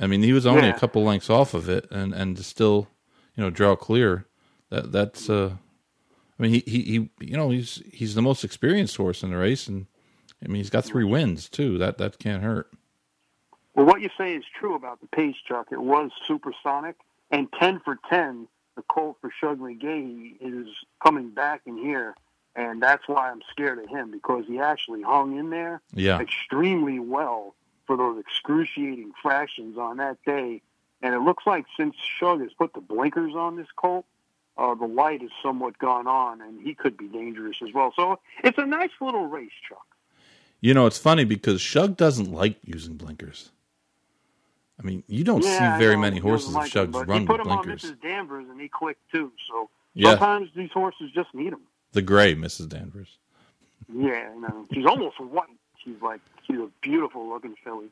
[0.00, 0.76] I mean, he was only Yeah.
[0.76, 2.86] a couple lengths off of it, and and to still,
[3.34, 4.26] you know, draw clear.
[4.70, 5.28] That that's.
[5.28, 5.56] Uh,
[6.38, 9.36] I mean, he, he he you know he's he's the most experienced horse in the
[9.36, 9.86] race, and
[10.42, 11.78] I mean he's got three wins too.
[11.78, 12.70] That that can't hurt.
[13.74, 15.68] well, what you say is true about the pace, Chuck.
[15.72, 16.96] It was supersonic,
[17.30, 18.46] and ten for ten.
[18.76, 20.68] The Colt for Shug McGaughey is
[21.02, 22.14] coming back in here,
[22.54, 25.80] and that's why I'm scared of him because he actually hung in there.
[25.92, 27.56] Yeah, extremely well
[27.88, 30.62] for those excruciating fractions on that day.
[31.00, 34.04] And it looks like since Shug has put the blinkers on this Colt,
[34.58, 37.92] uh, the light has somewhat gone on, and he could be dangerous as well.
[37.96, 39.86] So it's a nice little race, Chuck.
[40.60, 43.50] you know it's funny because Shug doesn't like using blinkers.
[44.80, 47.84] I mean, you don't Yeah, see very many horses like Shug's run with blinkers.
[47.84, 48.02] on Mrs.
[48.02, 49.32] Danvers, and he clicked too.
[49.50, 50.10] So Yeah.
[50.10, 51.62] sometimes these horses just need them.
[51.92, 52.68] The gray Mrs.
[52.68, 53.18] Danvers.
[53.92, 55.48] Yeah, you know, she's almost white.
[55.84, 57.88] She's like she's a beautiful looking filly.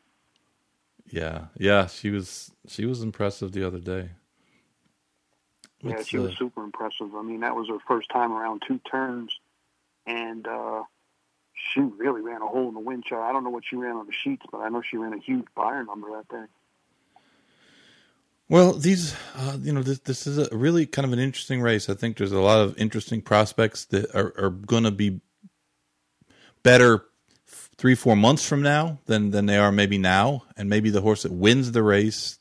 [1.10, 4.10] Yeah, yeah, she was she was impressive the other day.
[5.82, 7.14] Yeah, It's, she was uh, super impressive.
[7.14, 9.30] I mean, that was her first time around two turns,
[10.06, 10.82] and uh,
[11.54, 13.22] she really ran a hole in the wind chart.
[13.22, 15.18] I don't know what she ran on the sheets, but I know she ran a
[15.18, 16.44] huge Beyer number that day.
[18.48, 21.88] Well, these, uh, you know, this this is a really kind of an interesting race.
[21.88, 25.20] I think there's a lot of interesting prospects that are, are going to be
[26.62, 27.04] better
[27.76, 31.24] three four months from now than than they are maybe now, and maybe the horse
[31.24, 32.38] that wins the race,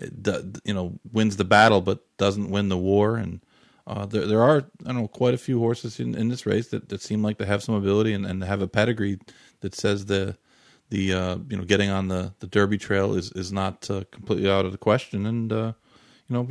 [0.00, 3.16] you know, wins the battle but doesn't win the war.
[3.16, 3.40] And
[3.86, 6.68] uh, there there are I don't know quite a few horses in, in this race
[6.68, 9.18] that, that seem like they have some ability and, and have a pedigree
[9.60, 10.36] that says the
[10.90, 14.50] the uh, you know getting on the, the Derby trail is is not uh, completely
[14.50, 15.26] out of the question.
[15.26, 15.72] And uh,
[16.28, 16.48] you know,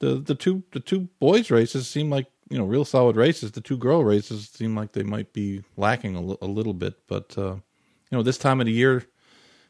[0.00, 3.52] the the two the two boys races seem like you know real solid races.
[3.52, 6.94] The two girl races seem like they might be lacking a, a little bit.
[7.06, 9.04] But uh, you know, this time of the year,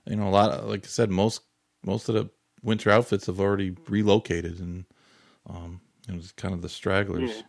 [0.06, 1.42] you know, a lot of, like I said, most
[1.84, 2.30] most of the
[2.62, 4.84] winter outfits have already relocated, and
[5.48, 7.30] um, know, it's kind of the stragglers.
[7.30, 7.42] Yeah.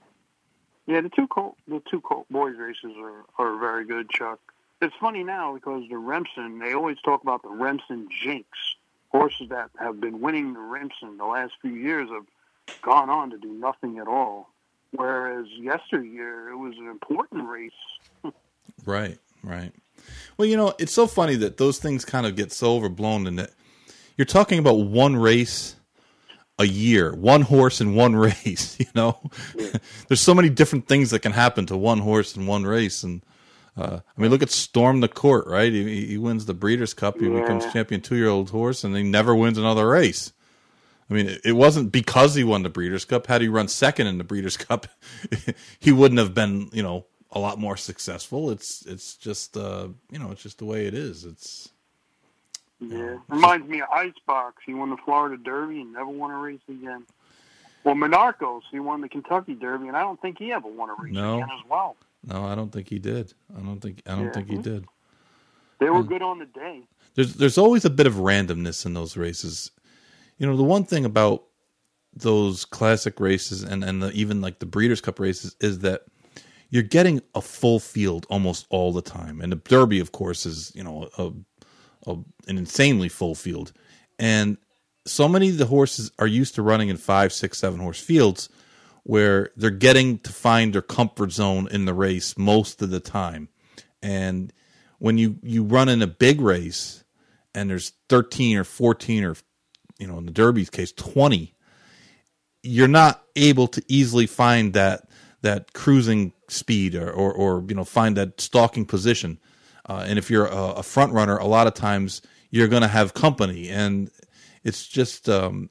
[0.87, 4.39] Yeah, the two Colt, the two Colt boys races are, are very good, Chuck.
[4.81, 8.47] It's funny now because the Remsen, they always talk about the Remsen jinx.
[9.09, 12.25] Horses that have been winning the Remsen the last few years have
[12.81, 14.49] gone on to do nothing at all.
[14.91, 17.71] Whereas yesteryear, it was an important race.
[18.85, 19.73] right, right.
[20.37, 23.39] Well, you know, it's so funny that those things kind of get so overblown, and
[23.39, 23.51] that
[24.17, 25.75] you're talking about one race
[26.59, 28.77] a year, one horse in one race.
[28.79, 29.19] You know,
[29.55, 29.69] yeah.
[30.07, 33.23] there's so many different things that can happen to one horse in one race, and
[33.77, 35.71] uh, I mean, look at Storm the Court, right?
[35.71, 37.41] He, he wins the Breeders' Cup, he yeah.
[37.41, 40.33] becomes champion two-year-old horse, and he never wins another race.
[41.09, 43.27] I mean, it wasn't because he won the Breeders' Cup.
[43.27, 44.87] Had he run second in the Breeders' Cup,
[45.79, 48.49] he wouldn't have been, you know, a lot more successful.
[48.49, 51.23] It's it's just, uh, you know, it's just the way it is.
[51.23, 51.69] It's
[52.79, 54.63] yeah, reminds me of Icebox.
[54.65, 57.05] He won the Florida Derby and never won a race again.
[57.83, 60.95] Well, Monarchos, he won the Kentucky Derby, and I don't think he ever won a
[61.01, 61.35] race no.
[61.35, 61.95] again as well.
[62.25, 63.33] No, I don't think he did.
[63.55, 64.31] I don't think I don't yeah.
[64.31, 64.85] think he did.
[65.79, 66.09] They were hmm.
[66.09, 66.81] good on the day.
[67.15, 69.71] There's there's always a bit of randomness in those races.
[70.37, 71.43] You know, the one thing about
[72.13, 76.01] those classic races and and the, even like the Breeders' Cup races is that
[76.69, 79.39] you're getting a full field almost all the time.
[79.41, 81.31] And the Derby, of course, is you know a,
[82.07, 82.13] a,
[82.47, 83.73] an insanely full field,
[84.17, 84.57] and
[85.05, 88.49] so many of the horses are used to running in five, six, seven horse fields
[89.03, 93.47] where they're getting to find their comfort zone in the race most of the time.
[94.01, 94.51] And
[94.99, 97.03] when you you run in a big race
[97.55, 99.35] and there's 13 or 14 or
[99.99, 101.53] you know, in the Derby's case, 20,
[102.63, 105.07] you're not able to easily find that
[105.41, 109.39] that cruising speed or, or, or you know find that stalking position.
[109.87, 112.87] Uh, and if you're a, a, front runner, a lot of times you're going to
[112.87, 114.11] have company, and
[114.63, 115.69] it's just um,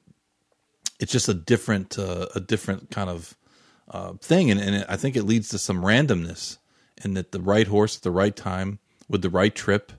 [0.99, 3.35] it's just a different uh, a different kind of
[3.89, 6.57] uh, thing, and, and it, I think it leads to some randomness,
[7.03, 9.91] and that the right horse at the right time with the right trip,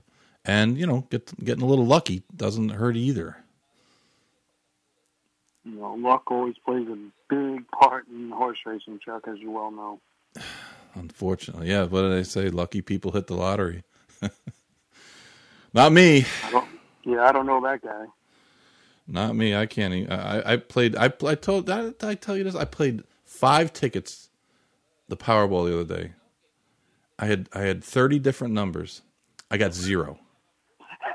[0.43, 3.37] and you know, get, getting a little lucky doesn't hurt either
[5.69, 6.97] you know, luck always plays a
[7.29, 9.99] big part in horse racing, Chuck, as you well know.
[10.95, 11.83] Unfortunately, yeah.
[11.83, 12.49] What did they say?
[12.49, 13.83] Lucky people hit the lottery.
[15.73, 16.25] Not me.
[16.43, 16.63] I
[17.05, 18.05] yeah, I don't know that guy.
[19.07, 19.55] Not me.
[19.55, 19.93] I can't.
[19.93, 20.95] Even, I I played.
[20.95, 21.65] I I told.
[21.67, 22.55] Did I tell you this?
[22.55, 24.29] I played five tickets,
[25.07, 26.13] the Powerball the other day.
[27.17, 29.01] I had I had thirty different numbers.
[29.51, 30.19] I got zero.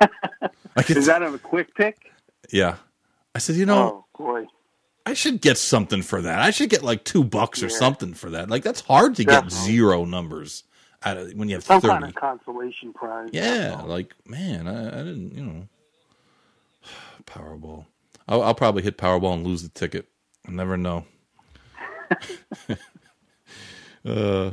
[0.88, 2.10] Is that a quick pick?
[2.50, 2.76] Yeah.
[3.34, 4.46] I said, you know, oh, boy.
[5.06, 6.40] I should get something for that.
[6.40, 8.48] I should get like two bucks or something for that.
[8.50, 9.56] Like that's hard to Definitely.
[9.56, 10.64] get zero numbers
[11.04, 11.92] out of when you have some 30.
[11.92, 13.30] kind of consolation prize.
[13.32, 15.68] Yeah, like man, I, I, didn't, you know,
[17.26, 17.86] Powerball.
[18.26, 20.08] I'll, I'll probably hit Powerball and lose the ticket.
[20.46, 21.04] I never know.
[24.04, 24.50] uh,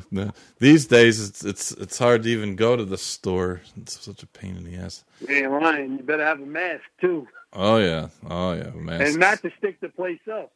[0.59, 3.61] these days it's it's it's hard to even go to the store.
[3.77, 5.03] It's such a pain in the ass.
[5.27, 5.97] Yeah, lying.
[5.97, 7.27] You better have a mask too.
[7.53, 9.11] Oh yeah, oh yeah, masks.
[9.11, 10.53] and not to stick the place up.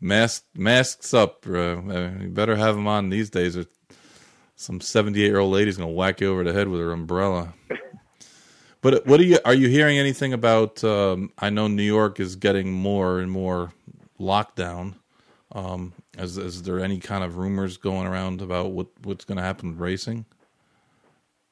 [0.00, 1.82] Mask, masks up, bro.
[2.20, 3.64] You better have them on these days, or
[4.56, 7.54] some seventy-eight-year-old lady's gonna whack you over the head with her umbrella.
[8.80, 9.38] but what are you?
[9.44, 10.82] Are you hearing anything about?
[10.84, 13.72] Um, I know New York is getting more and more
[14.18, 14.94] lockdown.
[15.52, 19.42] Um, is, is there any kind of rumors going around about what what's going to
[19.42, 20.24] happen with racing?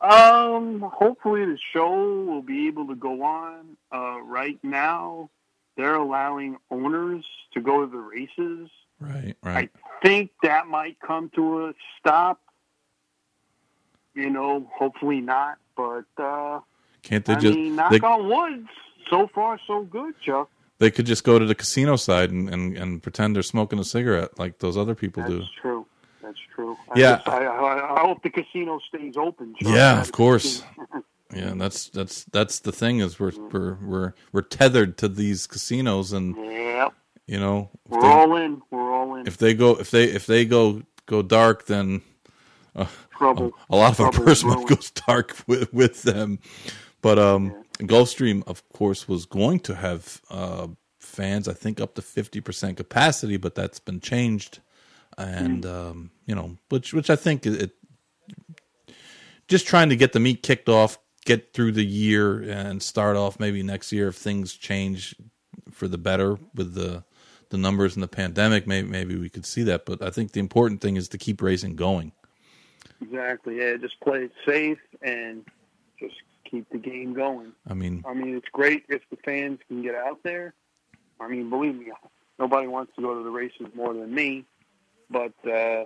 [0.00, 3.76] Um, hopefully the show will be able to go on.
[3.92, 5.30] Uh, right now,
[5.76, 7.24] they're allowing owners
[7.54, 8.68] to go to the races.
[8.98, 9.70] Right, right.
[9.72, 12.40] I think that might come to a stop.
[14.14, 16.60] You know, hopefully not, but uh,
[17.02, 18.66] can't they I just mean, knock they, on wood?
[19.08, 20.50] So far, so good, Chuck.
[20.78, 23.84] They could just go to the casino side and, and, and pretend they're smoking a
[23.84, 25.38] cigarette like those other people That's do.
[25.40, 25.86] That's true.
[26.22, 26.76] That's true.
[26.94, 29.54] Yeah, I, I, I, hope the casino stays open.
[29.60, 30.62] Yeah, of course.
[31.34, 36.12] yeah, that's that's that's the thing is we're we're we're we're tethered to these casinos
[36.12, 36.88] and yeah,
[37.26, 38.62] you know we're they, all in.
[38.70, 39.26] We're all in.
[39.26, 42.02] If they go if they if they go go dark, then
[42.74, 42.86] uh,
[43.16, 43.52] Trouble.
[43.70, 46.38] a lot of our personal goes dark with, with them.
[47.00, 50.68] But um, Gulfstream, of course, was going to have uh,
[51.00, 54.60] fans, I think, up to fifty percent capacity, but that's been changed,
[55.18, 57.70] and um, you know, which which I think it, it
[59.48, 63.40] just trying to get the meet kicked off, get through the year, and start off
[63.40, 65.16] maybe next year if things change
[65.72, 67.04] for the better with the
[67.50, 68.66] the numbers and the pandemic.
[68.66, 71.42] Maybe maybe we could see that, but I think the important thing is to keep
[71.42, 72.12] racing going.
[73.02, 73.58] Exactly.
[73.58, 75.44] Yeah, just play it safe and
[75.98, 76.14] just
[76.48, 77.52] keep the game going.
[77.68, 80.54] I mean, I mean, it's great if the fans can get out there.
[81.20, 81.92] I mean, believe me,
[82.38, 84.44] nobody wants to go to the races more than me.
[85.10, 85.84] But uh,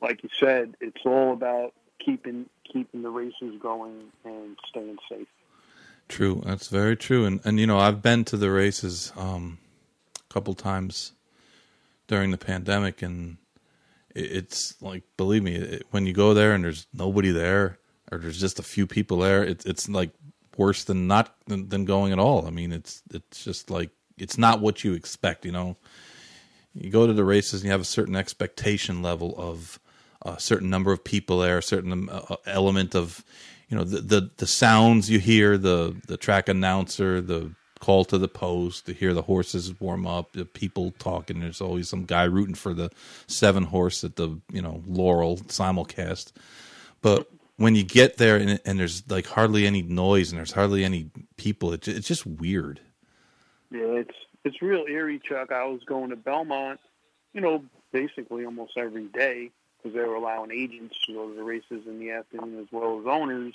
[0.00, 1.74] like you said, it's all about
[2.04, 5.28] keeping keeping the races going and staying safe.
[6.08, 7.24] True, that's very true.
[7.24, 9.58] And and you know, I've been to the races um,
[10.18, 11.12] a couple times
[12.06, 13.36] during the pandemic, and
[14.18, 17.78] it's like, believe me, it, when you go there and there's nobody there,
[18.10, 20.10] or there's just a few people there, it's it's like
[20.56, 22.46] worse than not than, than going at all.
[22.46, 25.44] I mean, it's it's just like it's not what you expect.
[25.44, 25.76] You know,
[26.74, 29.78] you go to the races and you have a certain expectation level of
[30.22, 33.24] a certain number of people there, a certain uh, element of
[33.68, 38.18] you know the, the the sounds you hear, the the track announcer, the call to
[38.18, 41.40] the post, to hear the horses warm up, the people talking.
[41.40, 42.90] There's always some guy rooting for the
[43.26, 46.32] seven horse at the you know Laurel simulcast,
[47.02, 47.28] but
[47.58, 51.10] when you get there and, and there's like hardly any noise and there's hardly any
[51.36, 52.80] people, it, it's just weird.
[53.70, 54.14] Yeah, it's
[54.44, 55.52] it's real eerie, Chuck.
[55.52, 56.80] I was going to Belmont,
[57.34, 61.42] you know, basically almost every day because they were allowing agents to go to the
[61.42, 63.54] races in the afternoon as well as owners.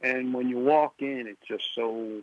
[0.00, 2.22] And when you walk in, it's just so.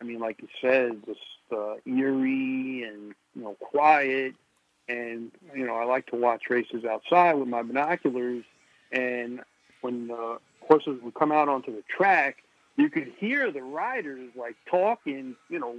[0.00, 1.20] I mean, like you said, just
[1.52, 4.34] uh, eerie and you know quiet.
[4.88, 8.44] And you know, I like to watch races outside with my binoculars.
[8.92, 9.40] And
[9.82, 12.38] when the horses would come out onto the track,
[12.76, 15.76] you could hear the riders like talking, you know,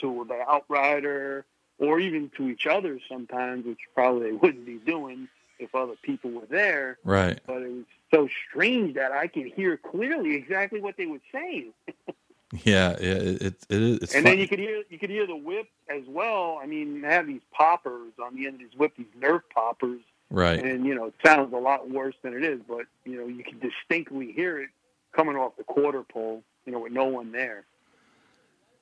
[0.00, 1.44] to the outrider
[1.78, 5.28] or even to each other sometimes, which probably they wouldn't be doing
[5.58, 6.98] if other people were there.
[7.04, 7.40] Right.
[7.46, 11.72] But it was so strange that I could hear clearly exactly what they were saying.
[12.62, 13.98] Yeah, yeah, it it, it is.
[13.98, 14.32] It's and fun.
[14.32, 16.60] then you could hear you could hear the whip as well.
[16.62, 20.00] I mean, they have these poppers on the end of these whip, these nerf poppers,
[20.30, 20.62] right.
[20.62, 23.42] and you know it sounds a lot worse than it is, but you know you
[23.42, 24.68] can distinctly hear it
[25.14, 27.64] coming off the quarter pole, you know, with no one there.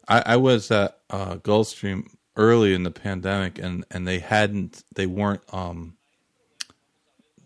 [0.08, 5.06] I, I was at uh, Gulfstream early in the pandemic, and, and they hadn't, they
[5.06, 5.96] weren't, um,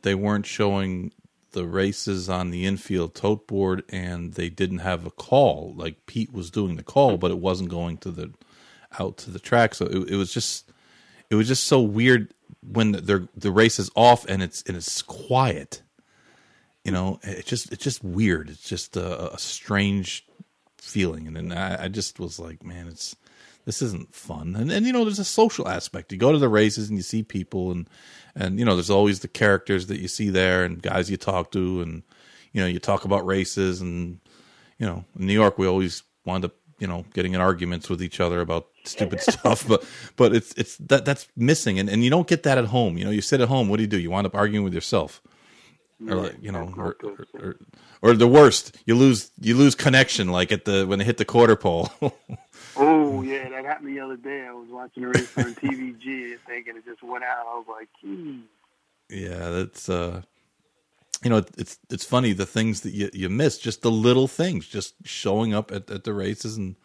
[0.02, 1.12] they weren't showing
[1.56, 5.72] the races on the infield tote board, and they didn't have a call.
[5.74, 8.34] Like Pete was doing the call, but it wasn't going to the
[9.00, 9.74] out to the track.
[9.74, 10.70] So it, it was just,
[11.30, 15.00] it was just so weird when the the, race is off and it's and it's
[15.00, 15.82] quiet.
[16.84, 18.50] You know, it's just it's just weird.
[18.50, 20.26] It's just a, a strange
[20.76, 23.16] feeling, and then I, I just was like, man, it's
[23.66, 24.56] this isn't fun.
[24.56, 26.12] And and you know, there's a social aspect.
[26.12, 27.90] You go to the races and you see people, and
[28.34, 31.50] and you know, there's always the characters that you see there, and guys you talk
[31.52, 32.02] to, and
[32.52, 34.20] you know, you talk about races, and
[34.78, 38.00] you know, in New York, we always wind up, you know, getting in arguments with
[38.02, 39.66] each other about stupid stuff.
[39.66, 39.84] But
[40.16, 42.96] but it's it's that that's missing, and and you don't get that at home.
[42.96, 43.68] You know, you sit at home.
[43.68, 43.98] What do you do?
[43.98, 45.20] You wind up arguing with yourself
[46.08, 47.56] or like you know, or, or, or,
[48.02, 51.24] or the worst, you lose you lose connection like at the when they hit the
[51.24, 51.90] quarter pole.
[53.18, 54.46] Oh yeah, that happened the other day.
[54.46, 57.46] I was watching a race on TVG, thinking it just went out.
[57.46, 58.40] I was like, hmm.
[59.08, 60.22] yeah, that's uh,
[61.22, 64.66] you know, it's it's funny the things that you you miss, just the little things,
[64.66, 66.76] just showing up at at the races and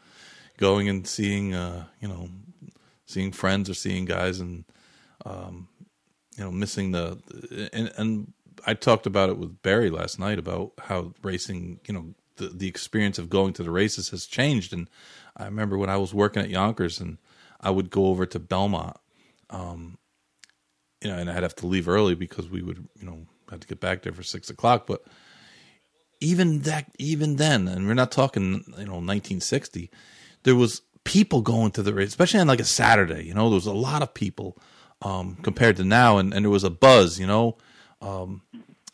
[0.58, 2.30] going and seeing, uh, you know,
[3.06, 4.66] seeing friends or seeing guys and
[5.26, 5.68] um,
[6.38, 7.20] you know, missing the
[7.74, 8.34] and and
[8.66, 12.68] I talked about it with Barry last night about how racing, you know, the the
[12.68, 14.74] experience of going to the races has changed.
[14.74, 14.90] And
[15.38, 17.18] I remember when I was working at Yonkers and
[17.60, 18.98] I would go over to Belmont,
[19.50, 19.98] um,
[21.02, 23.68] you know, and I'd have to leave early because we would, you know, have to
[23.68, 24.88] get back there for six o'clock.
[24.88, 25.04] But
[26.20, 29.90] even that, even then, and we're not talking, you know, 1960,
[30.44, 33.26] there was people going to the race, especially on like a Saturday.
[33.26, 34.58] You know, there was a lot of people
[35.02, 37.20] um, compared to now, and, and there was a buzz.
[37.20, 37.58] You know,
[38.02, 38.42] um,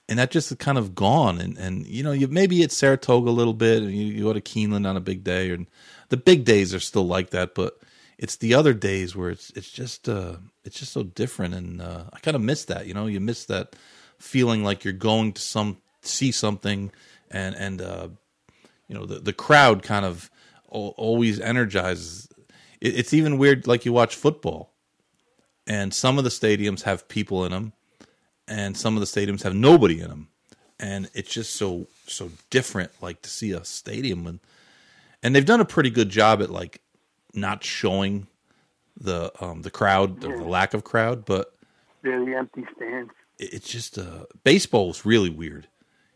[0.09, 1.39] and that just kind of gone.
[1.39, 4.34] And, and you know, you maybe at Saratoga a little bit, and you, you go
[4.34, 5.68] to Keeneland on a big day, and
[6.09, 7.79] the big days are still like that, but
[8.17, 12.05] it's the other days where it's it's just uh, it's just so different, and uh,
[12.11, 12.88] I kind of miss that.
[12.88, 13.75] You know, you miss that
[14.17, 16.91] feeling like you're going to some see something,
[17.29, 18.07] and and uh,
[18.88, 20.29] you know the the crowd kind of
[20.73, 22.27] al- always energizes.
[22.81, 24.73] It, it's even weird, like you watch football,
[25.65, 27.73] and some of the stadiums have people in them
[28.47, 30.29] and some of the stadiums have nobody in them,
[30.79, 32.91] and it's just so so different.
[33.01, 34.39] Like to see a stadium and
[35.23, 36.81] and they've done a pretty good job at like
[37.34, 38.27] not showing
[38.99, 41.53] the um the crowd or the lack of crowd, but
[42.03, 43.11] Yeah, the empty stands.
[43.39, 45.68] it- it's just uh baseball was really weird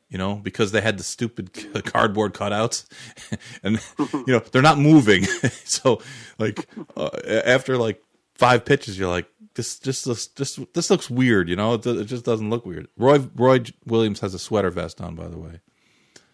[0.09, 1.53] you know because they had the stupid
[1.85, 2.85] cardboard cutouts
[3.63, 5.23] and you know they're not moving.
[5.65, 6.01] So
[6.39, 6.67] like
[6.97, 7.09] uh,
[7.45, 8.01] after like
[8.35, 11.75] five pitches you're like this just looks just this looks weird you know?
[11.75, 12.87] It, it just doesn't look weird.
[12.97, 15.59] Roy roy williams has a sweater vest on by the way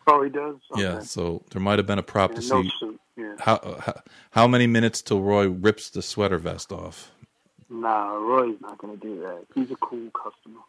[0.07, 0.55] Oh, he does.
[0.73, 2.99] yeah so there might have been a prop Yeah, to no see suit.
[3.17, 3.35] Yeah.
[3.39, 3.93] how, uh, how
[4.31, 7.11] how many minutes till roy rips the sweater vest off
[7.69, 9.45] Nah, Roy's not going to do that.
[9.55, 10.61] He's a cool customer.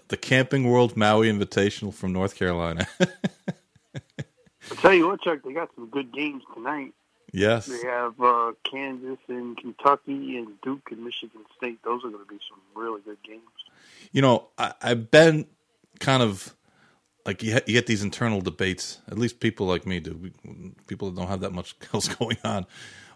[0.08, 2.86] the camping world maui invitational from north carolina
[4.70, 6.92] I tell you what, Chuck, they got some good games tonight.
[7.32, 11.78] yes They have uh, Kansas and Kentucky and Duke and Michigan State.
[11.84, 13.42] Those are going to be some really good games.
[14.12, 15.46] you know, I, I've been
[16.00, 16.54] kind of
[17.28, 18.98] like you, ha- you get these internal debates.
[19.06, 20.16] At least people like me do.
[20.16, 22.64] We- People that don't have that much else going on.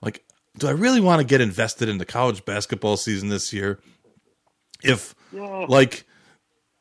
[0.02, 0.22] Like,
[0.58, 3.80] do I really want to get invested in the college basketball season this year?
[4.84, 5.64] If Yeah.
[5.68, 6.04] like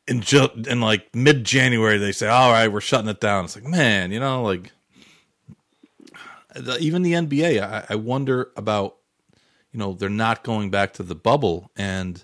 [0.07, 3.55] in ju- in like mid January they say, "All right, we're shutting it down." It's
[3.55, 4.73] like, man, you know, like
[6.53, 7.61] the- even the NBA.
[7.61, 8.97] I, I wonder about,
[9.71, 12.23] you know, they're not going back to the bubble, and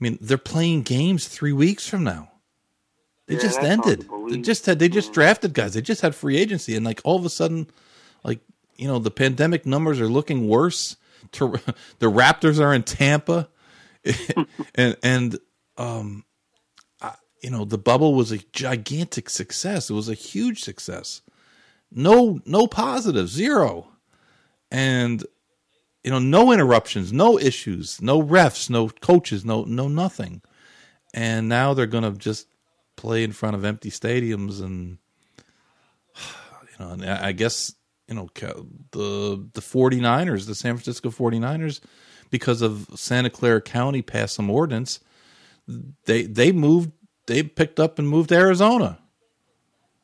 [0.00, 2.29] I mean, they're playing games three weeks from now.
[3.30, 4.10] They Yeah, just that's hard to ended.
[4.28, 4.80] They just had.
[4.80, 5.74] They just drafted guys.
[5.74, 7.68] They just had free agency, and like all of a sudden,
[8.24, 8.40] like
[8.76, 10.96] you know, the pandemic numbers are looking worse.
[11.32, 11.48] To
[12.00, 13.48] the Raptors are in Tampa,
[14.74, 15.38] and and
[15.76, 16.24] um,
[17.00, 19.90] I, you know, the bubble was a gigantic success.
[19.90, 21.22] It was a huge success.
[21.92, 23.90] No, no positives, zero,
[24.72, 25.24] and
[26.02, 30.42] you know, no interruptions, no issues, no refs, no coaches, no no nothing.
[31.14, 32.46] And now they're going to just
[33.00, 34.98] play in front of empty stadiums and
[36.62, 37.74] you know, and I guess
[38.08, 38.28] you know
[38.92, 41.80] the the 49ers, the San Francisco 49ers
[42.30, 45.00] because of Santa Clara County passed some ordinance,
[46.04, 46.92] they they moved
[47.26, 48.98] they picked up and moved to Arizona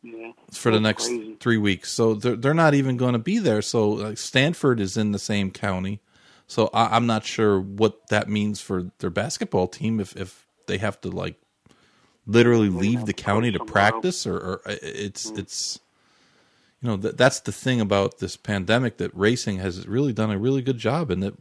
[0.03, 0.33] Yeah.
[0.53, 1.37] for the next crazy.
[1.41, 1.93] three weeks.
[1.93, 3.63] So they're they're not even going to be there.
[3.63, 6.01] So like, Stanford is in the same county.
[6.49, 10.79] So I, I'm not sure what that means for their basketball team if if they
[10.79, 11.37] have to like
[12.27, 15.79] literally leave the county to practice or, or uh, it's it's
[16.83, 20.39] you know that that's the thing about this pandemic that racing has really done a
[20.39, 21.35] really good job and that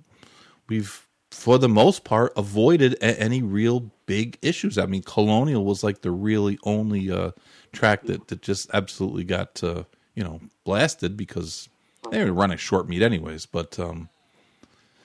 [0.67, 4.77] we've for the most part avoided a- any real big issues.
[4.77, 7.31] I mean, Colonial was like the really only uh,
[7.73, 9.83] track that that just absolutely got uh,
[10.13, 11.67] you know blasted because
[12.11, 13.45] they were running short meet anyways.
[13.47, 14.09] But um,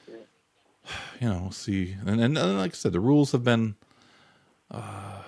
[1.20, 3.77] you know, we'll see, and, and and like I said, the rules have been.
[4.70, 5.23] Uh,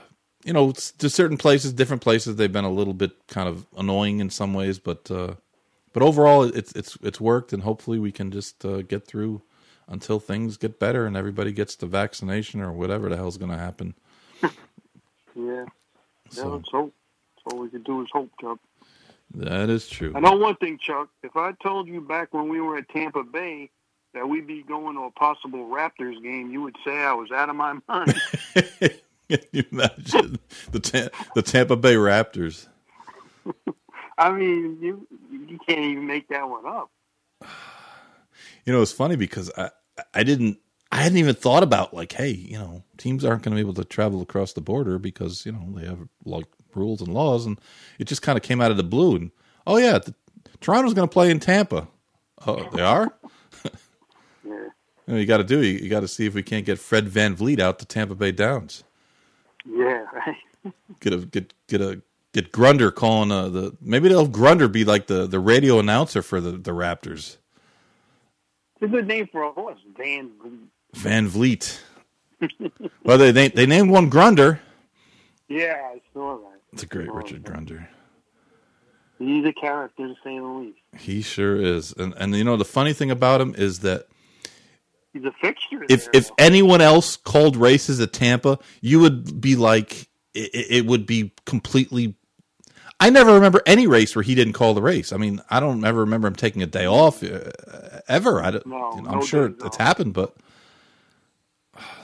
[0.45, 4.21] you know, to certain places, different places, they've been a little bit kind of annoying
[4.21, 5.35] in some ways, but uh,
[5.93, 9.43] but overall, it's it's it's worked, and hopefully, we can just uh, get through
[9.89, 13.59] until things get better and everybody gets the vaccination or whatever the hell's going to
[13.59, 13.95] happen.
[14.43, 14.51] Yeah.
[15.35, 15.65] Yeah,
[16.31, 16.95] So let's hope.
[17.37, 18.59] That's all we can do is hope, Chuck.
[19.35, 20.13] that is true.
[20.15, 21.09] I know one thing, Chuck.
[21.23, 23.71] If I told you back when we were at Tampa Bay
[24.15, 27.49] that we'd be going to a possible Raptors game, you would say I was out
[27.51, 28.15] of my mind.
[29.33, 30.39] Can you imagine
[30.71, 32.69] the Ta- the Tampa Bay Raptors?
[34.19, 36.91] I mean, you you can't even make that one up.
[38.65, 39.71] You know, it's funny because I
[40.15, 40.59] I didn't
[40.93, 43.75] I hadn't even thought about like, hey, you know, teams aren't going to be able
[43.83, 47.61] to travel across the border because you know they have like rules and laws, and
[47.99, 49.17] it just kind of came out of the blue.
[49.17, 49.31] And
[49.67, 50.15] oh yeah, the,
[50.61, 51.89] Toronto's going to play in Tampa.
[52.47, 53.13] Oh, they are.
[54.45, 54.55] Yeah.
[55.07, 55.63] You, know, you got to do.
[55.63, 58.33] You, you got to see if we can't get Fred VanVleet out to Tampa Bay
[58.33, 58.83] Downs.
[59.65, 60.37] Yeah, right.
[61.01, 62.01] Get a get get a
[62.33, 66.23] get Grunder calling uh, the maybe they'll have Grunder be like the the radio announcer
[66.23, 67.39] for the the Raptors.
[68.77, 70.31] It's a good name for a horse, Van.
[70.41, 70.61] Vliet.
[70.97, 71.81] VanVleet.
[73.05, 74.61] well, they, they they named one Grunder.
[75.49, 76.61] Yeah, I saw that.
[76.73, 77.43] It's a great Oh, Richard.
[77.45, 77.89] Grunder.
[79.19, 80.79] He's a character to say the least.
[80.99, 81.93] He sure is.
[81.93, 84.07] And and you know the funny thing about him is that
[85.13, 85.85] He's a fixture.
[85.89, 86.35] if there, if though.
[86.39, 92.15] anyone else called races at Tampa, you would be like it, it would be completely.
[93.01, 95.13] I never remember any race where he didn't call the race.
[95.13, 97.51] I mean, I don't ever remember him taking a day off uh,
[98.09, 98.41] ever.
[98.43, 99.77] I don't, No, you know, I'm no sure it's off.
[99.79, 100.35] happened, but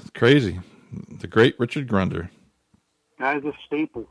[0.00, 0.60] it's crazy.
[1.20, 2.30] The great Richard Grunder.
[3.18, 4.08] guy's a staple.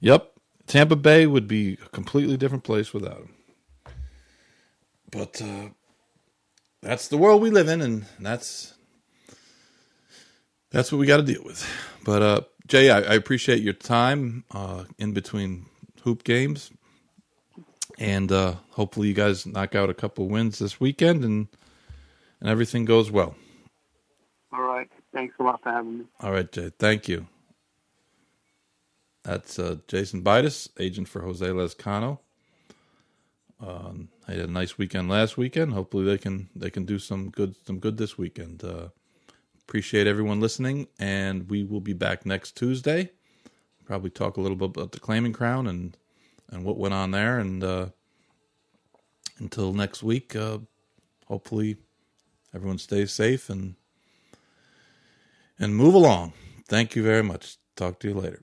[0.00, 0.32] Yep.
[0.66, 3.34] Tampa Bay would be a completely different place without him.
[5.10, 5.68] But uh,
[6.82, 8.74] that's the world we live in, and that's
[10.70, 11.66] that's what we got to deal with.
[12.04, 15.66] But uh, Jay, I, I appreciate your time uh, in between
[16.02, 16.70] hoop games,
[17.98, 21.48] and uh, hopefully you guys knock out a couple wins this weekend, and
[22.40, 23.36] and everything goes well.
[24.52, 24.90] All right.
[25.14, 26.04] Thanks a lot for having me.
[26.20, 26.72] All right, Jay.
[26.78, 27.26] Thank you.
[29.24, 32.18] That's uh, Jason Beides, agent for Jose Lezcano.
[33.62, 35.72] Um, I had a nice weekend last weekend.
[35.72, 38.64] Hopefully they can they can do some good some good this weekend.
[38.64, 38.88] Uh,
[39.62, 43.10] appreciate everyone listening, and we will be back next Tuesday.
[43.84, 45.96] Probably talk a little bit about the claiming crown and
[46.50, 47.38] and what went on there.
[47.38, 47.86] And uh,
[49.38, 50.58] until next week, uh,
[51.26, 51.76] hopefully
[52.52, 53.76] everyone stays safe and
[55.58, 56.32] and move along.
[56.66, 57.58] Thank you very much.
[57.76, 58.42] Talk to you later.